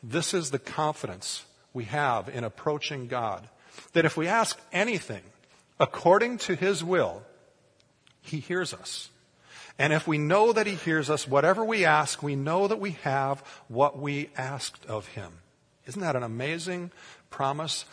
this 0.03 0.33
is 0.33 0.51
the 0.51 0.59
confidence 0.61 1.45
we 1.75 1.85
have 1.85 2.29
in 2.29 2.45
approaching 2.45 3.09
God 3.09 3.49
that 3.93 4.05
if 4.05 4.17
we 4.17 4.27
ask 4.27 4.59
anything 4.73 5.23
according 5.81 6.39
to 6.39 6.55
His 6.55 6.83
will, 6.83 7.23
He 8.21 8.39
hears 8.41 8.75
us. 8.75 9.11
And 9.79 9.93
if 9.93 10.09
we 10.09 10.19
know 10.19 10.53
that 10.53 10.67
He 10.67 10.75
hears 10.75 11.09
us, 11.09 11.29
whatever 11.29 11.65
we 11.65 11.85
ask, 11.85 12.23
we 12.23 12.37
know 12.37 12.67
that 12.67 12.81
we 12.81 12.93
have 13.03 13.41
what 13.69 13.99
we 13.99 14.31
asked 14.37 14.85
of 14.87 15.07
Him. 15.09 15.33
Isn't 15.87 16.03
that 16.03 16.17
an 16.17 16.23
amazing 16.23 16.91
promise? 17.31 17.85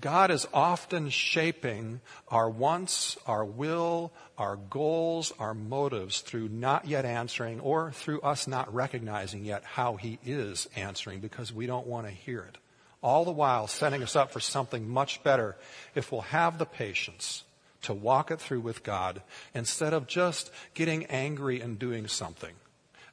God 0.00 0.30
is 0.30 0.46
often 0.54 1.10
shaping 1.10 2.00
our 2.28 2.48
wants, 2.48 3.18
our 3.26 3.44
will, 3.44 4.12
our 4.38 4.56
goals, 4.56 5.32
our 5.38 5.52
motives 5.52 6.20
through 6.20 6.48
not 6.48 6.86
yet 6.86 7.04
answering 7.04 7.60
or 7.60 7.92
through 7.92 8.20
us 8.20 8.46
not 8.46 8.72
recognizing 8.72 9.44
yet 9.44 9.64
how 9.64 9.96
He 9.96 10.18
is 10.24 10.68
answering 10.76 11.20
because 11.20 11.52
we 11.52 11.66
don't 11.66 11.86
want 11.86 12.06
to 12.06 12.12
hear 12.12 12.40
it 12.40 12.58
all 13.02 13.24
the 13.24 13.30
while 13.30 13.66
setting 13.66 14.02
us 14.02 14.16
up 14.16 14.30
for 14.30 14.40
something 14.40 14.88
much 14.88 15.22
better 15.22 15.56
if 15.94 16.12
we'll 16.12 16.20
have 16.22 16.58
the 16.58 16.66
patience 16.66 17.44
to 17.82 17.94
walk 17.94 18.30
it 18.30 18.40
through 18.40 18.60
with 18.60 18.82
God 18.82 19.22
instead 19.54 19.94
of 19.94 20.06
just 20.06 20.50
getting 20.74 21.06
angry 21.06 21.60
and 21.60 21.78
doing 21.78 22.08
something. 22.08 22.54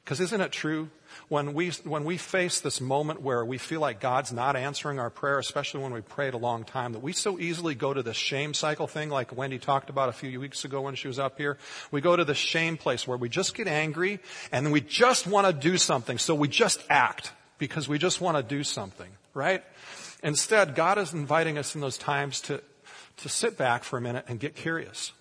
Because 0.04 0.20
isn't 0.20 0.40
it 0.40 0.52
true? 0.52 0.88
When 1.28 1.52
we, 1.52 1.70
when 1.84 2.04
we 2.04 2.16
face 2.16 2.60
this 2.60 2.80
moment 2.80 3.20
where 3.20 3.44
we 3.44 3.58
feel 3.58 3.80
like 3.80 4.00
God's 4.00 4.32
not 4.32 4.56
answering 4.56 4.98
our 4.98 5.10
prayer, 5.10 5.38
especially 5.38 5.82
when 5.82 5.92
we 5.92 6.00
prayed 6.00 6.32
a 6.32 6.38
long 6.38 6.64
time, 6.64 6.92
that 6.92 7.02
we 7.02 7.12
so 7.12 7.38
easily 7.38 7.74
go 7.74 7.92
to 7.92 8.02
the 8.02 8.14
shame 8.14 8.54
cycle 8.54 8.86
thing 8.86 9.10
like 9.10 9.36
Wendy 9.36 9.58
talked 9.58 9.90
about 9.90 10.08
a 10.08 10.12
few 10.12 10.40
weeks 10.40 10.64
ago 10.64 10.80
when 10.80 10.94
she 10.94 11.08
was 11.08 11.18
up 11.18 11.36
here. 11.36 11.58
We 11.90 12.00
go 12.00 12.16
to 12.16 12.24
the 12.24 12.34
shame 12.34 12.78
place 12.78 13.06
where 13.06 13.18
we 13.18 13.28
just 13.28 13.54
get 13.54 13.68
angry 13.68 14.20
and 14.50 14.64
then 14.64 14.72
we 14.72 14.80
just 14.80 15.26
want 15.26 15.46
to 15.46 15.52
do 15.52 15.76
something. 15.76 16.16
So 16.16 16.34
we 16.34 16.48
just 16.48 16.82
act 16.88 17.32
because 17.58 17.86
we 17.86 17.98
just 17.98 18.20
want 18.20 18.38
to 18.38 18.42
do 18.42 18.64
something, 18.64 19.10
right? 19.34 19.62
Instead, 20.22 20.74
God 20.74 20.98
is 20.98 21.12
inviting 21.12 21.58
us 21.58 21.74
in 21.74 21.80
those 21.80 21.98
times 21.98 22.40
to, 22.42 22.62
to 23.18 23.28
sit 23.28 23.56
back 23.56 23.84
for 23.84 23.98
a 23.98 24.00
minute 24.00 24.24
and 24.28 24.40
get 24.40 24.56
curious. 24.56 25.12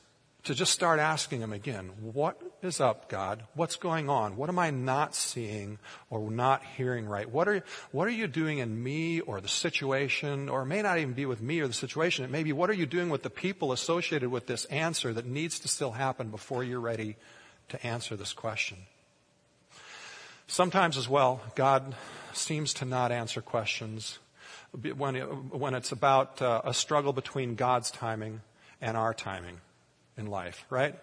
To 0.43 0.55
just 0.55 0.71
start 0.71 0.99
asking 0.99 1.41
Him 1.41 1.51
again, 1.51 1.91
what 2.01 2.41
is 2.61 2.79
up, 2.79 3.09
God? 3.09 3.43
What's 3.53 3.75
going 3.75 4.09
on? 4.09 4.37
What 4.37 4.49
am 4.49 4.57
I 4.57 4.69
not 4.71 5.13
seeing 5.13 5.77
or 6.09 6.31
not 6.31 6.63
hearing 6.77 7.05
right? 7.05 7.29
What 7.29 7.49
are, 7.49 7.63
what 7.91 8.07
are 8.07 8.11
you 8.11 8.27
doing 8.27 8.59
in 8.59 8.81
me 8.81 9.19
or 9.19 9.41
the 9.41 9.49
situation? 9.49 10.47
Or 10.47 10.61
it 10.61 10.67
may 10.67 10.81
not 10.81 10.99
even 10.99 11.13
be 11.13 11.25
with 11.25 11.41
me 11.41 11.59
or 11.59 11.67
the 11.67 11.73
situation. 11.73 12.23
It 12.23 12.31
may 12.31 12.43
be 12.43 12.53
what 12.53 12.69
are 12.69 12.73
you 12.73 12.85
doing 12.85 13.09
with 13.09 13.23
the 13.23 13.29
people 13.29 13.73
associated 13.73 14.29
with 14.29 14.47
this 14.47 14.63
answer 14.65 15.13
that 15.13 15.25
needs 15.25 15.59
to 15.59 15.67
still 15.67 15.91
happen 15.91 16.29
before 16.29 16.63
you're 16.63 16.79
ready 16.79 17.17
to 17.69 17.85
answer 17.85 18.15
this 18.15 18.31
question? 18.31 18.77
Sometimes 20.47 20.95
as 20.97 21.09
well, 21.09 21.41
God 21.55 21.93
seems 22.31 22.73
to 22.75 22.85
not 22.85 23.11
answer 23.11 23.41
questions 23.41 24.19
when, 24.95 25.15
it, 25.15 25.23
when 25.23 25.73
it's 25.73 25.91
about 25.91 26.41
uh, 26.41 26.61
a 26.63 26.73
struggle 26.73 27.13
between 27.13 27.55
God's 27.55 27.91
timing 27.91 28.41
and 28.81 28.97
our 28.97 29.13
timing 29.13 29.61
in 30.17 30.27
life, 30.27 30.65
right? 30.69 30.95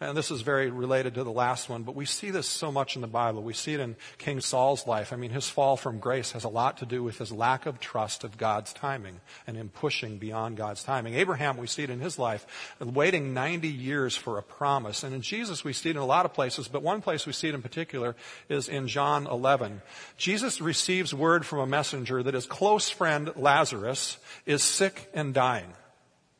And 0.00 0.16
this 0.16 0.30
is 0.30 0.42
very 0.42 0.70
related 0.70 1.14
to 1.14 1.24
the 1.24 1.32
last 1.32 1.68
one, 1.68 1.82
but 1.82 1.94
we 1.94 2.04
see 2.04 2.30
this 2.30 2.46
so 2.46 2.70
much 2.70 2.96
in 2.96 3.02
the 3.02 3.06
Bible. 3.06 3.42
We 3.42 3.54
see 3.54 3.74
it 3.74 3.80
in 3.80 3.96
King 4.18 4.40
Saul's 4.40 4.86
life. 4.86 5.12
I 5.12 5.16
mean, 5.16 5.30
his 5.30 5.48
fall 5.48 5.76
from 5.76 5.98
grace 5.98 6.32
has 6.32 6.44
a 6.44 6.48
lot 6.48 6.78
to 6.78 6.86
do 6.86 7.02
with 7.02 7.18
his 7.18 7.32
lack 7.32 7.66
of 7.66 7.80
trust 7.80 8.24
of 8.24 8.36
God's 8.36 8.72
timing 8.72 9.20
and 9.46 9.56
him 9.56 9.70
pushing 9.70 10.18
beyond 10.18 10.56
God's 10.56 10.82
timing. 10.82 11.14
Abraham, 11.14 11.56
we 11.56 11.66
see 11.66 11.82
it 11.82 11.90
in 11.90 12.00
his 12.00 12.18
life, 12.18 12.46
waiting 12.80 13.32
90 13.32 13.68
years 13.68 14.16
for 14.16 14.38
a 14.38 14.42
promise. 14.42 15.02
And 15.02 15.14
in 15.14 15.22
Jesus, 15.22 15.64
we 15.64 15.72
see 15.72 15.90
it 15.90 15.96
in 15.96 16.02
a 16.02 16.06
lot 16.06 16.26
of 16.26 16.34
places, 16.34 16.68
but 16.68 16.82
one 16.82 17.00
place 17.00 17.26
we 17.26 17.32
see 17.32 17.48
it 17.48 17.54
in 17.54 17.62
particular 17.62 18.16
is 18.48 18.68
in 18.68 18.88
John 18.88 19.26
11. 19.26 19.82
Jesus 20.16 20.60
receives 20.60 21.14
word 21.14 21.46
from 21.46 21.60
a 21.60 21.66
messenger 21.66 22.22
that 22.22 22.34
his 22.34 22.46
close 22.46 22.90
friend 22.90 23.32
Lazarus 23.36 24.18
is 24.44 24.62
sick 24.62 25.10
and 25.14 25.32
dying. 25.32 25.72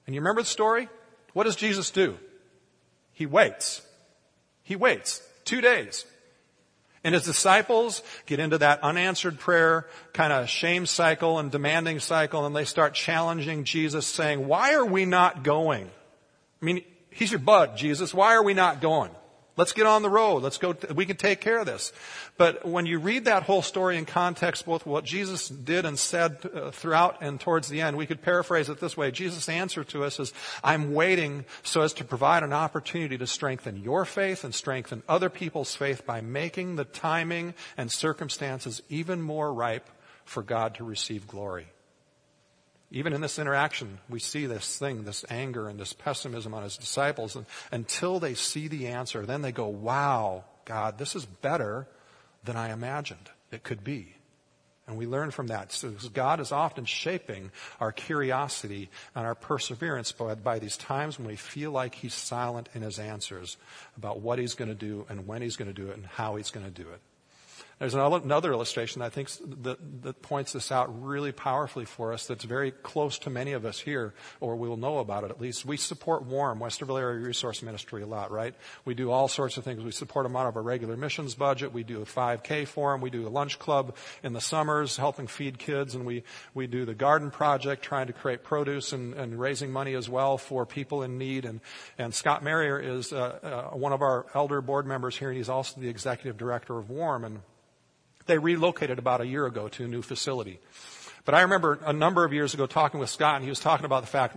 And 0.07 0.15
you 0.15 0.21
remember 0.21 0.43
the 0.43 0.49
story? 0.49 0.89
What 1.33 1.45
does 1.45 1.57
Jesus 1.57 1.91
do? 1.91 2.19
He 3.17 3.25
waits. 3.25 3.81
He 4.63 4.77
waits 4.77 5.23
two 5.47 5.63
days. 5.63 6.05
And 7.03 7.15
his 7.15 7.25
disciples 7.25 8.03
get 8.27 8.41
into 8.41 8.59
that 8.59 8.83
unanswered 8.83 9.39
prayer 9.39 9.87
kind 10.13 10.35
of 10.35 10.51
shame 10.51 10.85
cycle 10.85 11.39
and 11.39 11.51
demanding 11.51 11.99
cycle 11.99 12.45
and 12.45 12.55
they 12.55 12.67
start 12.67 12.93
challenging 12.93 13.65
Jesus 13.65 14.07
saying, 14.07 14.47
why 14.47 14.75
are 14.75 14.85
we 14.85 15.07
not 15.07 15.43
going? 15.45 15.87
I 16.61 16.65
mean, 16.65 16.85
he's 17.09 17.31
your 17.31 17.41
bud, 17.41 17.79
Jesus. 17.79 18.13
Why 18.13 18.35
are 18.35 18.43
we 18.43 18.53
not 18.53 18.83
going? 18.83 19.13
Let's 19.57 19.73
get 19.73 19.87
on 19.87 20.03
the 20.03 20.11
road. 20.11 20.43
Let's 20.43 20.59
go. 20.59 20.75
T- 20.75 20.93
we 20.93 21.07
can 21.07 21.17
take 21.17 21.41
care 21.41 21.59
of 21.59 21.67
this. 21.67 21.93
But 22.37 22.67
when 22.67 22.85
you 22.85 22.99
read 22.99 23.25
that 23.25 23.45
whole 23.45 23.63
story 23.63 23.97
in 23.97 24.05
context, 24.05 24.67
both 24.67 24.85
what 24.85 25.05
Jesus 25.05 25.49
did 25.49 25.87
and 25.87 25.99
said 25.99 26.39
uh, 26.55 26.71
throughout 26.71 27.19
and 27.23 27.41
towards 27.41 27.69
the 27.69 27.81
end, 27.81 27.97
we 27.97 28.07
could 28.07 28.21
paraphrase 28.21 28.69
it 28.69 28.81
this 28.81 28.99
way. 28.99 29.11
Jesus' 29.11 29.49
answer 29.49 29.83
to 29.85 30.05
us 30.05 30.21
is, 30.21 30.35
I'm 30.63 30.93
waiting 30.93 31.47
so 31.63 31.81
as 31.81 31.95
to 31.95 32.05
provide 32.05 32.43
an 32.43 32.53
opportunity 32.53 33.17
to 33.17 33.27
strengthen 33.27 33.83
your 33.83 34.05
faith 34.05 34.45
and 34.45 34.55
strengthen 34.55 35.03
other 35.09 35.31
people's 35.31 35.75
faith 35.75 36.05
by 36.05 36.21
making 36.21 36.77
the 36.77 36.85
timing 36.85 37.55
and 37.79 37.91
circumstances 37.91 38.83
even 38.91 39.23
more 39.23 39.53
ripe 39.53 39.89
for 40.27 40.43
God 40.43 40.75
to 40.75 40.85
receive 40.85 41.27
glory. 41.27 41.69
Even 42.91 43.13
in 43.13 43.21
this 43.21 43.39
interaction, 43.39 43.99
we 44.09 44.21
see 44.21 44.47
this 44.47 44.79
thing, 44.79 45.05
this 45.05 45.25
anger 45.29 45.69
and 45.69 45.79
this 45.79 45.93
pessimism 45.93 46.55
on 46.55 46.63
his 46.63 46.77
disciples. 46.77 47.35
And 47.35 47.47
until 47.73 48.21
they 48.21 48.35
see 48.35 48.69
the 48.69 48.87
answer, 48.89 49.27
then 49.27 49.43
they 49.43 49.53
go, 49.53 49.67
wow, 49.67 50.45
God, 50.65 50.99
this 50.99 51.17
is 51.17 51.27
better 51.27 51.89
than 52.45 52.57
I 52.57 52.73
imagined 52.73 53.31
it 53.51 53.65
could 53.65 53.83
be. 53.83 54.15
And 54.87 54.97
we 54.97 55.07
learn 55.07 55.33
from 55.33 55.49
that. 55.49 55.73
So 55.73 55.93
God 56.13 56.39
is 56.39 56.53
often 56.53 56.85
shaping 56.85 57.51
our 57.81 57.91
curiosity 57.91 58.89
and 59.17 59.27
our 59.27 59.35
perseverance 59.35 60.13
by, 60.13 60.35
by, 60.37 60.61
these 60.61 60.77
times 60.77 61.19
when 61.19 61.27
we 61.27 61.35
feel 61.35 61.73
like 61.73 61.97
He's 61.97 62.15
silent 62.15 62.69
in 62.73 62.83
His 62.83 63.01
answers 63.01 63.57
about 63.97 64.21
what 64.21 64.39
He's 64.39 64.55
going 64.55 64.69
to 64.69 64.77
do 64.77 65.05
and 65.09 65.27
when 65.27 65.43
He's 65.43 65.57
going 65.57 65.73
to 65.73 65.75
do 65.75 65.91
it 65.91 65.97
and 65.97 66.07
how 66.07 66.37
He's 66.37 66.53
going 66.53 66.67
to 66.67 66.71
do 66.71 66.89
it. 66.89 67.01
There's 67.79 67.93
another 67.93 68.53
illustration 68.55 69.03
I 69.03 69.11
think 69.11 69.29
that, 69.63 70.03
that, 70.03 70.23
points 70.23 70.55
this 70.55 70.73
out 70.73 71.05
really 71.05 71.31
powerfully 71.31 71.85
for 71.85 72.15
us 72.15 72.27
that's 72.27 72.43
very 72.43 72.71
close 72.71 73.19
to 73.21 73.31
many 73.31 73.53
of 73.53 73.67
us 73.67 73.79
here, 73.79 74.15
or 74.41 74.57
we 74.57 74.67
will 74.67 74.79
know 74.79 74.97
about 74.97 75.25
it 75.25 75.31
at 75.31 75.43
least. 75.43 75.67
We 75.67 75.77
support 75.77 76.25
WARM, 76.25 76.59
Westerville 76.59 76.99
Area 76.99 77.21
Resource 77.21 77.63
Ministry, 77.63 78.01
a 78.01 78.07
lot, 78.07 78.31
right? 78.31 78.55
We 78.87 78.95
do 78.95 79.11
all 79.11 79.29
sorts 79.29 79.59
of 79.59 79.65
things. 79.65 79.85
We 79.85 79.91
support 79.91 80.25
them 80.25 80.35
out 80.37 80.47
of 80.47 80.57
our 80.57 80.63
regular 80.63 80.97
missions 80.97 81.35
budget. 81.35 81.75
We 81.75 81.85
do 81.85 82.01
a 82.01 82.07
5K 82.07 82.67
for 82.67 82.93
them. 82.93 83.03
We 83.03 83.11
do 83.11 83.27
a 83.27 83.29
lunch 83.29 83.59
club 83.59 83.95
in 84.23 84.33
the 84.33 84.41
summers, 84.41 84.97
helping 84.97 85.27
feed 85.27 85.59
kids, 85.59 85.95
and 85.95 86.07
we, 86.07 86.25
we 86.55 86.67
do 86.67 86.87
the 86.87 86.95
garden 86.95 87.31
project, 87.31 87.83
trying 87.83 88.07
to 88.07 88.15
create 88.15 88.43
produce 88.43 88.95
and, 88.95 89.13
and 89.13 89.39
raising 89.39 89.71
money 89.71 89.93
as 89.93 90.09
well 90.09 90.39
for 90.39 90.65
people 90.65 91.03
in 91.03 91.19
need. 91.19 91.45
And, 91.45 91.61
and 91.99 92.15
Scott 92.15 92.43
Marrier 92.43 92.79
is 92.79 93.13
uh, 93.13 93.71
uh, 93.73 93.77
one 93.77 93.93
of 93.93 94.01
our 94.01 94.25
elder 94.35 94.63
board 94.63 94.87
members 94.87 95.15
here, 95.15 95.29
and 95.29 95.37
he's 95.37 95.51
also 95.51 95.79
the 95.79 95.91
executive 95.91 96.39
director 96.39 96.79
of 96.79 96.89
WARM. 96.89 97.25
And 97.25 97.41
they 98.27 98.39
relocated 98.39 98.99
about 98.99 99.21
a 99.21 99.27
year 99.27 99.47
ago 99.47 99.69
to 99.69 99.85
a 99.85 99.89
new 99.89 100.03
facility. 100.03 100.59
But 101.27 101.35
I 101.35 101.43
remember 101.43 101.81
a 101.85 101.93
number 101.93 102.25
of 102.25 102.33
years 102.33 102.55
ago 102.55 102.67
talking 102.67 103.01
with 103.01 103.11
Scott, 103.11 103.35
and 103.35 103.43
he 103.43 103.51
was 103.51 103.59
talking 103.59 103.85
about 103.85 104.03
the 104.03 104.09
fact 104.09 104.37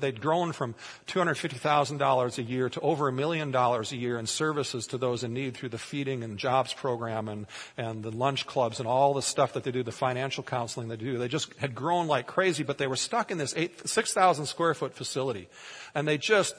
they'd 0.00 0.22
grown 0.22 0.52
from 0.52 0.74
$250,000 1.06 2.38
a 2.38 2.42
year 2.42 2.70
to 2.70 2.80
over 2.80 3.08
a 3.08 3.12
million 3.12 3.50
dollars 3.50 3.92
a 3.92 3.96
year 3.96 4.18
in 4.18 4.26
services 4.26 4.86
to 4.86 4.96
those 4.96 5.22
in 5.22 5.34
need 5.34 5.54
through 5.54 5.68
the 5.68 5.76
feeding 5.76 6.22
and 6.24 6.38
jobs 6.38 6.72
program 6.72 7.28
and, 7.28 7.46
and 7.76 8.02
the 8.02 8.10
lunch 8.10 8.46
clubs 8.46 8.80
and 8.80 8.88
all 8.88 9.12
the 9.12 9.20
stuff 9.20 9.52
that 9.52 9.64
they 9.64 9.70
do, 9.70 9.82
the 9.82 9.92
financial 9.92 10.42
counseling 10.42 10.88
they 10.88 10.96
do. 10.96 11.18
They 11.18 11.28
just 11.28 11.52
had 11.56 11.74
grown 11.74 12.06
like 12.06 12.26
crazy, 12.26 12.62
but 12.62 12.78
they 12.78 12.86
were 12.86 12.96
stuck 12.96 13.30
in 13.30 13.36
this 13.36 13.54
6,000 13.84 14.46
square 14.46 14.72
foot 14.72 14.94
facility. 14.94 15.46
And 15.94 16.08
they 16.08 16.16
just 16.16 16.54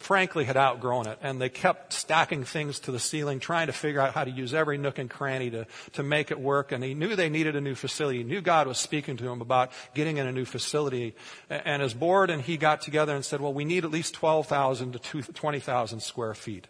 frankly 0.00 0.44
had 0.44 0.56
outgrown 0.56 1.06
it 1.06 1.18
and 1.20 1.40
they 1.40 1.48
kept 1.48 1.92
stacking 1.92 2.44
things 2.44 2.80
to 2.80 2.90
the 2.90 2.98
ceiling 2.98 3.38
trying 3.38 3.66
to 3.66 3.72
figure 3.72 4.00
out 4.00 4.14
how 4.14 4.24
to 4.24 4.30
use 4.30 4.54
every 4.54 4.78
nook 4.78 4.98
and 4.98 5.10
cranny 5.10 5.50
to, 5.50 5.66
to 5.92 6.02
make 6.02 6.30
it 6.30 6.40
work 6.40 6.72
and 6.72 6.82
he 6.82 6.94
knew 6.94 7.14
they 7.14 7.28
needed 7.28 7.54
a 7.54 7.60
new 7.60 7.74
facility. 7.74 8.18
He 8.18 8.24
knew 8.24 8.40
god 8.40 8.66
was 8.66 8.78
speaking 8.78 9.16
to 9.18 9.28
him 9.28 9.40
about 9.40 9.70
getting 9.94 10.16
in 10.16 10.26
a 10.26 10.32
new 10.32 10.44
facility. 10.44 11.14
And 11.48 11.82
his 11.82 11.94
board 11.94 12.30
and 12.30 12.42
he 12.42 12.56
got 12.56 12.80
together 12.80 13.14
and 13.14 13.24
said 13.24 13.40
well 13.40 13.52
we 13.52 13.64
need 13.64 13.84
at 13.84 13.90
least 13.90 14.14
12000 14.14 14.92
to 14.94 14.98
20000 14.98 16.00
square 16.00 16.34
feet 16.34 16.66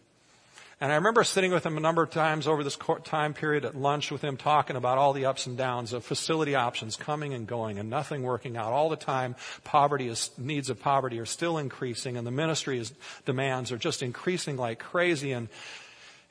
and 0.80 0.90
I 0.90 0.94
remember 0.94 1.24
sitting 1.24 1.52
with 1.52 1.66
him 1.66 1.76
a 1.76 1.80
number 1.80 2.02
of 2.02 2.10
times 2.10 2.46
over 2.46 2.64
this 2.64 2.78
time 3.04 3.34
period 3.34 3.66
at 3.66 3.76
lunch 3.76 4.10
with 4.10 4.22
him 4.22 4.38
talking 4.38 4.76
about 4.76 4.96
all 4.96 5.12
the 5.12 5.26
ups 5.26 5.46
and 5.46 5.54
downs 5.54 5.92
of 5.92 6.06
facility 6.06 6.54
options 6.54 6.96
coming 6.96 7.34
and 7.34 7.46
going 7.46 7.78
and 7.78 7.90
nothing 7.90 8.22
working 8.22 8.56
out. 8.56 8.72
All 8.72 8.88
the 8.88 8.96
time, 8.96 9.36
poverty 9.62 10.08
is, 10.08 10.30
needs 10.38 10.70
of 10.70 10.80
poverty 10.80 11.18
are 11.18 11.26
still 11.26 11.58
increasing 11.58 12.16
and 12.16 12.26
the 12.26 12.30
ministry's 12.30 12.94
demands 13.26 13.72
are 13.72 13.76
just 13.76 14.02
increasing 14.02 14.56
like 14.56 14.78
crazy. 14.78 15.32
And, 15.32 15.48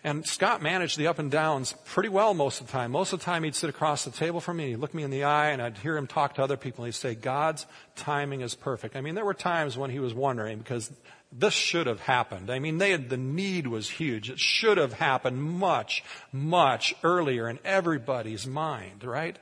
and 0.03 0.25
Scott 0.25 0.63
managed 0.63 0.97
the 0.97 1.05
up 1.05 1.19
and 1.19 1.29
downs 1.29 1.75
pretty 1.85 2.09
well 2.09 2.33
most 2.33 2.59
of 2.59 2.65
the 2.65 2.71
time. 2.71 2.89
Most 2.89 3.13
of 3.13 3.19
the 3.19 3.25
time 3.25 3.43
he'd 3.43 3.53
sit 3.53 3.69
across 3.69 4.03
the 4.03 4.09
table 4.09 4.39
from 4.39 4.57
me 4.57 4.63
and 4.63 4.71
he'd 4.71 4.81
look 4.81 4.95
me 4.95 5.03
in 5.03 5.12
the 5.12 5.25
eye 5.25 5.51
and 5.51 5.62
I'd 5.62 5.77
hear 5.77 5.95
him 5.95 6.07
talk 6.07 6.35
to 6.35 6.43
other 6.43 6.57
people 6.57 6.85
and 6.85 6.91
he'd 6.91 6.97
say, 6.97 7.13
God's 7.13 7.67
timing 7.95 8.41
is 8.41 8.55
perfect. 8.55 8.95
I 8.95 9.01
mean, 9.01 9.13
there 9.13 9.25
were 9.25 9.35
times 9.35 9.77
when 9.77 9.91
he 9.91 9.99
was 9.99 10.15
wondering 10.15 10.57
because 10.57 10.91
this 11.31 11.53
should 11.53 11.87
have 11.87 12.01
happened. 12.01 12.49
I 12.49 12.59
mean, 12.59 12.79
they 12.79 12.91
had, 12.91 13.09
the 13.09 13.17
need 13.17 13.67
was 13.67 13.89
huge. 13.89 14.29
It 14.29 14.39
should 14.39 14.77
have 14.77 14.93
happened 14.93 15.41
much, 15.43 16.03
much 16.31 16.95
earlier 17.03 17.47
in 17.47 17.59
everybody's 17.63 18.47
mind, 18.47 19.03
right? 19.03 19.37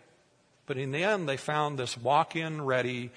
But 0.65 0.77
in 0.77 0.91
the 0.91 1.03
end, 1.03 1.29
they 1.29 1.37
found 1.37 1.79
this 1.79 1.97
walk-in 1.97 2.61
ready 2.63 3.11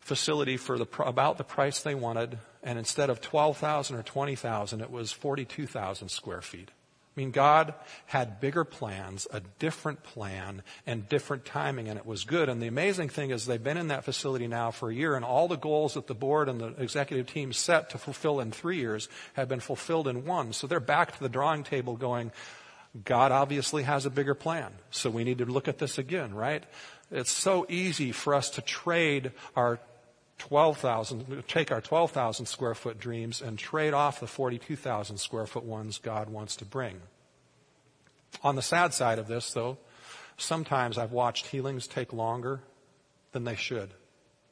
facility 0.00 0.56
for 0.56 0.78
the, 0.78 0.86
about 1.04 1.36
the 1.36 1.44
price 1.44 1.80
they 1.80 1.94
wanted. 1.94 2.38
And 2.62 2.78
instead 2.78 3.10
of 3.10 3.20
12,000 3.20 3.96
or 3.96 4.02
20,000, 4.02 4.80
it 4.80 4.90
was 4.90 5.12
42,000 5.12 6.08
square 6.08 6.40
feet. 6.40 6.70
I 7.18 7.20
mean, 7.20 7.32
God 7.32 7.74
had 8.06 8.38
bigger 8.38 8.62
plans, 8.62 9.26
a 9.32 9.40
different 9.58 10.04
plan, 10.04 10.62
and 10.86 11.08
different 11.08 11.44
timing, 11.44 11.88
and 11.88 11.98
it 11.98 12.06
was 12.06 12.22
good. 12.22 12.48
And 12.48 12.62
the 12.62 12.68
amazing 12.68 13.08
thing 13.08 13.30
is 13.32 13.44
they've 13.44 13.60
been 13.60 13.76
in 13.76 13.88
that 13.88 14.04
facility 14.04 14.46
now 14.46 14.70
for 14.70 14.88
a 14.88 14.94
year, 14.94 15.16
and 15.16 15.24
all 15.24 15.48
the 15.48 15.56
goals 15.56 15.94
that 15.94 16.06
the 16.06 16.14
board 16.14 16.48
and 16.48 16.60
the 16.60 16.68
executive 16.80 17.26
team 17.26 17.52
set 17.52 17.90
to 17.90 17.98
fulfill 17.98 18.38
in 18.38 18.52
three 18.52 18.76
years 18.76 19.08
have 19.32 19.48
been 19.48 19.58
fulfilled 19.58 20.06
in 20.06 20.26
one. 20.26 20.52
So 20.52 20.68
they're 20.68 20.78
back 20.78 21.16
to 21.16 21.18
the 21.20 21.28
drawing 21.28 21.64
table 21.64 21.96
going, 21.96 22.30
God 23.04 23.32
obviously 23.32 23.82
has 23.82 24.06
a 24.06 24.10
bigger 24.10 24.36
plan. 24.36 24.70
So 24.92 25.10
we 25.10 25.24
need 25.24 25.38
to 25.38 25.44
look 25.44 25.66
at 25.66 25.78
this 25.78 25.98
again, 25.98 26.32
right? 26.32 26.62
It's 27.10 27.32
so 27.32 27.66
easy 27.68 28.12
for 28.12 28.32
us 28.32 28.48
to 28.50 28.62
trade 28.62 29.32
our 29.56 29.80
12,000, 30.38 31.44
take 31.48 31.70
our 31.70 31.80
12,000 31.80 32.46
square 32.46 32.74
foot 32.74 32.98
dreams 32.98 33.42
and 33.42 33.58
trade 33.58 33.92
off 33.92 34.20
the 34.20 34.26
42,000 34.26 35.18
square 35.18 35.46
foot 35.46 35.64
ones 35.64 35.98
God 35.98 36.30
wants 36.30 36.56
to 36.56 36.64
bring. 36.64 37.00
On 38.42 38.56
the 38.56 38.62
sad 38.62 38.94
side 38.94 39.18
of 39.18 39.26
this, 39.26 39.52
though, 39.52 39.78
sometimes 40.36 40.96
I've 40.96 41.12
watched 41.12 41.46
healings 41.46 41.86
take 41.86 42.12
longer 42.12 42.60
than 43.32 43.44
they 43.44 43.56
should, 43.56 43.90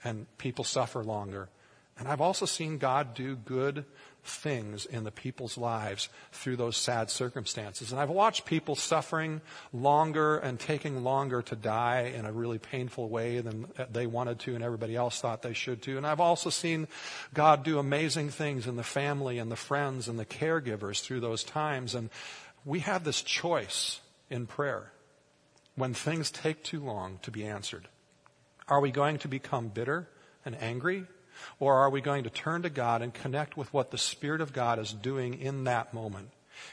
and 0.02 0.26
people 0.38 0.64
suffer 0.64 1.04
longer. 1.04 1.48
And 1.98 2.08
I've 2.08 2.20
also 2.20 2.46
seen 2.46 2.78
God 2.78 3.14
do 3.14 3.36
good 3.36 3.84
things 4.26 4.86
in 4.86 5.04
the 5.04 5.10
people's 5.10 5.56
lives 5.56 6.08
through 6.32 6.56
those 6.56 6.76
sad 6.76 7.10
circumstances. 7.10 7.92
And 7.92 8.00
I've 8.00 8.10
watched 8.10 8.44
people 8.44 8.74
suffering 8.74 9.40
longer 9.72 10.36
and 10.36 10.58
taking 10.58 11.04
longer 11.04 11.42
to 11.42 11.56
die 11.56 12.12
in 12.14 12.24
a 12.24 12.32
really 12.32 12.58
painful 12.58 13.08
way 13.08 13.40
than 13.40 13.66
they 13.90 14.06
wanted 14.06 14.40
to 14.40 14.54
and 14.54 14.64
everybody 14.64 14.96
else 14.96 15.20
thought 15.20 15.42
they 15.42 15.52
should 15.52 15.82
to. 15.82 15.96
And 15.96 16.06
I've 16.06 16.20
also 16.20 16.50
seen 16.50 16.88
God 17.34 17.62
do 17.62 17.78
amazing 17.78 18.30
things 18.30 18.66
in 18.66 18.76
the 18.76 18.82
family 18.82 19.38
and 19.38 19.50
the 19.50 19.56
friends 19.56 20.08
and 20.08 20.18
the 20.18 20.26
caregivers 20.26 21.00
through 21.00 21.20
those 21.20 21.44
times. 21.44 21.94
And 21.94 22.10
we 22.64 22.80
have 22.80 23.04
this 23.04 23.22
choice 23.22 24.00
in 24.28 24.46
prayer 24.46 24.92
when 25.76 25.94
things 25.94 26.30
take 26.30 26.64
too 26.64 26.80
long 26.80 27.18
to 27.22 27.30
be 27.30 27.44
answered. 27.44 27.88
Are 28.68 28.80
we 28.80 28.90
going 28.90 29.18
to 29.18 29.28
become 29.28 29.68
bitter 29.68 30.08
and 30.44 30.60
angry? 30.60 31.06
Or 31.58 31.74
are 31.74 31.90
we 31.90 32.00
going 32.00 32.24
to 32.24 32.30
turn 32.30 32.62
to 32.62 32.70
God 32.70 33.02
and 33.02 33.12
connect 33.12 33.56
with 33.56 33.72
what 33.72 33.90
the 33.90 33.98
Spirit 33.98 34.40
of 34.40 34.52
God 34.52 34.78
is 34.78 34.92
doing 34.92 35.34
in 35.34 35.64
that 35.64 35.94
moment? 35.94 36.30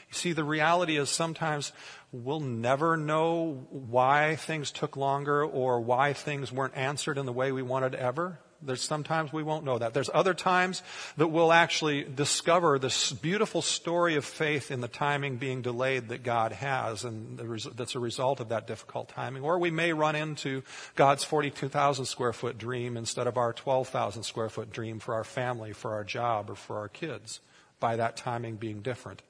You 0.08 0.14
see, 0.14 0.32
the 0.32 0.44
reality 0.44 0.96
is 0.96 1.10
sometimes 1.10 1.72
we'll 2.12 2.40
never 2.40 2.96
know 2.96 3.66
why 3.70 4.36
things 4.36 4.70
took 4.70 4.96
longer 4.96 5.44
or 5.44 5.80
why 5.80 6.12
things 6.12 6.50
weren't 6.50 6.76
answered 6.76 7.18
in 7.18 7.26
the 7.26 7.32
way 7.32 7.52
we 7.52 7.62
wanted 7.62 7.94
ever. 7.94 8.38
There's 8.64 8.82
sometimes 8.82 9.32
we 9.32 9.42
won't 9.42 9.64
know 9.64 9.78
that. 9.78 9.94
There's 9.94 10.10
other 10.12 10.34
times 10.34 10.82
that 11.16 11.28
we'll 11.28 11.52
actually 11.52 12.04
discover 12.04 12.78
this 12.78 13.12
beautiful 13.12 13.62
story 13.62 14.16
of 14.16 14.24
faith 14.24 14.70
in 14.70 14.80
the 14.80 14.88
timing 14.88 15.36
being 15.36 15.62
delayed 15.62 16.08
that 16.08 16.22
God 16.22 16.52
has, 16.52 17.04
and 17.04 17.38
that's 17.76 17.94
a 17.94 18.00
result 18.00 18.40
of 18.40 18.48
that 18.48 18.66
difficult 18.66 19.08
timing. 19.08 19.42
Or 19.42 19.58
we 19.58 19.70
may 19.70 19.92
run 19.92 20.16
into 20.16 20.62
God's 20.94 21.24
42,000 21.24 22.04
square 22.06 22.32
foot 22.32 22.58
dream 22.58 22.96
instead 22.96 23.26
of 23.26 23.36
our 23.36 23.52
12,000 23.52 24.22
square 24.22 24.48
foot 24.48 24.70
dream 24.70 24.98
for 24.98 25.14
our 25.14 25.24
family, 25.24 25.72
for 25.72 25.92
our 25.92 26.04
job, 26.04 26.50
or 26.50 26.54
for 26.54 26.78
our 26.78 26.88
kids 26.88 27.40
by 27.80 27.96
that 27.96 28.16
timing 28.16 28.56
being 28.56 28.80
different. 28.80 29.22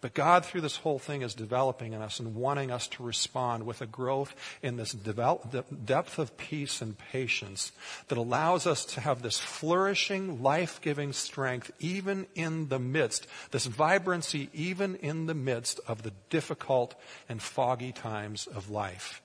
But 0.00 0.14
God, 0.14 0.44
through 0.44 0.60
this 0.60 0.76
whole 0.76 0.98
thing, 0.98 1.22
is 1.22 1.34
developing 1.34 1.92
in 1.92 2.02
us 2.02 2.20
and 2.20 2.34
wanting 2.34 2.70
us 2.70 2.86
to 2.88 3.02
respond 3.02 3.64
with 3.64 3.80
a 3.80 3.86
growth 3.86 4.34
in 4.62 4.76
this 4.76 4.92
develop, 4.92 5.54
depth 5.84 6.18
of 6.18 6.36
peace 6.36 6.82
and 6.82 6.98
patience 6.98 7.72
that 8.08 8.18
allows 8.18 8.66
us 8.66 8.84
to 8.86 9.00
have 9.00 9.22
this 9.22 9.38
flourishing, 9.38 10.42
life 10.42 10.80
giving 10.82 11.12
strength 11.12 11.70
even 11.80 12.26
in 12.34 12.68
the 12.68 12.78
midst, 12.78 13.26
this 13.50 13.66
vibrancy 13.66 14.50
even 14.52 14.96
in 14.96 15.26
the 15.26 15.34
midst 15.34 15.80
of 15.86 16.02
the 16.02 16.12
difficult 16.30 16.94
and 17.28 17.40
foggy 17.40 17.92
times 17.92 18.46
of 18.46 18.70
life. 18.70 19.22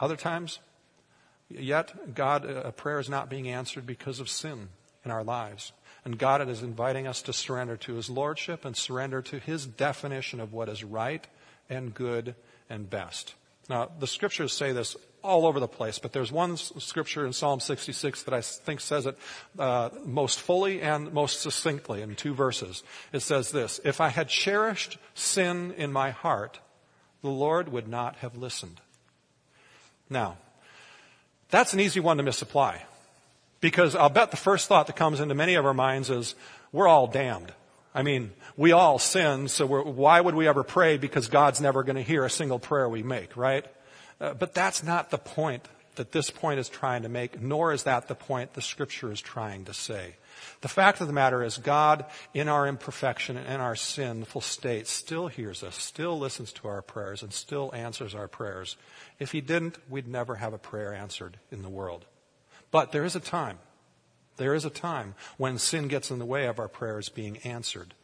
Other 0.00 0.16
times, 0.16 0.58
yet, 1.48 2.14
God, 2.14 2.44
uh, 2.44 2.62
a 2.64 2.72
prayer 2.72 2.98
is 2.98 3.08
not 3.08 3.30
being 3.30 3.48
answered 3.48 3.86
because 3.86 4.20
of 4.20 4.28
sin 4.28 4.68
in 5.04 5.10
our 5.10 5.24
lives. 5.24 5.72
And 6.06 6.16
God 6.16 6.48
is 6.48 6.62
inviting 6.62 7.08
us 7.08 7.20
to 7.22 7.32
surrender 7.32 7.76
to 7.78 7.94
His 7.94 8.08
Lordship 8.08 8.64
and 8.64 8.76
surrender 8.76 9.22
to 9.22 9.40
His 9.40 9.66
definition 9.66 10.38
of 10.38 10.52
what 10.52 10.68
is 10.68 10.84
right 10.84 11.26
and 11.68 11.92
good 11.92 12.36
and 12.70 12.88
best. 12.88 13.34
Now, 13.68 13.90
the 13.98 14.06
scriptures 14.06 14.52
say 14.52 14.70
this 14.70 14.96
all 15.24 15.46
over 15.46 15.58
the 15.58 15.66
place, 15.66 15.98
but 15.98 16.12
there's 16.12 16.30
one 16.30 16.58
scripture 16.58 17.26
in 17.26 17.32
Psalm 17.32 17.58
66 17.58 18.22
that 18.22 18.32
I 18.32 18.40
think 18.40 18.78
says 18.78 19.06
it 19.06 19.18
uh, 19.58 19.88
most 20.04 20.40
fully 20.40 20.80
and 20.80 21.12
most 21.12 21.40
succinctly 21.40 22.02
in 22.02 22.14
two 22.14 22.34
verses. 22.34 22.84
It 23.12 23.20
says 23.20 23.50
this 23.50 23.80
If 23.82 24.00
I 24.00 24.10
had 24.10 24.28
cherished 24.28 24.98
sin 25.14 25.74
in 25.76 25.92
my 25.92 26.10
heart, 26.10 26.60
the 27.20 27.30
Lord 27.30 27.72
would 27.72 27.88
not 27.88 28.14
have 28.18 28.36
listened. 28.36 28.80
Now, 30.08 30.36
that's 31.50 31.72
an 31.72 31.80
easy 31.80 31.98
one 31.98 32.18
to 32.18 32.22
misapply. 32.22 32.84
Because 33.60 33.96
I'll 33.96 34.10
bet 34.10 34.30
the 34.30 34.36
first 34.36 34.68
thought 34.68 34.86
that 34.86 34.96
comes 34.96 35.20
into 35.20 35.34
many 35.34 35.54
of 35.54 35.64
our 35.64 35.74
minds 35.74 36.10
is, 36.10 36.34
we're 36.72 36.88
all 36.88 37.06
damned. 37.06 37.52
I 37.94 38.02
mean, 38.02 38.32
we 38.56 38.72
all 38.72 38.98
sin, 38.98 39.48
so 39.48 39.66
why 39.66 40.20
would 40.20 40.34
we 40.34 40.46
ever 40.46 40.62
pray? 40.62 40.98
Because 40.98 41.28
God's 41.28 41.60
never 41.60 41.82
going 41.82 41.96
to 41.96 42.02
hear 42.02 42.24
a 42.24 42.30
single 42.30 42.58
prayer 42.58 42.88
we 42.88 43.02
make, 43.02 43.36
right? 43.36 43.64
Uh, 44.20 44.34
but 44.34 44.52
that's 44.52 44.82
not 44.82 45.10
the 45.10 45.18
point 45.18 45.66
that 45.96 46.12
this 46.12 46.30
point 46.30 46.60
is 46.60 46.68
trying 46.68 47.02
to 47.02 47.08
make, 47.08 47.40
nor 47.40 47.72
is 47.72 47.84
that 47.84 48.06
the 48.08 48.14
point 48.14 48.52
the 48.52 48.60
scripture 48.60 49.10
is 49.10 49.20
trying 49.20 49.64
to 49.64 49.72
say. 49.72 50.16
The 50.60 50.68
fact 50.68 51.00
of 51.00 51.06
the 51.06 51.14
matter 51.14 51.42
is 51.42 51.56
God, 51.56 52.04
in 52.34 52.48
our 52.48 52.66
imperfection 52.66 53.38
and 53.38 53.46
in 53.46 53.60
our 53.60 53.76
sinful 53.76 54.42
state, 54.42 54.86
still 54.86 55.28
hears 55.28 55.62
us, 55.62 55.76
still 55.76 56.18
listens 56.18 56.52
to 56.54 56.68
our 56.68 56.82
prayers, 56.82 57.22
and 57.22 57.32
still 57.32 57.70
answers 57.74 58.14
our 58.14 58.28
prayers. 58.28 58.76
If 59.18 59.32
he 59.32 59.40
didn't, 59.40 59.78
we'd 59.88 60.06
never 60.06 60.34
have 60.34 60.52
a 60.52 60.58
prayer 60.58 60.92
answered 60.94 61.38
in 61.50 61.62
the 61.62 61.70
world. 61.70 62.04
But 62.76 62.92
there 62.92 63.06
is 63.06 63.16
a 63.16 63.20
time. 63.20 63.58
There 64.36 64.52
is 64.52 64.66
a 64.66 64.70
time 64.70 65.14
when 65.38 65.56
sin 65.56 65.88
gets 65.88 66.10
in 66.10 66.18
the 66.18 66.26
way 66.26 66.44
of 66.44 66.58
our 66.58 66.68
prayers 66.68 67.08
being 67.08 67.38
answered 67.38 67.94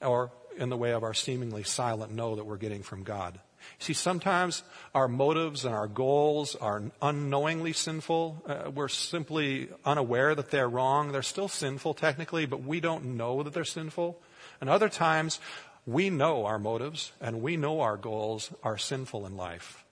or 0.00 0.32
in 0.56 0.70
the 0.70 0.76
way 0.78 0.92
of 0.92 1.02
our 1.02 1.12
seemingly 1.12 1.64
silent 1.64 2.12
no 2.12 2.36
that 2.36 2.46
we're 2.46 2.56
getting 2.56 2.82
from 2.82 3.02
God. 3.02 3.38
See, 3.78 3.92
sometimes 3.92 4.62
our 4.94 5.06
motives 5.06 5.66
and 5.66 5.74
our 5.74 5.86
goals 5.86 6.54
are 6.54 6.82
unknowingly 7.02 7.74
sinful. 7.74 8.42
Uh, 8.46 8.70
we're 8.70 8.88
simply 8.88 9.68
unaware 9.84 10.34
that 10.34 10.50
they're 10.50 10.66
wrong. 10.66 11.12
They're 11.12 11.20
still 11.20 11.48
sinful 11.48 11.92
technically, 11.92 12.46
but 12.46 12.62
we 12.64 12.80
don't 12.80 13.18
know 13.18 13.42
that 13.42 13.52
they're 13.52 13.64
sinful. 13.64 14.18
And 14.62 14.70
other 14.70 14.88
times, 14.88 15.40
we 15.84 16.08
know 16.08 16.46
our 16.46 16.58
motives 16.58 17.12
and 17.20 17.42
we 17.42 17.58
know 17.58 17.82
our 17.82 17.98
goals 17.98 18.50
are 18.62 18.78
sinful 18.78 19.26
in 19.26 19.36
life. 19.36 19.84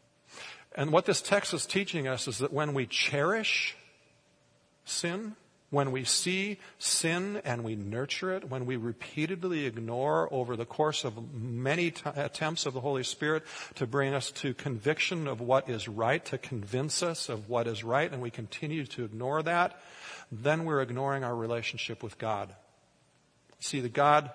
And 0.75 0.93
what 0.93 1.05
this 1.05 1.21
text 1.21 1.53
is 1.53 1.67
teaching 1.67 2.09
us 2.09 2.27
is 2.27 2.39
that 2.39 2.55
when 2.55 2.73
we 2.73 2.87
cherish 2.87 3.77
sin, 4.91 5.37
when 5.71 5.93
we 5.93 6.03
see 6.05 6.59
sin 6.79 7.41
and 7.45 7.63
we 7.63 7.77
nurture 7.77 8.35
it, 8.35 8.51
when 8.51 8.67
we 8.67 8.77
repeatedly 8.77 9.67
ignore 9.67 10.29
over 10.33 10.57
the 10.57 10.67
course 10.67 11.05
of 11.05 11.33
many 11.33 11.93
t- 11.93 12.03
attempts 12.17 12.67
of 12.67 12.75
the 12.75 12.81
Holy 12.81 13.05
Spirit 13.05 13.45
to 13.77 13.87
bring 13.87 14.13
us 14.13 14.33
to 14.33 14.53
conviction 14.53 15.29
of 15.29 15.41
what 15.41 15.69
is 15.69 15.87
right, 15.89 16.25
to 16.25 16.39
convince 16.39 17.03
us 17.05 17.29
of 17.29 17.49
what 17.49 17.69
is 17.69 17.85
right, 17.85 18.11
and 18.11 18.21
we 18.21 18.31
continue 18.31 18.85
to 18.87 19.05
ignore 19.05 19.43
that, 19.45 19.81
then 20.33 20.65
we're 20.65 20.83
ignoring 20.83 21.23
our 21.23 21.37
relationship 21.37 22.03
with 22.03 22.19
God. 22.19 22.53
See, 23.61 23.81
the 23.81 23.89
God, 23.89 24.31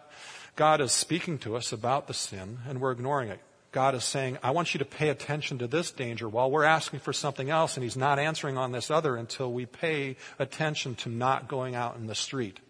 God 0.56 0.80
is 0.80 0.94
speaking 0.94 1.38
to 1.39 1.58
us 1.58 1.74
about 1.74 2.08
the 2.08 2.13
sin, 2.13 2.60
and 2.68 2.80
we're 2.80 2.94
ignoring 2.94 3.30
it. 3.30 3.41
God 3.76 3.94
is 3.94 4.06
saying, 4.06 4.38
I 4.42 4.52
want 4.52 4.74
you 4.74 4.78
to 4.78 4.86
pay 4.86 5.10
attention 5.10 5.58
to 5.58 5.68
this 5.68 5.92
danger 5.92 6.30
while 6.30 6.50
we're 6.50 6.64
asking 6.64 7.02
for 7.02 7.12
something 7.12 7.50
else, 7.50 7.76
and 7.76 7.84
He's 7.84 7.98
not 7.98 8.20
answering 8.20 8.58
on 8.58 8.72
this 8.72 8.90
other 8.90 9.18
until 9.18 9.52
we 9.52 9.66
pay 9.66 10.16
attention 10.40 10.96
to 10.96 11.10
not 11.10 11.50
going 11.50 11.76
out 11.76 11.98
in 11.98 12.08
the 12.08 12.16
street 12.16 12.62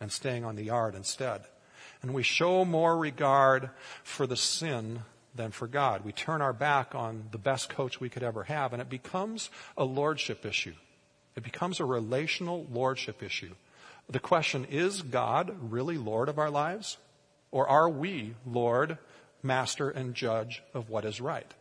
and 0.00 0.10
staying 0.10 0.46
on 0.46 0.56
the 0.56 0.64
yard 0.64 0.94
instead. 0.94 1.42
And 2.00 2.14
we 2.14 2.22
show 2.22 2.64
more 2.64 2.96
regard 2.96 3.68
for 4.02 4.26
the 4.26 4.34
sin 4.34 5.02
than 5.34 5.50
for 5.50 5.66
God. 5.66 6.06
We 6.06 6.12
turn 6.12 6.40
our 6.40 6.54
back 6.54 6.94
on 6.94 7.24
the 7.32 7.38
best 7.38 7.68
coach 7.68 8.00
we 8.00 8.08
could 8.08 8.22
ever 8.22 8.44
have, 8.44 8.72
and 8.72 8.80
it 8.80 8.88
becomes 8.88 9.50
a 9.76 9.84
lordship 9.84 10.46
issue. 10.46 10.74
It 11.36 11.44
becomes 11.44 11.80
a 11.80 11.84
relational 11.84 12.66
lordship 12.72 13.22
issue. 13.22 13.54
The 14.08 14.20
question 14.20 14.64
is 14.70 15.02
God 15.02 15.54
really 15.60 15.98
Lord 15.98 16.30
of 16.30 16.38
our 16.38 16.50
lives? 16.50 16.96
Or 17.50 17.68
are 17.68 17.90
we 17.90 18.34
Lord 18.46 18.96
master 19.46 19.90
and 19.90 20.14
judge 20.14 20.62
of 20.74 20.90
what 20.90 21.04
is 21.04 21.20
right. 21.20 21.52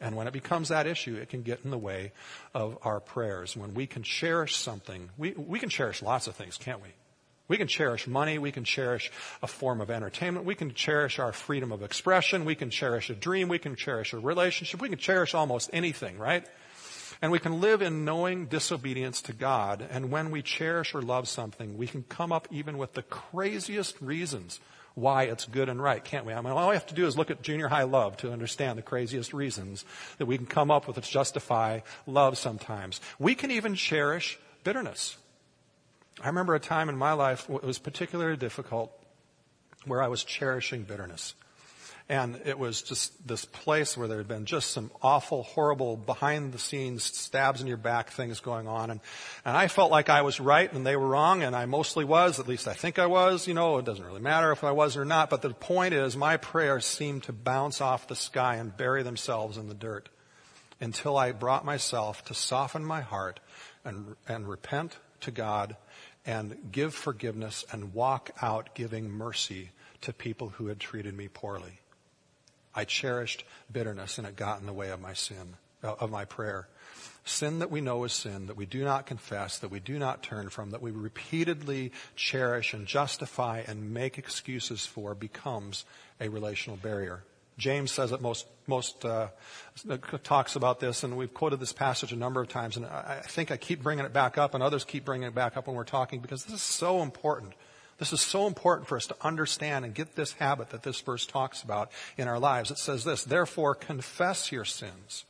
And 0.00 0.16
when 0.16 0.26
it 0.26 0.32
becomes 0.32 0.70
that 0.70 0.86
issue, 0.86 1.14
it 1.14 1.28
can 1.28 1.42
get 1.42 1.60
in 1.64 1.70
the 1.70 1.78
way 1.78 2.12
of 2.54 2.76
our 2.82 2.98
prayers. 2.98 3.56
When 3.56 3.72
we 3.72 3.86
can 3.86 4.02
cherish 4.02 4.56
something, 4.56 5.10
we, 5.16 5.30
we 5.32 5.60
can 5.60 5.68
cherish 5.68 6.02
lots 6.02 6.26
of 6.26 6.34
things, 6.34 6.56
can't 6.56 6.82
we? 6.82 6.88
We 7.46 7.56
can 7.56 7.68
cherish 7.68 8.06
money. 8.06 8.38
We 8.38 8.50
can 8.50 8.64
cherish 8.64 9.12
a 9.42 9.46
form 9.46 9.80
of 9.80 9.90
entertainment. 9.90 10.46
We 10.46 10.54
can 10.54 10.74
cherish 10.74 11.18
our 11.18 11.32
freedom 11.32 11.70
of 11.70 11.82
expression. 11.82 12.44
We 12.44 12.54
can 12.54 12.70
cherish 12.70 13.10
a 13.10 13.14
dream. 13.14 13.48
We 13.48 13.58
can 13.58 13.76
cherish 13.76 14.12
a 14.12 14.18
relationship. 14.18 14.80
We 14.80 14.88
can 14.88 14.98
cherish 14.98 15.34
almost 15.34 15.70
anything, 15.72 16.18
right? 16.18 16.46
And 17.20 17.30
we 17.30 17.38
can 17.38 17.60
live 17.60 17.82
in 17.82 18.04
knowing 18.04 18.46
disobedience 18.46 19.22
to 19.22 19.32
God. 19.32 19.86
And 19.88 20.10
when 20.10 20.30
we 20.30 20.42
cherish 20.42 20.94
or 20.94 21.02
love 21.02 21.28
something, 21.28 21.76
we 21.76 21.86
can 21.86 22.02
come 22.04 22.32
up 22.32 22.48
even 22.50 22.78
with 22.78 22.94
the 22.94 23.02
craziest 23.02 24.00
reasons 24.00 24.58
why 24.94 25.24
it's 25.24 25.46
good 25.46 25.68
and 25.68 25.82
right, 25.82 26.02
can't 26.02 26.26
we? 26.26 26.32
I 26.32 26.40
mean, 26.40 26.52
all 26.52 26.68
we 26.68 26.74
have 26.74 26.86
to 26.86 26.94
do 26.94 27.06
is 27.06 27.16
look 27.16 27.30
at 27.30 27.42
junior 27.42 27.68
high 27.68 27.84
love 27.84 28.16
to 28.18 28.32
understand 28.32 28.78
the 28.78 28.82
craziest 28.82 29.32
reasons 29.32 29.84
that 30.18 30.26
we 30.26 30.36
can 30.36 30.46
come 30.46 30.70
up 30.70 30.86
with 30.86 30.96
to 30.96 31.02
justify 31.02 31.80
love 32.06 32.36
sometimes. 32.38 33.00
We 33.18 33.34
can 33.34 33.50
even 33.50 33.74
cherish 33.74 34.38
bitterness. 34.64 35.16
I 36.22 36.26
remember 36.28 36.54
a 36.54 36.60
time 36.60 36.88
in 36.88 36.96
my 36.96 37.12
life 37.12 37.48
it 37.48 37.62
was 37.62 37.78
particularly 37.78 38.36
difficult 38.36 38.92
where 39.86 40.02
I 40.02 40.08
was 40.08 40.22
cherishing 40.24 40.84
bitterness. 40.84 41.34
And 42.08 42.40
it 42.44 42.58
was 42.58 42.82
just 42.82 43.26
this 43.26 43.44
place 43.44 43.96
where 43.96 44.08
there 44.08 44.18
had 44.18 44.28
been 44.28 44.44
just 44.44 44.70
some 44.70 44.90
awful, 45.00 45.44
horrible, 45.44 45.96
behind 45.96 46.52
the 46.52 46.58
scenes 46.58 47.04
stabs 47.04 47.60
in 47.60 47.66
your 47.66 47.76
back 47.76 48.10
things 48.10 48.40
going 48.40 48.66
on. 48.66 48.90
And, 48.90 49.00
and 49.44 49.56
I 49.56 49.68
felt 49.68 49.90
like 49.90 50.10
I 50.10 50.22
was 50.22 50.40
right 50.40 50.70
and 50.72 50.84
they 50.84 50.96
were 50.96 51.06
wrong, 51.06 51.42
and 51.42 51.54
I 51.54 51.66
mostly 51.66 52.04
was. 52.04 52.40
At 52.40 52.48
least 52.48 52.68
I 52.68 52.74
think 52.74 52.98
I 52.98 53.06
was. 53.06 53.46
You 53.46 53.54
know, 53.54 53.78
it 53.78 53.84
doesn't 53.84 54.04
really 54.04 54.20
matter 54.20 54.52
if 54.52 54.64
I 54.64 54.72
was 54.72 54.96
or 54.96 55.04
not. 55.04 55.30
But 55.30 55.42
the 55.42 55.50
point 55.50 55.94
is, 55.94 56.16
my 56.16 56.36
prayers 56.36 56.84
seemed 56.84 57.22
to 57.24 57.32
bounce 57.32 57.80
off 57.80 58.08
the 58.08 58.16
sky 58.16 58.56
and 58.56 58.76
bury 58.76 59.02
themselves 59.02 59.56
in 59.56 59.68
the 59.68 59.74
dirt 59.74 60.08
until 60.80 61.16
I 61.16 61.30
brought 61.30 61.64
myself 61.64 62.24
to 62.24 62.34
soften 62.34 62.84
my 62.84 63.00
heart 63.00 63.38
and, 63.84 64.16
and 64.28 64.48
repent 64.48 64.98
to 65.20 65.30
God 65.30 65.76
and 66.26 66.56
give 66.70 66.94
forgiveness 66.94 67.64
and 67.72 67.94
walk 67.94 68.30
out 68.42 68.74
giving 68.74 69.08
mercy 69.10 69.70
to 70.02 70.12
people 70.12 70.50
who 70.50 70.66
had 70.66 70.80
treated 70.80 71.16
me 71.16 71.28
poorly. 71.28 71.80
I 72.74 72.84
cherished 72.84 73.44
bitterness 73.70 74.18
and 74.18 74.26
it 74.26 74.36
got 74.36 74.60
in 74.60 74.66
the 74.66 74.72
way 74.72 74.90
of 74.90 75.00
my 75.00 75.12
sin, 75.12 75.54
uh, 75.82 75.94
of 75.98 76.10
my 76.10 76.24
prayer. 76.24 76.68
Sin 77.24 77.60
that 77.60 77.70
we 77.70 77.80
know 77.80 78.02
is 78.04 78.12
sin, 78.12 78.46
that 78.46 78.56
we 78.56 78.66
do 78.66 78.82
not 78.82 79.06
confess, 79.06 79.58
that 79.58 79.70
we 79.70 79.78
do 79.78 79.98
not 79.98 80.22
turn 80.22 80.48
from, 80.48 80.70
that 80.70 80.82
we 80.82 80.90
repeatedly 80.90 81.92
cherish 82.16 82.74
and 82.74 82.86
justify 82.86 83.62
and 83.66 83.94
make 83.94 84.18
excuses 84.18 84.86
for 84.86 85.14
becomes 85.14 85.84
a 86.20 86.28
relational 86.28 86.76
barrier. 86.76 87.22
James 87.58 87.92
says 87.92 88.10
it 88.10 88.20
most, 88.20 88.46
most 88.66 89.04
uh, 89.04 89.28
talks 90.24 90.56
about 90.56 90.80
this, 90.80 91.04
and 91.04 91.16
we've 91.16 91.32
quoted 91.32 91.60
this 91.60 91.72
passage 91.72 92.12
a 92.12 92.16
number 92.16 92.40
of 92.40 92.48
times, 92.48 92.76
and 92.76 92.86
I, 92.86 93.20
I 93.22 93.26
think 93.28 93.50
I 93.50 93.56
keep 93.56 93.82
bringing 93.82 94.04
it 94.04 94.12
back 94.12 94.38
up, 94.38 94.54
and 94.54 94.62
others 94.62 94.84
keep 94.84 95.04
bringing 95.04 95.28
it 95.28 95.34
back 95.34 95.56
up 95.56 95.66
when 95.66 95.76
we're 95.76 95.84
talking 95.84 96.20
because 96.20 96.44
this 96.44 96.54
is 96.54 96.62
so 96.62 97.02
important. 97.02 97.52
This 97.98 98.12
is 98.12 98.20
so 98.20 98.46
important 98.46 98.88
for 98.88 98.96
us 98.96 99.06
to 99.06 99.16
understand 99.20 99.84
and 99.84 99.94
get 99.94 100.16
this 100.16 100.32
habit 100.32 100.70
that 100.70 100.82
this 100.82 101.00
verse 101.00 101.26
talks 101.26 101.62
about 101.62 101.90
in 102.16 102.26
our 102.26 102.38
lives. 102.38 102.70
It 102.70 102.78
says 102.78 103.04
this, 103.04 103.24
therefore 103.24 103.74
confess 103.74 104.50
your 104.50 104.64
sins 104.64 105.24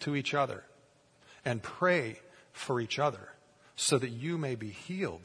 to 0.00 0.14
each 0.14 0.34
other 0.34 0.64
and 1.44 1.62
pray 1.62 2.20
for 2.52 2.80
each 2.80 2.98
other 2.98 3.30
so 3.76 3.98
that 3.98 4.10
you 4.10 4.38
may 4.38 4.54
be 4.54 4.70
healed. 4.70 5.22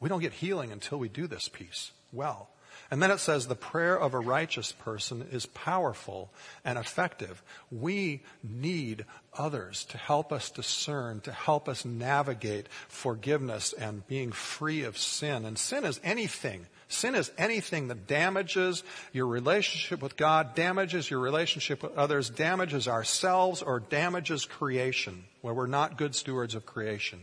We 0.00 0.08
don't 0.08 0.20
get 0.20 0.32
healing 0.34 0.72
until 0.72 0.98
we 0.98 1.08
do 1.08 1.26
this 1.26 1.48
piece 1.48 1.92
well. 2.12 2.48
And 2.90 3.02
then 3.02 3.10
it 3.10 3.18
says 3.18 3.46
the 3.46 3.54
prayer 3.54 3.98
of 3.98 4.14
a 4.14 4.18
righteous 4.18 4.72
person 4.72 5.26
is 5.30 5.46
powerful 5.46 6.30
and 6.64 6.78
effective. 6.78 7.42
We 7.70 8.22
need 8.42 9.04
others 9.36 9.84
to 9.86 9.98
help 9.98 10.32
us 10.32 10.50
discern, 10.50 11.20
to 11.22 11.32
help 11.32 11.68
us 11.68 11.84
navigate 11.84 12.68
forgiveness 12.88 13.72
and 13.72 14.06
being 14.06 14.32
free 14.32 14.84
of 14.84 14.98
sin. 14.98 15.44
And 15.44 15.58
sin 15.58 15.84
is 15.84 16.00
anything. 16.02 16.66
Sin 16.88 17.14
is 17.14 17.30
anything 17.36 17.88
that 17.88 18.06
damages 18.06 18.82
your 19.12 19.26
relationship 19.26 20.00
with 20.00 20.16
God, 20.16 20.54
damages 20.54 21.10
your 21.10 21.20
relationship 21.20 21.82
with 21.82 21.96
others, 21.98 22.30
damages 22.30 22.88
ourselves, 22.88 23.60
or 23.60 23.80
damages 23.80 24.46
creation, 24.46 25.24
where 25.42 25.52
we're 25.52 25.66
not 25.66 25.98
good 25.98 26.14
stewards 26.14 26.54
of 26.54 26.64
creation. 26.64 27.20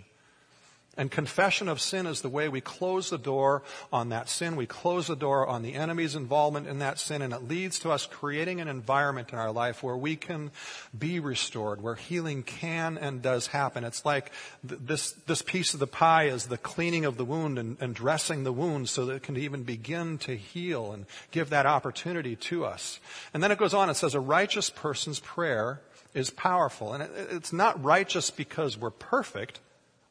And 0.98 1.12
confession 1.12 1.68
of 1.68 1.82
sin 1.82 2.06
is 2.08 2.22
the 2.22 2.30
way 2.30 2.48
we 2.48 2.62
close 2.62 3.10
the 3.10 3.18
door 3.18 3.64
on 3.92 4.10
that 4.10 4.30
sin. 4.30 4.56
We 4.56 4.66
close 4.66 5.08
the 5.08 5.16
door 5.16 5.46
on 5.46 5.62
the 5.62 5.74
enemy's 5.74 6.16
involvement 6.16 6.68
in 6.68 6.80
that 6.80 7.00
sin, 7.00 7.22
and 7.22 7.34
it 7.34 7.50
leads 7.50 7.80
to 7.80 7.92
us 7.92 8.06
creating 8.06 8.62
an 8.62 8.70
environment 8.70 9.34
in 9.34 9.38
our 9.38 9.52
life 9.52 9.84
where 9.84 9.98
we 9.98 10.16
can 10.16 10.52
be 10.98 11.20
restored, 11.20 11.82
where 11.82 11.96
healing 11.96 12.44
can 12.44 12.98
and 12.98 13.22
does 13.22 13.48
happen. 13.48 13.84
It's 13.84 14.06
like 14.06 14.32
th- 14.66 14.80
this, 14.86 15.12
this 15.28 15.42
piece 15.42 15.74
of 15.74 15.82
the 15.82 15.88
pie 15.88 16.28
is 16.28 16.46
the 16.46 16.58
cleaning 16.58 17.04
of 17.04 17.18
the 17.18 17.26
wound 17.26 17.60
and, 17.60 17.76
and 17.82 17.94
dressing 17.94 18.46
the 18.46 18.54
wound 18.54 18.88
so 18.88 19.06
that 19.06 19.16
it 19.16 19.24
can 19.24 19.36
even 19.36 19.64
begin 19.64 20.18
to 20.20 20.38
heal 20.38 20.94
and 20.94 21.06
give 21.32 21.50
that 21.50 21.66
opportunity 21.66 22.38
to 22.38 22.64
us. 22.64 23.02
And 23.34 23.44
then 23.44 23.52
it 23.52 23.58
goes 23.58 23.74
on, 23.74 23.90
it 23.90 23.96
says, 23.96 24.16
a 24.16 24.22
righteous 24.22 24.70
person's 24.70 25.20
prayer 25.20 25.82
is 26.14 26.30
powerful. 26.30 26.94
And 26.94 27.04
it, 27.04 27.12
it's 27.32 27.52
not 27.52 27.84
righteous 27.84 28.32
because 28.32 28.78
we're 28.78 28.92
perfect. 28.92 29.60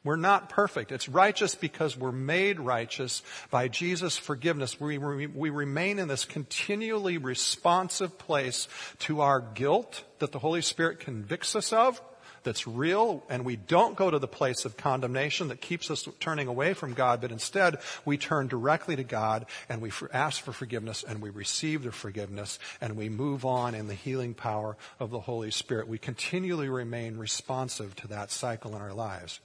We're 0.04 0.16
not 0.16 0.50
perfect. 0.50 0.92
It's 0.92 1.08
righteous 1.08 1.54
because 1.54 1.96
we're 1.96 2.12
made 2.12 2.60
righteous 2.60 3.22
by 3.50 3.68
Jesus' 3.68 4.18
forgiveness. 4.18 4.78
We, 4.78 4.98
we 4.98 5.48
remain 5.48 5.98
in 5.98 6.08
this 6.08 6.26
continually 6.26 7.16
responsive 7.16 8.18
place 8.18 8.68
to 9.00 9.22
our 9.22 9.40
guilt 9.40 10.04
that 10.18 10.30
the 10.30 10.38
Holy 10.38 10.60
Spirit 10.60 11.00
convicts 11.00 11.56
us 11.56 11.72
of, 11.72 12.02
that's 12.42 12.66
real, 12.66 13.24
and 13.30 13.46
we 13.46 13.56
don't 13.56 13.96
go 13.96 14.10
to 14.10 14.18
the 14.18 14.28
place 14.28 14.66
of 14.66 14.76
condemnation 14.76 15.48
that 15.48 15.62
keeps 15.62 15.90
us 15.90 16.06
turning 16.20 16.46
away 16.46 16.74
from 16.74 16.92
God, 16.92 17.22
but 17.22 17.32
instead 17.32 17.78
we 18.04 18.18
turn 18.18 18.48
directly 18.48 18.96
to 18.96 19.04
God 19.04 19.46
and 19.70 19.80
we 19.80 19.90
ask 20.12 20.42
for 20.42 20.52
forgiveness 20.52 21.02
and 21.08 21.22
we 21.22 21.30
receive 21.30 21.82
the 21.82 21.92
forgiveness 21.92 22.58
and 22.82 22.98
we 22.98 23.08
move 23.08 23.46
on 23.46 23.74
in 23.74 23.88
the 23.88 23.94
healing 23.94 24.34
power 24.34 24.76
of 25.00 25.08
the 25.10 25.20
Holy 25.20 25.50
Spirit. 25.50 25.88
We 25.88 25.96
continually 25.96 26.68
remain 26.68 27.16
responsive 27.16 27.96
to 27.96 28.08
that 28.08 28.30
cycle 28.30 28.76
in 28.76 28.82
our 28.82 28.92
lives. 28.92 29.40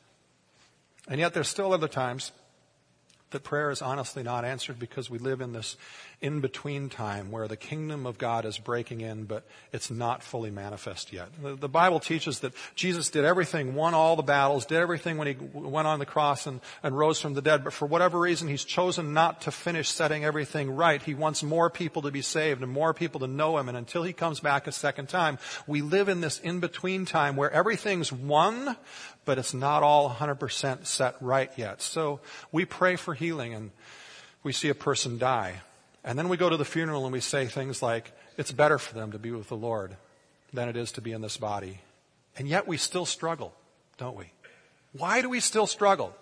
And 1.10 1.20
yet 1.20 1.34
there's 1.34 1.50
still 1.50 1.74
other 1.74 1.88
times 1.88 2.32
that 3.32 3.44
prayer 3.44 3.72
is 3.72 3.82
honestly 3.82 4.24
not 4.24 4.46
answered 4.46 4.80
because 4.80 5.10
we 5.10 5.18
live 5.18 5.42
in 5.42 5.54
this 5.54 5.76
in 6.22 6.42
between 6.42 6.90
time 6.90 7.32
where 7.32 7.48
the 7.48 7.56
kingdom 7.56 8.06
of 8.06 8.18
God 8.18 8.46
is 8.46 8.58
breaking 8.58 9.00
in, 9.00 9.24
but 9.24 9.44
it's 9.72 9.90
not 9.90 10.22
fully 10.22 10.52
manifest 10.52 11.14
yet. 11.14 11.30
The, 11.42 11.56
the, 11.56 11.70
Bible 11.70 12.02
teaches 12.02 12.40
that 12.40 12.54
Jesus 12.76 13.10
did 13.10 13.24
everything, 13.24 13.74
won 13.74 13.94
all 13.94 14.18
the 14.18 14.24
battles, 14.24 14.66
did 14.66 14.80
everything 14.80 15.18
when 15.18 15.28
he 15.28 15.36
went 15.54 15.88
on 15.88 16.00
the 16.00 16.06
cross 16.06 16.46
and, 16.46 16.60
and 16.84 16.98
rose 16.98 17.22
from 17.22 17.36
the 17.36 17.42
dead, 17.42 17.64
but 17.64 17.72
for 17.72 17.86
whatever 17.86 18.20
reason, 18.20 18.50
he's 18.50 18.66
chosen 18.66 19.14
not 19.14 19.42
to 19.42 19.52
finish 19.52 19.88
setting 19.90 20.26
everything 20.26 20.76
right. 20.76 21.02
He 21.02 21.14
wants 21.14 21.42
more 21.42 21.70
people 21.70 22.02
to 22.02 22.12
be 22.12 22.22
saved 22.22 22.62
and 22.62 22.72
more 22.72 22.94
people 22.94 23.22
to 23.22 23.28
know 23.28 23.58
him, 23.58 23.70
and 23.70 23.78
until 23.78 24.04
he 24.04 24.12
comes 24.12 24.42
back 24.42 24.68
a 24.68 24.74
second 24.74 25.08
time, 25.08 25.38
we 25.68 25.82
live 25.82 26.10
in 26.10 26.20
this 26.20 26.40
in 26.40 26.60
between 26.60 27.06
time 27.06 27.38
where 27.38 27.52
everything's 27.52 28.12
won, 28.12 28.76
but 29.24 29.38
it's 29.38 29.54
not 29.54 29.84
all 29.84 30.10
100% 30.10 30.86
set 30.86 31.16
right 31.22 31.52
yet. 31.56 31.82
So 31.82 32.20
we 32.52 32.66
pray 32.66 32.98
for 32.98 33.14
healing 33.14 33.54
and 33.54 33.72
we 34.44 34.52
see 34.52 34.70
a 34.70 34.76
person 34.76 35.18
die. 35.18 35.62
And 36.04 36.18
then 36.18 36.30
we 36.30 36.38
go 36.38 36.50
to 36.50 36.58
the 36.58 36.66
funeral 36.66 37.06
and 37.06 37.14
we 37.14 37.20
say 37.20 37.46
things 37.46 37.82
like, 37.82 38.12
it's 38.38 38.52
better 38.52 38.78
for 38.78 38.94
them 38.94 39.12
to 39.12 39.20
be 39.20 39.32
with 39.32 39.50
the 39.50 39.58
Lord. 39.58 39.98
than 40.54 40.70
it 40.70 40.78
is 40.78 40.92
to 40.94 41.02
be 41.02 41.12
in 41.12 41.22
this 41.22 41.38
body. 41.38 41.80
And 42.38 42.48
yet 42.48 42.68
we 42.68 42.78
still 42.78 43.06
struggle, 43.06 43.54
don't 43.98 44.16
we? 44.16 44.32
Why 44.94 45.22
do 45.22 45.30
we 45.30 45.40
still 45.40 45.68
struggle? 45.68 46.16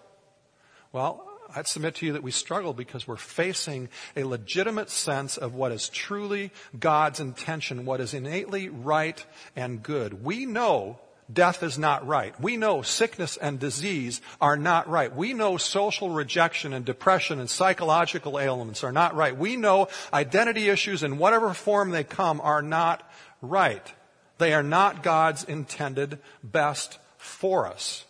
Well, 0.92 1.24
I'd 1.56 1.68
submit 1.68 1.96
to 1.96 2.06
you 2.06 2.14
that 2.14 2.24
we 2.24 2.32
struggle 2.32 2.74
because 2.74 3.08
we're 3.08 3.16
facing 3.16 3.90
a 4.16 4.26
legitimate 4.26 4.90
sense 4.90 5.38
of 5.38 5.54
what 5.54 5.72
is 5.72 5.88
truly 5.90 6.52
God's 6.78 7.20
intention, 7.20 7.86
what 7.86 8.02
is 8.02 8.14
innately 8.14 8.68
right 8.68 9.24
and 9.56 9.82
good. 9.82 10.24
We 10.24 10.46
know 10.46 11.00
death 11.32 11.64
is 11.64 11.78
not 11.78 12.08
right. 12.08 12.40
We 12.40 12.58
know 12.58 12.82
sickness 12.82 13.38
and 13.38 13.60
disease 13.60 14.22
are 14.40 14.58
not 14.58 14.90
right. 14.90 15.14
We 15.14 15.34
know 15.34 15.58
social 15.58 16.10
rejection 16.10 16.74
and 16.74 16.86
depression 16.86 17.40
and 17.40 17.50
psychological 17.50 18.40
ailments 18.40 18.84
are 18.84 18.92
not 18.92 19.16
right. 19.16 19.36
We 19.36 19.58
know 19.58 19.90
identity 20.14 20.70
issues 20.70 21.04
in 21.04 21.18
whatever 21.18 21.54
form 21.54 21.90
they 21.90 22.04
come 22.04 22.40
are 22.42 22.62
not 22.62 23.10
right. 23.42 23.94
They 24.38 24.54
are 24.54 24.64
not 24.64 25.04
God's 25.04 25.44
intended 25.44 26.20
best 26.44 27.00
for 27.18 27.68
us. 27.68 28.06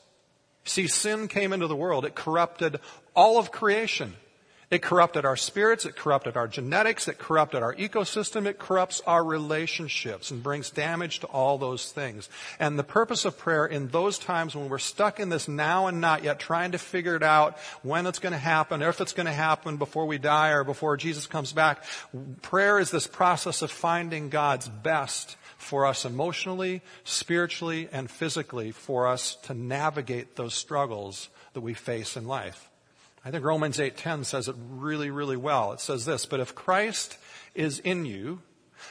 See, 0.64 0.88
sin 0.88 1.28
came 1.28 1.54
into 1.54 1.68
the 1.68 1.76
world. 1.76 2.06
It 2.06 2.16
corrupted 2.16 2.80
all 3.16 3.38
of 3.40 3.52
creation. 3.52 4.16
It 4.70 4.82
corrupted 4.82 5.24
our 5.24 5.38
spirits, 5.38 5.86
it 5.86 5.96
corrupted 5.96 6.36
our 6.36 6.48
genetics, 6.50 7.08
it 7.08 7.18
corrupted 7.18 7.64
our 7.64 7.74
ecosystem, 7.76 8.46
it 8.46 8.60
corrupts 8.60 9.02
our 9.08 9.24
relationships 9.24 10.30
and 10.30 10.44
brings 10.44 10.72
damage 10.72 11.20
to 11.20 11.28
all 11.28 11.58
those 11.58 11.90
things. 11.90 12.28
And 12.60 12.78
the 12.78 12.84
purpose 12.84 13.24
of 13.24 13.38
prayer 13.38 13.66
in 13.66 13.88
those 13.88 14.20
times 14.20 14.58
when 14.58 14.68
we're 14.68 14.78
stuck 14.80 15.22
in 15.22 15.30
this 15.30 15.48
now 15.48 15.88
and 15.88 16.02
not 16.02 16.26
yet, 16.26 16.40
trying 16.40 16.74
to 16.74 16.78
figure 16.78 17.16
it 17.16 17.24
out 17.24 17.58
when 17.82 18.06
it's 18.06 18.20
going 18.20 18.34
to 18.34 18.38
happen, 18.38 18.84
or 18.84 18.90
if 18.90 19.00
it's 19.00 19.14
going 19.14 19.26
to 19.26 19.32
happen 19.32 19.78
before 19.78 20.06
we 20.06 20.18
die 20.18 20.50
or 20.50 20.66
before 20.66 20.98
Jesus 20.98 21.28
comes 21.28 21.54
back, 21.54 21.86
prayer 22.42 22.78
is 22.78 22.92
this 22.92 23.08
process 23.08 23.62
of 23.62 23.72
finding 23.72 24.28
God's 24.28 24.68
best 24.68 25.38
for 25.58 25.86
us 25.86 26.04
emotionally, 26.04 26.82
spiritually, 27.06 27.88
and 27.94 28.12
physically 28.12 28.72
for 28.72 29.08
us 29.08 29.36
to 29.44 29.54
navigate 29.54 30.36
those 30.36 30.54
struggles 30.54 31.30
that 31.54 31.62
we 31.62 31.74
face 31.74 32.18
in 32.18 32.28
life. 32.28 32.70
I 33.26 33.32
think 33.32 33.44
Romans 33.44 33.80
8:10 33.80 34.24
says 34.26 34.48
it 34.48 34.56
really 34.58 35.10
really 35.10 35.38
well. 35.38 35.74
It 35.74 35.80
says 35.80 36.06
this, 36.06 36.26
but 36.26 36.40
if 36.40 36.56
Christ 36.56 37.18
is 37.56 37.80
in 37.80 38.06
you, 38.06 38.42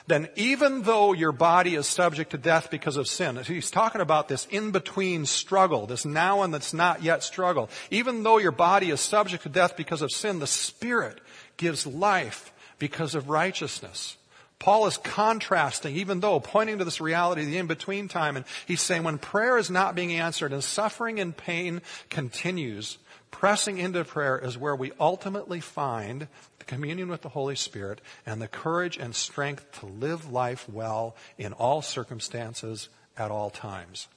then 0.08 0.28
even 0.34 0.82
though 0.82 1.12
your 1.12 1.32
body 1.32 1.74
is 1.74 1.86
subject 1.86 2.32
to 2.32 2.38
death 2.38 2.70
because 2.70 2.96
of 2.96 3.06
sin, 3.06 3.36
he's 3.36 3.70
talking 3.70 4.00
about 4.00 4.28
this 4.28 4.46
in-between 4.46 5.26
struggle, 5.26 5.86
this 5.86 6.04
now 6.04 6.42
and 6.42 6.52
that's 6.52 6.74
not 6.74 7.02
yet 7.02 7.22
struggle. 7.22 7.70
Even 7.90 8.22
though 8.22 8.38
your 8.38 8.52
body 8.52 8.90
is 8.90 9.00
subject 9.00 9.44
to 9.44 9.48
death 9.48 9.76
because 9.76 10.02
of 10.02 10.10
sin, 10.10 10.40
the 10.40 10.46
Spirit 10.46 11.20
gives 11.56 11.86
life 11.86 12.52
because 12.78 13.14
of 13.14 13.30
righteousness. 13.30 14.16
Paul 14.58 14.86
is 14.86 14.96
contrasting, 14.96 15.96
even 15.96 16.20
though 16.20 16.40
pointing 16.40 16.78
to 16.78 16.84
this 16.84 17.00
reality, 17.00 17.44
the 17.44 17.58
in-between 17.58 18.08
time, 18.08 18.36
and 18.36 18.44
he's 18.66 18.80
saying 18.80 19.02
when 19.02 19.18
prayer 19.18 19.58
is 19.58 19.70
not 19.70 19.94
being 19.94 20.12
answered 20.14 20.52
and 20.52 20.64
suffering 20.64 21.20
and 21.20 21.36
pain 21.36 21.82
continues, 22.10 22.98
pressing 23.30 23.78
into 23.78 24.04
prayer 24.04 24.38
is 24.38 24.56
where 24.56 24.76
we 24.76 24.92
ultimately 24.98 25.60
find 25.60 26.28
the 26.58 26.64
communion 26.64 27.08
with 27.08 27.22
the 27.22 27.28
Holy 27.28 27.56
Spirit 27.56 28.00
and 28.24 28.40
the 28.40 28.48
courage 28.48 28.96
and 28.96 29.14
strength 29.14 29.80
to 29.80 29.86
live 29.86 30.30
life 30.30 30.68
well 30.68 31.16
in 31.38 31.52
all 31.52 31.82
circumstances 31.82 32.88
at 33.16 33.30
all 33.30 33.50
times. 33.50 34.08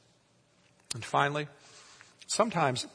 And 0.94 1.04
finally, 1.04 1.48
sometimes 2.28 2.88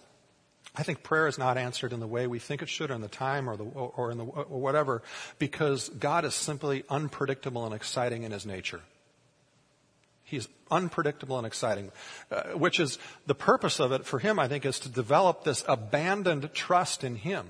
I 0.76 0.82
think 0.82 1.02
prayer 1.02 1.28
is 1.28 1.38
not 1.38 1.56
answered 1.56 1.92
in 1.92 2.00
the 2.00 2.06
way 2.06 2.26
we 2.26 2.40
think 2.40 2.60
it 2.60 2.68
should, 2.68 2.90
or 2.90 2.94
in 2.94 3.00
the 3.00 3.08
time, 3.08 3.48
or, 3.48 3.56
the, 3.56 3.64
or 3.64 4.10
in 4.10 4.18
the 4.18 4.24
or 4.24 4.60
whatever, 4.60 5.02
because 5.38 5.88
God 5.88 6.24
is 6.24 6.34
simply 6.34 6.82
unpredictable 6.90 7.64
and 7.64 7.74
exciting 7.74 8.24
in 8.24 8.32
His 8.32 8.44
nature. 8.44 8.80
He's 10.24 10.48
unpredictable 10.70 11.38
and 11.38 11.46
exciting, 11.46 11.92
uh, 12.30 12.42
which 12.52 12.80
is 12.80 12.98
the 13.26 13.34
purpose 13.34 13.78
of 13.78 13.92
it 13.92 14.06
for 14.06 14.18
him, 14.18 14.38
I 14.38 14.48
think, 14.48 14.64
is 14.64 14.80
to 14.80 14.88
develop 14.88 15.44
this 15.44 15.64
abandoned 15.68 16.52
trust 16.54 17.04
in 17.04 17.16
him. 17.16 17.46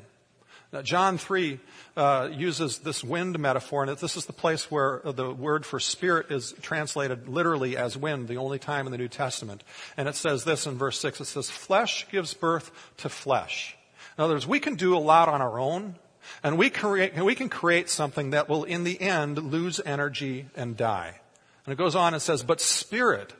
Now, 0.75 0.83
John 0.83 1.19
3 1.19 1.61
uh, 1.97 2.31
uses 2.33 2.79
this 2.79 3.05
wind 3.05 3.39
metaphor, 3.39 3.85
and 3.85 3.97
this 3.97 4.17
is 4.17 4.27
the 4.27 4.33
place 4.33 4.73
where 4.73 5.03
the 5.05 5.31
word 5.33 5.65
for 5.65 5.79
spirit 5.79 6.33
is 6.33 6.53
translated 6.63 7.29
literally 7.29 7.77
as 7.77 7.97
wind, 7.97 8.27
the 8.27 8.39
only 8.39 8.59
time 8.59 8.87
in 8.87 8.91
the 8.91 8.99
New 8.99 9.07
Testament. 9.07 9.63
And 9.97 10.09
it 10.09 10.17
says 10.17 10.43
this 10.43 10.67
in 10.67 10.77
verse 10.77 10.99
6 10.99 11.21
it 11.21 11.27
says, 11.27 11.49
Flesh 11.49 12.09
gives 12.11 12.35
birth 12.35 12.73
to 12.99 13.09
flesh. 13.09 13.77
In 14.19 14.25
other 14.25 14.35
words, 14.35 14.49
we 14.49 14.59
can 14.59 14.75
do 14.75 14.97
a 14.97 14.99
lot 14.99 15.29
on 15.29 15.41
our 15.41 15.61
own, 15.61 15.95
and 16.43 16.59
we, 16.59 16.71
create, 16.71 17.15
we 17.23 17.37
can 17.37 17.49
create 17.49 17.89
something 17.89 18.31
that 18.31 18.49
will, 18.49 18.65
in 18.65 18.83
the 18.83 19.01
end, 19.01 19.39
lose 19.39 19.81
energy 19.87 20.47
and 20.57 20.77
die. 20.77 21.21
And 21.65 21.73
it 21.73 21.77
goes 21.77 21.97
on 21.97 22.13
and 22.15 22.23
says, 22.23 22.43
but 22.43 22.61
spirit, 22.61 23.33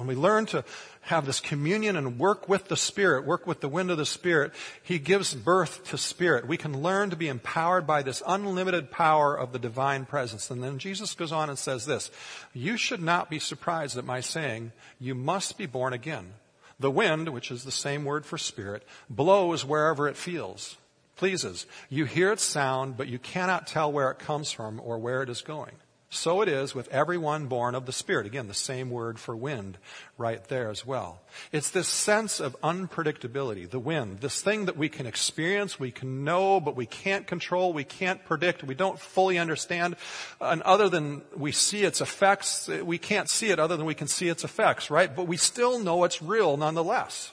when 0.00 0.06
we 0.06 0.14
learn 0.14 0.46
to 0.46 0.64
have 1.02 1.26
this 1.26 1.40
communion 1.40 1.94
and 1.94 2.18
work 2.18 2.48
with 2.48 2.68
the 2.68 2.76
Spirit, 2.76 3.26
work 3.26 3.46
with 3.46 3.60
the 3.60 3.68
wind 3.68 3.90
of 3.90 3.98
the 3.98 4.06
Spirit, 4.06 4.52
He 4.82 4.98
gives 4.98 5.34
birth 5.34 5.84
to 5.88 5.98
Spirit. 5.98 6.48
We 6.48 6.56
can 6.56 6.82
learn 6.82 7.10
to 7.10 7.16
be 7.16 7.28
empowered 7.28 7.86
by 7.86 8.02
this 8.02 8.22
unlimited 8.26 8.90
power 8.90 9.34
of 9.34 9.52
the 9.52 9.58
divine 9.58 10.06
presence. 10.06 10.50
And 10.50 10.62
then 10.62 10.78
Jesus 10.78 11.12
goes 11.12 11.32
on 11.32 11.50
and 11.50 11.58
says 11.58 11.84
this, 11.84 12.10
you 12.54 12.78
should 12.78 13.02
not 13.02 13.28
be 13.28 13.38
surprised 13.38 13.98
at 13.98 14.06
my 14.06 14.20
saying, 14.20 14.72
you 14.98 15.14
must 15.14 15.58
be 15.58 15.66
born 15.66 15.92
again. 15.92 16.32
The 16.78 16.90
wind, 16.90 17.28
which 17.28 17.50
is 17.50 17.64
the 17.64 17.70
same 17.70 18.06
word 18.06 18.24
for 18.24 18.38
spirit, 18.38 18.86
blows 19.10 19.66
wherever 19.66 20.08
it 20.08 20.16
feels, 20.16 20.78
pleases. 21.16 21.66
You 21.90 22.06
hear 22.06 22.32
its 22.32 22.42
sound, 22.42 22.96
but 22.96 23.08
you 23.08 23.18
cannot 23.18 23.66
tell 23.66 23.92
where 23.92 24.10
it 24.10 24.18
comes 24.18 24.50
from 24.50 24.80
or 24.82 24.96
where 24.96 25.22
it 25.22 25.28
is 25.28 25.42
going. 25.42 25.74
So 26.12 26.42
it 26.42 26.48
is 26.48 26.74
with 26.74 26.88
everyone 26.88 27.46
born 27.46 27.76
of 27.76 27.86
the 27.86 27.92
Spirit. 27.92 28.26
Again, 28.26 28.48
the 28.48 28.54
same 28.54 28.90
word 28.90 29.20
for 29.20 29.36
wind 29.36 29.78
right 30.18 30.42
there 30.48 30.68
as 30.68 30.84
well. 30.84 31.20
It's 31.52 31.70
this 31.70 31.86
sense 31.86 32.40
of 32.40 32.60
unpredictability, 32.62 33.70
the 33.70 33.78
wind, 33.78 34.18
this 34.18 34.42
thing 34.42 34.64
that 34.64 34.76
we 34.76 34.88
can 34.88 35.06
experience, 35.06 35.78
we 35.78 35.92
can 35.92 36.24
know, 36.24 36.58
but 36.58 36.74
we 36.74 36.84
can't 36.84 37.28
control, 37.28 37.72
we 37.72 37.84
can't 37.84 38.24
predict, 38.24 38.64
we 38.64 38.74
don't 38.74 38.98
fully 38.98 39.38
understand. 39.38 39.94
And 40.40 40.62
other 40.62 40.88
than 40.88 41.22
we 41.36 41.52
see 41.52 41.84
its 41.84 42.00
effects, 42.00 42.66
we 42.66 42.98
can't 42.98 43.30
see 43.30 43.50
it 43.50 43.60
other 43.60 43.76
than 43.76 43.86
we 43.86 43.94
can 43.94 44.08
see 44.08 44.28
its 44.28 44.42
effects, 44.42 44.90
right? 44.90 45.14
But 45.14 45.28
we 45.28 45.36
still 45.36 45.78
know 45.78 46.02
it's 46.02 46.20
real 46.20 46.56
nonetheless. 46.56 47.32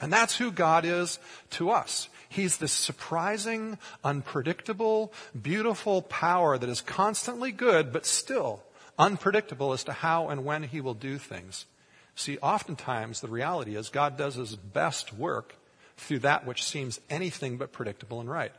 And 0.00 0.12
that's 0.12 0.36
who 0.36 0.52
God 0.52 0.84
is 0.84 1.18
to 1.50 1.70
us. 1.70 2.08
He's 2.32 2.56
this 2.56 2.72
surprising, 2.72 3.76
unpredictable, 4.02 5.12
beautiful 5.40 6.00
power 6.00 6.56
that 6.56 6.68
is 6.68 6.80
constantly 6.80 7.52
good, 7.52 7.92
but 7.92 8.06
still 8.06 8.62
unpredictable 8.98 9.74
as 9.74 9.84
to 9.84 9.92
how 9.92 10.30
and 10.30 10.42
when 10.42 10.62
he 10.62 10.80
will 10.80 10.94
do 10.94 11.18
things. 11.18 11.66
See, 12.14 12.38
oftentimes 12.38 13.20
the 13.20 13.28
reality 13.28 13.76
is 13.76 13.90
God 13.90 14.16
does 14.16 14.36
his 14.36 14.56
best 14.56 15.12
work 15.12 15.54
through 15.98 16.20
that 16.20 16.46
which 16.46 16.64
seems 16.64 17.00
anything 17.10 17.58
but 17.58 17.72
predictable 17.72 18.20
and 18.20 18.30
right. 18.30 18.52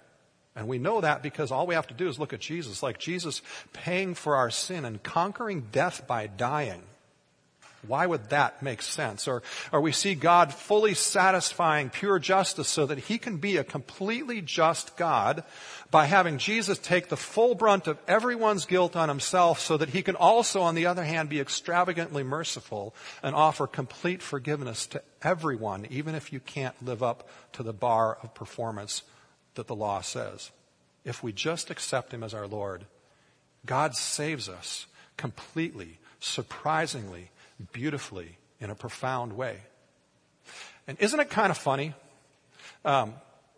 And 0.55 0.67
we 0.67 0.77
know 0.77 1.01
that 1.01 1.23
because 1.23 1.51
all 1.51 1.65
we 1.65 1.73
have 1.73 1.87
to 1.87 1.95
do 1.95 2.07
is 2.07 2.19
look 2.19 2.31
at 2.33 2.39
Jesus, 2.39 2.83
like 2.83 2.99
Jesus 2.99 3.41
paying 3.73 4.13
for 4.13 4.35
our 4.35 4.51
sin 4.51 4.85
and 4.85 5.01
conquering 5.01 5.67
death 5.71 6.05
by 6.05 6.27
dying. 6.27 6.83
Why 7.85 8.05
would 8.05 8.29
that 8.29 8.63
make 8.63 8.81
sense? 8.81 9.27
Or, 9.27 9.43
or 9.71 9.81
we 9.81 9.91
see 9.91 10.15
God 10.15 10.53
fully 10.53 10.93
satisfying 10.93 11.89
pure 11.89 12.19
justice 12.19 12.67
so 12.67 12.85
that 12.85 12.97
he 12.97 13.17
can 13.17 13.37
be 13.37 13.57
a 13.57 13.63
completely 13.63 14.41
just 14.41 14.95
God 14.95 15.43
by 15.91 16.05
having 16.05 16.37
Jesus 16.37 16.79
take 16.79 17.09
the 17.09 17.17
full 17.17 17.55
brunt 17.55 17.87
of 17.87 17.99
everyone's 18.07 18.65
guilt 18.65 18.95
on 18.95 19.09
himself 19.09 19.59
so 19.59 19.77
that 19.77 19.89
he 19.89 20.01
can 20.01 20.15
also, 20.15 20.61
on 20.61 20.75
the 20.75 20.85
other 20.85 21.03
hand, 21.03 21.29
be 21.29 21.39
extravagantly 21.39 22.23
merciful 22.23 22.95
and 23.21 23.35
offer 23.35 23.67
complete 23.67 24.21
forgiveness 24.21 24.87
to 24.87 25.01
everyone, 25.21 25.85
even 25.89 26.15
if 26.15 26.33
you 26.33 26.39
can't 26.39 26.75
live 26.83 27.03
up 27.03 27.27
to 27.53 27.63
the 27.63 27.73
bar 27.73 28.17
of 28.23 28.33
performance 28.33 29.03
that 29.55 29.67
the 29.67 29.75
law 29.75 30.01
says. 30.01 30.51
If 31.05 31.21
we 31.21 31.33
just 31.33 31.69
accept 31.69 32.13
him 32.13 32.23
as 32.23 32.33
our 32.33 32.47
Lord, 32.47 32.85
God 33.65 33.95
saves 33.95 34.49
us 34.49 34.87
completely, 35.17 35.99
surprisingly, 36.19 37.29
beautifully 37.71 38.37
in 38.59 38.69
a 38.69 38.75
profound 38.75 39.33
way. 39.33 39.57
And 40.87 40.99
isn't 40.99 41.19
it 41.19 41.29
kind 41.29 41.51
of 41.51 41.57
funny? 41.57 41.93
Um, 42.83 43.13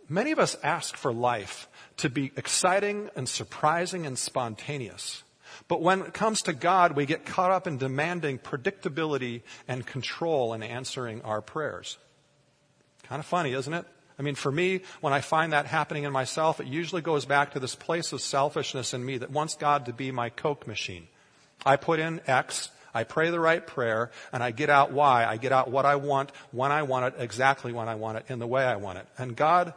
many 0.08 0.32
of 0.32 0.39
us 0.39 0.56
ask 0.64 0.95
for 0.95 1.12
life 1.12 1.68
to 1.97 2.10
be 2.10 2.32
exciting 2.36 3.10
and 3.16 3.28
surprising 3.28 4.06
and 4.06 4.18
spontaneous. 4.18 5.24
But 5.68 5.82
when 5.82 6.01
it 6.01 6.14
comes 6.14 6.43
to 6.43 6.53
God, 6.53 6.95
we 6.95 7.06
get 7.06 7.26
caught 7.26 7.51
up 7.51 7.66
in 7.66 7.78
demanding 7.78 8.39
predictability 8.39 9.41
and 9.68 9.86
control 9.86 10.53
in 10.53 10.62
answering 10.62 11.22
our 11.22 11.41
prayers. 11.41 11.97
Kind 13.03 13.20
of 13.20 13.26
funny, 13.26 13.53
isn't 13.53 13.74
it? 13.74 13.86
I 14.18 14.22
mean, 14.22 14.36
for 14.36 14.51
me, 14.51 14.82
when 15.01 15.14
I 15.14 15.22
find 15.22 15.53
that 15.53 15.66
happening 15.66 16.03
in 16.03 16.12
myself, 16.12 16.60
it 16.60 16.68
usually 16.68 17.01
goes 17.01 17.26
back 17.26 17.51
to 17.51 17.60
this 17.60 17.76
place 17.76 18.14
of 18.14 18.22
selfishness 18.22 18.93
in 18.93 19.06
me 19.06 19.18
that 19.18 19.30
wants 19.30 19.56
God 19.56 19.86
to 19.86 19.93
be 19.93 20.12
my 20.12 20.30
Coke 20.30 20.68
machine. 20.68 21.08
I 21.66 21.76
put 21.76 21.99
in 21.99 22.22
X, 22.28 22.70
I 22.96 23.04
pray 23.04 23.30
the 23.30 23.39
right 23.39 23.66
prayer 23.66 24.10
and 24.34 24.41
I 24.41 24.50
get 24.50 24.72
out 24.72 24.91
Y. 24.91 25.26
I 25.26 25.38
get 25.38 25.52
out 25.52 25.70
what 25.70 25.86
I 25.86 25.98
want, 25.98 26.32
when 26.52 26.72
I 26.72 26.82
want 26.84 27.14
it, 27.14 27.22
exactly 27.22 27.74
when 27.74 27.88
I 27.88 27.96
want 27.96 28.18
it, 28.18 28.26
in 28.30 28.39
the 28.39 28.48
way 28.48 28.64
I 28.64 28.78
want 28.78 28.98
it. 28.98 29.08
And 29.18 29.36
God 29.36 29.74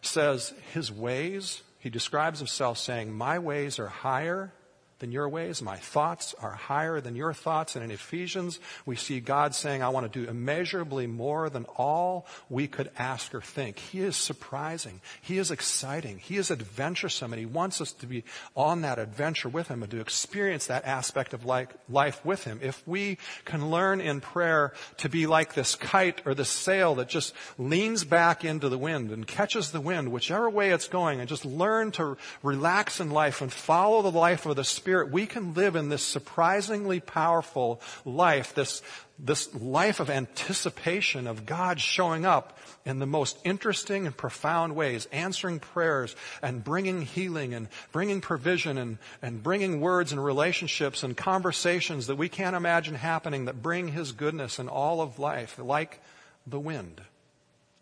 says 0.00 0.54
his 0.72 0.90
ways, 0.90 1.62
he 1.80 1.90
describes 1.90 2.38
himself 2.38 2.78
saying, 2.78 3.12
my 3.12 3.38
ways 3.38 3.78
are 3.78 3.88
higher 3.88 4.52
than 5.00 5.10
your 5.12 5.28
ways. 5.28 5.60
My 5.60 5.76
thoughts 5.76 6.34
are 6.40 6.52
higher 6.52 7.00
than 7.00 7.16
your 7.16 7.32
thoughts. 7.32 7.74
And 7.74 7.84
in 7.84 7.90
Ephesians, 7.90 8.60
we 8.86 8.96
see 8.96 9.18
God 9.20 9.54
saying, 9.54 9.82
I 9.82 9.88
want 9.88 10.10
to 10.10 10.20
do 10.20 10.30
immeasurably 10.30 11.06
more 11.06 11.50
than 11.50 11.64
all 11.76 12.26
we 12.48 12.68
could 12.68 12.90
ask 12.98 13.34
or 13.34 13.40
think. 13.40 13.78
He 13.78 14.00
is 14.00 14.16
surprising. 14.16 15.00
He 15.20 15.38
is 15.38 15.50
exciting. 15.50 16.18
He 16.18 16.36
is 16.36 16.50
adventuresome. 16.50 17.32
And 17.32 17.40
He 17.40 17.46
wants 17.46 17.80
us 17.80 17.92
to 17.94 18.06
be 18.06 18.24
on 18.54 18.82
that 18.82 18.98
adventure 18.98 19.48
with 19.48 19.68
Him 19.68 19.82
and 19.82 19.90
to 19.90 20.00
experience 20.00 20.66
that 20.66 20.84
aspect 20.84 21.34
of 21.34 21.44
life 21.44 22.24
with 22.24 22.44
Him. 22.44 22.60
If 22.62 22.86
we 22.86 23.18
can 23.44 23.70
learn 23.70 24.00
in 24.00 24.20
prayer 24.20 24.74
to 24.98 25.08
be 25.08 25.26
like 25.26 25.54
this 25.54 25.74
kite 25.74 26.20
or 26.26 26.34
this 26.34 26.50
sail 26.50 26.94
that 26.96 27.08
just 27.08 27.34
leans 27.58 28.04
back 28.04 28.44
into 28.44 28.68
the 28.68 28.78
wind 28.78 29.10
and 29.10 29.26
catches 29.26 29.70
the 29.70 29.80
wind, 29.80 30.12
whichever 30.12 30.50
way 30.50 30.70
it's 30.70 30.88
going, 30.88 31.20
and 31.20 31.28
just 31.28 31.46
learn 31.46 31.90
to 31.92 32.18
relax 32.42 33.00
in 33.00 33.10
life 33.10 33.40
and 33.40 33.50
follow 33.50 34.02
the 34.02 34.10
life 34.10 34.44
of 34.44 34.56
the 34.56 34.64
Spirit 34.64 34.89
Spirit, 34.90 35.12
we 35.12 35.24
can 35.24 35.54
live 35.54 35.76
in 35.76 35.88
this 35.88 36.02
surprisingly 36.02 36.98
powerful 36.98 37.80
life, 38.04 38.54
this, 38.56 38.82
this 39.20 39.54
life 39.54 40.00
of 40.00 40.10
anticipation 40.10 41.28
of 41.28 41.46
God 41.46 41.78
showing 41.78 42.26
up 42.26 42.58
in 42.84 42.98
the 42.98 43.06
most 43.06 43.38
interesting 43.44 44.06
and 44.06 44.16
profound 44.16 44.74
ways, 44.74 45.06
answering 45.12 45.60
prayers 45.60 46.16
and 46.42 46.64
bringing 46.64 47.02
healing 47.02 47.54
and 47.54 47.68
bringing 47.92 48.20
provision 48.20 48.78
and, 48.78 48.98
and 49.22 49.44
bringing 49.44 49.80
words 49.80 50.10
and 50.10 50.24
relationships 50.24 51.04
and 51.04 51.16
conversations 51.16 52.08
that 52.08 52.16
we 52.16 52.28
can't 52.28 52.56
imagine 52.56 52.96
happening 52.96 53.44
that 53.44 53.62
bring 53.62 53.86
His 53.86 54.10
goodness 54.10 54.58
in 54.58 54.68
all 54.68 55.00
of 55.00 55.20
life, 55.20 55.56
like 55.56 56.02
the 56.48 56.58
wind. 56.58 57.00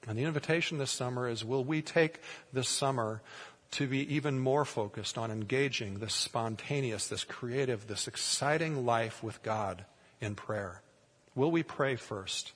And 0.07 0.19
the 0.19 0.25
invitation 0.25 0.77
this 0.77 0.91
summer 0.91 1.27
is 1.27 1.43
will 1.43 1.65
we 1.65 1.81
take 1.81 2.21
this 2.53 2.69
summer 2.69 3.23
to 3.73 3.87
be 3.87 4.15
even 4.15 4.39
more 4.39 4.65
focused 4.65 5.19
on 5.19 5.31
engaging 5.31 5.99
this 5.99 6.15
spontaneous, 6.15 7.07
this 7.07 7.25
creative, 7.25 7.87
this 7.87 8.09
exciting 8.09 8.87
life 8.87 9.23
with 9.23 9.43
God 9.43 9.85
in 10.21 10.35
prayer? 10.35 10.83
Will 11.35 11.51
we 11.51 11.63
pray 11.63 11.97
first? 11.97 12.53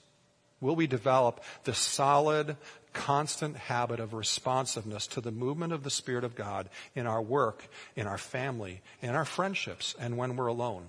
Will 0.61 0.77
we 0.77 0.87
develop 0.87 1.43
the 1.65 1.75
solid, 1.75 2.57
constant 2.93 3.57
habit 3.57 4.01
of 4.01 4.15
responsiveness 4.15 5.07
to 5.09 5.21
the 5.21 5.33
movement 5.33 5.73
of 5.73 5.83
the 5.83 5.91
Spirit 5.91 6.25
of 6.25 6.37
God 6.37 6.69
in 6.95 7.07
our 7.07 7.21
work, 7.21 7.67
in 7.97 8.07
our 8.07 8.19
family, 8.19 8.81
in 9.03 9.11
our 9.11 9.25
friendships, 9.25 9.95
and 9.99 10.17
when 10.17 10.37
we're 10.37 10.47
alone? 10.47 10.85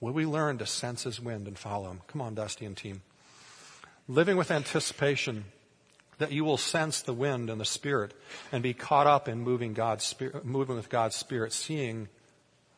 Will 0.00 0.12
we 0.12 0.26
learn 0.26 0.58
to 0.58 0.66
sense 0.66 1.04
His 1.04 1.20
wind 1.20 1.46
and 1.46 1.56
follow 1.56 1.90
Him? 1.90 2.00
Come 2.08 2.20
on, 2.20 2.34
Dusty 2.34 2.66
and 2.66 2.76
team. 2.76 3.02
Living 4.08 4.36
with 4.36 4.50
anticipation 4.50 5.44
that 6.18 6.32
you 6.32 6.44
will 6.44 6.56
sense 6.56 7.02
the 7.02 7.12
wind 7.12 7.50
and 7.50 7.60
the 7.60 7.64
Spirit 7.64 8.14
and 8.52 8.62
be 8.62 8.74
caught 8.74 9.06
up 9.06 9.28
in 9.28 9.40
moving 9.40 9.74
God's 9.74 10.04
Spirit, 10.04 10.44
moving 10.44 10.76
with 10.76 10.88
God's 10.88 11.16
Spirit, 11.16 11.52
seeing 11.52 12.08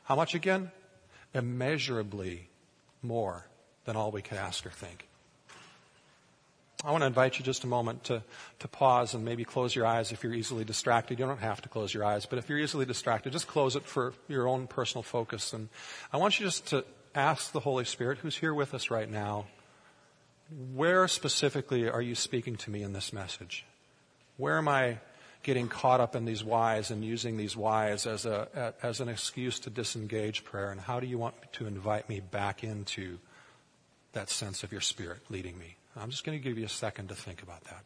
how 0.04 0.16
much 0.16 0.34
again? 0.34 0.70
Immeasurably 1.34 2.48
more 3.02 3.46
than 3.84 3.96
all 3.96 4.10
we 4.10 4.22
could 4.22 4.38
ask 4.38 4.66
or 4.66 4.70
think. 4.70 5.06
I 6.84 6.92
want 6.92 7.02
to 7.02 7.06
invite 7.06 7.38
you 7.38 7.44
just 7.44 7.64
a 7.64 7.66
moment 7.66 8.04
to, 8.04 8.22
to 8.60 8.68
pause 8.68 9.12
and 9.12 9.24
maybe 9.24 9.44
close 9.44 9.74
your 9.74 9.84
eyes 9.84 10.12
if 10.12 10.22
you're 10.22 10.34
easily 10.34 10.64
distracted. 10.64 11.18
You 11.18 11.26
don't 11.26 11.40
have 11.40 11.60
to 11.62 11.68
close 11.68 11.92
your 11.92 12.04
eyes, 12.04 12.24
but 12.24 12.38
if 12.38 12.48
you're 12.48 12.58
easily 12.58 12.86
distracted, 12.86 13.32
just 13.32 13.48
close 13.48 13.74
it 13.74 13.82
for 13.82 14.14
your 14.28 14.46
own 14.46 14.68
personal 14.68 15.02
focus. 15.02 15.52
And 15.52 15.68
I 16.12 16.18
want 16.18 16.38
you 16.38 16.46
just 16.46 16.68
to 16.68 16.84
ask 17.16 17.50
the 17.50 17.60
Holy 17.60 17.84
Spirit, 17.84 18.18
who's 18.18 18.36
here 18.36 18.54
with 18.54 18.74
us 18.74 18.90
right 18.90 19.10
now, 19.10 19.46
where 20.50 21.06
specifically 21.08 21.88
are 21.88 22.02
you 22.02 22.14
speaking 22.14 22.56
to 22.56 22.70
me 22.70 22.82
in 22.82 22.92
this 22.92 23.12
message? 23.12 23.64
Where 24.36 24.58
am 24.58 24.68
I 24.68 24.98
getting 25.42 25.68
caught 25.68 26.00
up 26.00 26.16
in 26.16 26.24
these 26.24 26.42
whys 26.42 26.90
and 26.90 27.04
using 27.04 27.36
these 27.36 27.56
whys 27.56 28.06
as, 28.06 28.26
a, 28.26 28.74
as 28.82 29.00
an 29.00 29.08
excuse 29.08 29.58
to 29.60 29.70
disengage 29.70 30.44
prayer? 30.44 30.70
And 30.70 30.80
how 30.80 31.00
do 31.00 31.06
you 31.06 31.18
want 31.18 31.34
to 31.54 31.66
invite 31.66 32.08
me 32.08 32.20
back 32.20 32.64
into 32.64 33.18
that 34.12 34.30
sense 34.30 34.62
of 34.62 34.72
your 34.72 34.80
spirit 34.80 35.20
leading 35.28 35.58
me? 35.58 35.76
I'm 35.96 36.10
just 36.10 36.24
going 36.24 36.38
to 36.38 36.42
give 36.42 36.58
you 36.58 36.64
a 36.64 36.70
second 36.70 37.08
to 37.08 37.14
think 37.14 37.42
about 37.42 37.64
that. 37.64 37.84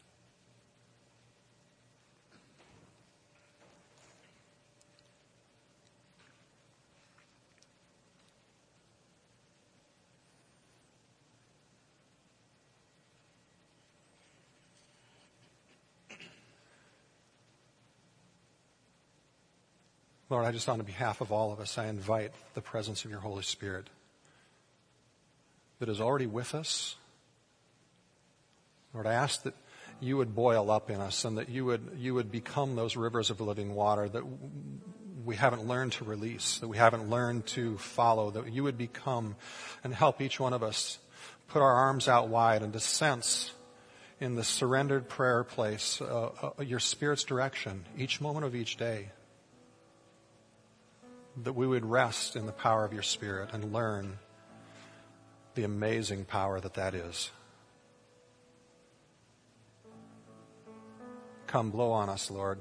Lord, 20.32 20.46
I 20.46 20.50
just 20.50 20.66
on 20.66 20.80
behalf 20.80 21.20
of 21.20 21.30
all 21.30 21.52
of 21.52 21.60
us, 21.60 21.76
I 21.76 21.88
invite 21.88 22.32
the 22.54 22.62
presence 22.62 23.04
of 23.04 23.10
your 23.10 23.20
Holy 23.20 23.42
Spirit 23.42 23.90
that 25.78 25.90
is 25.90 26.00
already 26.00 26.24
with 26.24 26.54
us. 26.54 26.96
Lord, 28.94 29.06
I 29.06 29.12
ask 29.12 29.42
that 29.42 29.52
you 30.00 30.16
would 30.16 30.34
boil 30.34 30.70
up 30.70 30.88
in 30.88 31.02
us 31.02 31.26
and 31.26 31.36
that 31.36 31.50
you 31.50 31.66
would, 31.66 31.98
you 31.98 32.14
would 32.14 32.32
become 32.32 32.76
those 32.76 32.96
rivers 32.96 33.28
of 33.28 33.42
living 33.42 33.74
water 33.74 34.08
that 34.08 34.22
we 35.22 35.36
haven't 35.36 35.66
learned 35.66 35.92
to 35.92 36.04
release, 36.04 36.60
that 36.60 36.68
we 36.68 36.78
haven't 36.78 37.10
learned 37.10 37.44
to 37.48 37.76
follow, 37.76 38.30
that 38.30 38.50
you 38.50 38.62
would 38.62 38.78
become 38.78 39.36
and 39.84 39.92
help 39.92 40.22
each 40.22 40.40
one 40.40 40.54
of 40.54 40.62
us 40.62 40.98
put 41.48 41.60
our 41.60 41.74
arms 41.74 42.08
out 42.08 42.28
wide 42.28 42.62
and 42.62 42.72
to 42.72 42.80
sense 42.80 43.52
in 44.18 44.34
the 44.36 44.44
surrendered 44.44 45.10
prayer 45.10 45.44
place 45.44 46.00
uh, 46.00 46.30
uh, 46.58 46.62
your 46.62 46.80
Spirit's 46.80 47.24
direction 47.24 47.84
each 47.98 48.18
moment 48.18 48.46
of 48.46 48.54
each 48.54 48.78
day 48.78 49.10
that 51.36 51.54
we 51.54 51.66
would 51.66 51.84
rest 51.84 52.36
in 52.36 52.46
the 52.46 52.52
power 52.52 52.84
of 52.84 52.92
your 52.92 53.02
Spirit 53.02 53.50
and 53.52 53.72
learn 53.72 54.18
the 55.54 55.64
amazing 55.64 56.24
power 56.24 56.60
that 56.60 56.74
that 56.74 56.94
is. 56.94 57.30
Come, 61.46 61.70
blow 61.70 61.90
on 61.92 62.08
us, 62.08 62.30
Lord. 62.30 62.58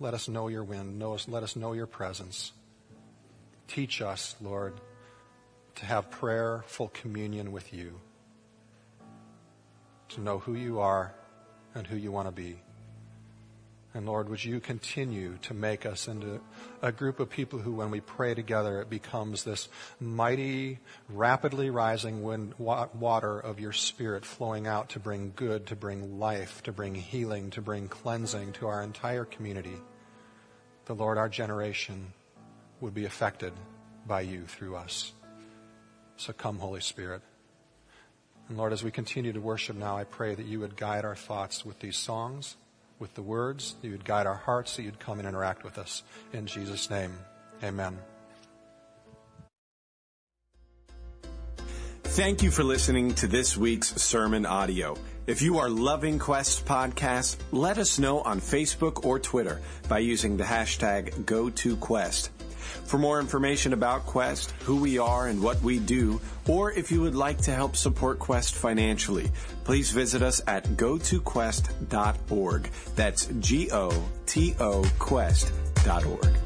Let 0.00 0.14
us 0.14 0.28
know 0.28 0.48
your 0.48 0.64
wind. 0.64 1.02
Let 1.02 1.42
us 1.42 1.56
know 1.56 1.72
your 1.72 1.86
presence. 1.86 2.52
Teach 3.68 4.02
us, 4.02 4.36
Lord, 4.40 4.80
to 5.76 5.86
have 5.86 6.10
prayer, 6.10 6.64
full 6.66 6.88
communion 6.88 7.52
with 7.52 7.72
you, 7.72 8.00
to 10.10 10.20
know 10.20 10.38
who 10.38 10.54
you 10.54 10.80
are 10.80 11.14
and 11.74 11.86
who 11.86 11.96
you 11.96 12.12
want 12.12 12.28
to 12.28 12.32
be. 12.32 12.58
And 13.96 14.06
Lord, 14.06 14.28
would 14.28 14.44
you 14.44 14.58
continue 14.58 15.38
to 15.42 15.54
make 15.54 15.86
us 15.86 16.08
into 16.08 16.40
a 16.82 16.90
group 16.90 17.20
of 17.20 17.30
people 17.30 17.60
who, 17.60 17.74
when 17.74 17.92
we 17.92 18.00
pray 18.00 18.34
together, 18.34 18.80
it 18.80 18.90
becomes 18.90 19.44
this 19.44 19.68
mighty, 20.00 20.80
rapidly 21.08 21.70
rising 21.70 22.24
wind, 22.24 22.54
water 22.58 23.38
of 23.38 23.60
your 23.60 23.72
Spirit 23.72 24.24
flowing 24.24 24.66
out 24.66 24.88
to 24.90 24.98
bring 24.98 25.32
good, 25.36 25.66
to 25.68 25.76
bring 25.76 26.18
life, 26.18 26.60
to 26.64 26.72
bring 26.72 26.96
healing, 26.96 27.50
to 27.50 27.60
bring 27.60 27.86
cleansing 27.86 28.54
to 28.54 28.66
our 28.66 28.82
entire 28.82 29.24
community. 29.24 29.76
The 30.86 30.94
Lord, 30.96 31.16
our 31.16 31.28
generation 31.28 32.12
would 32.80 32.94
be 32.94 33.04
affected 33.04 33.52
by 34.08 34.22
you 34.22 34.42
through 34.46 34.74
us. 34.74 35.12
So 36.16 36.32
come, 36.32 36.58
Holy 36.58 36.80
Spirit. 36.80 37.22
And 38.48 38.58
Lord, 38.58 38.72
as 38.72 38.82
we 38.82 38.90
continue 38.90 39.32
to 39.32 39.40
worship 39.40 39.76
now, 39.76 39.96
I 39.96 40.02
pray 40.02 40.34
that 40.34 40.46
you 40.46 40.58
would 40.60 40.76
guide 40.76 41.04
our 41.04 41.14
thoughts 41.14 41.64
with 41.64 41.78
these 41.78 41.96
songs 41.96 42.56
with 42.98 43.14
the 43.14 43.22
words, 43.22 43.76
that 43.80 43.86
you 43.86 43.92
would 43.92 44.04
guide 44.04 44.26
our 44.26 44.34
hearts, 44.34 44.76
that 44.76 44.82
you'd 44.82 45.00
come 45.00 45.18
and 45.18 45.28
interact 45.28 45.64
with 45.64 45.78
us. 45.78 46.02
In 46.32 46.46
Jesus' 46.46 46.90
name, 46.90 47.12
amen. 47.62 47.98
Thank 52.04 52.42
you 52.42 52.52
for 52.52 52.62
listening 52.62 53.14
to 53.16 53.26
this 53.26 53.56
week's 53.56 54.00
sermon 54.00 54.46
audio. 54.46 54.96
If 55.26 55.42
you 55.42 55.58
are 55.58 55.68
loving 55.68 56.18
Quest 56.18 56.64
Podcast, 56.64 57.36
let 57.50 57.78
us 57.78 57.98
know 57.98 58.20
on 58.20 58.40
Facebook 58.40 59.04
or 59.04 59.18
Twitter 59.18 59.60
by 59.88 59.98
using 59.98 60.36
the 60.36 60.44
hashtag 60.44 61.24
GoToQuest. 61.24 62.28
For 62.84 62.98
more 62.98 63.20
information 63.20 63.72
about 63.72 64.06
Quest, 64.06 64.52
who 64.62 64.76
we 64.76 64.98
are 64.98 65.28
and 65.28 65.42
what 65.42 65.60
we 65.62 65.78
do, 65.78 66.20
or 66.46 66.72
if 66.72 66.90
you 66.90 67.00
would 67.00 67.14
like 67.14 67.38
to 67.42 67.54
help 67.54 67.76
support 67.76 68.18
Quest 68.18 68.54
financially, 68.54 69.30
please 69.64 69.90
visit 69.90 70.22
us 70.22 70.40
at 70.46 70.64
gotoquest.org. 70.76 72.70
That's 72.96 73.26
G-O-T-O 73.26 74.84
Quest.org. 74.98 76.43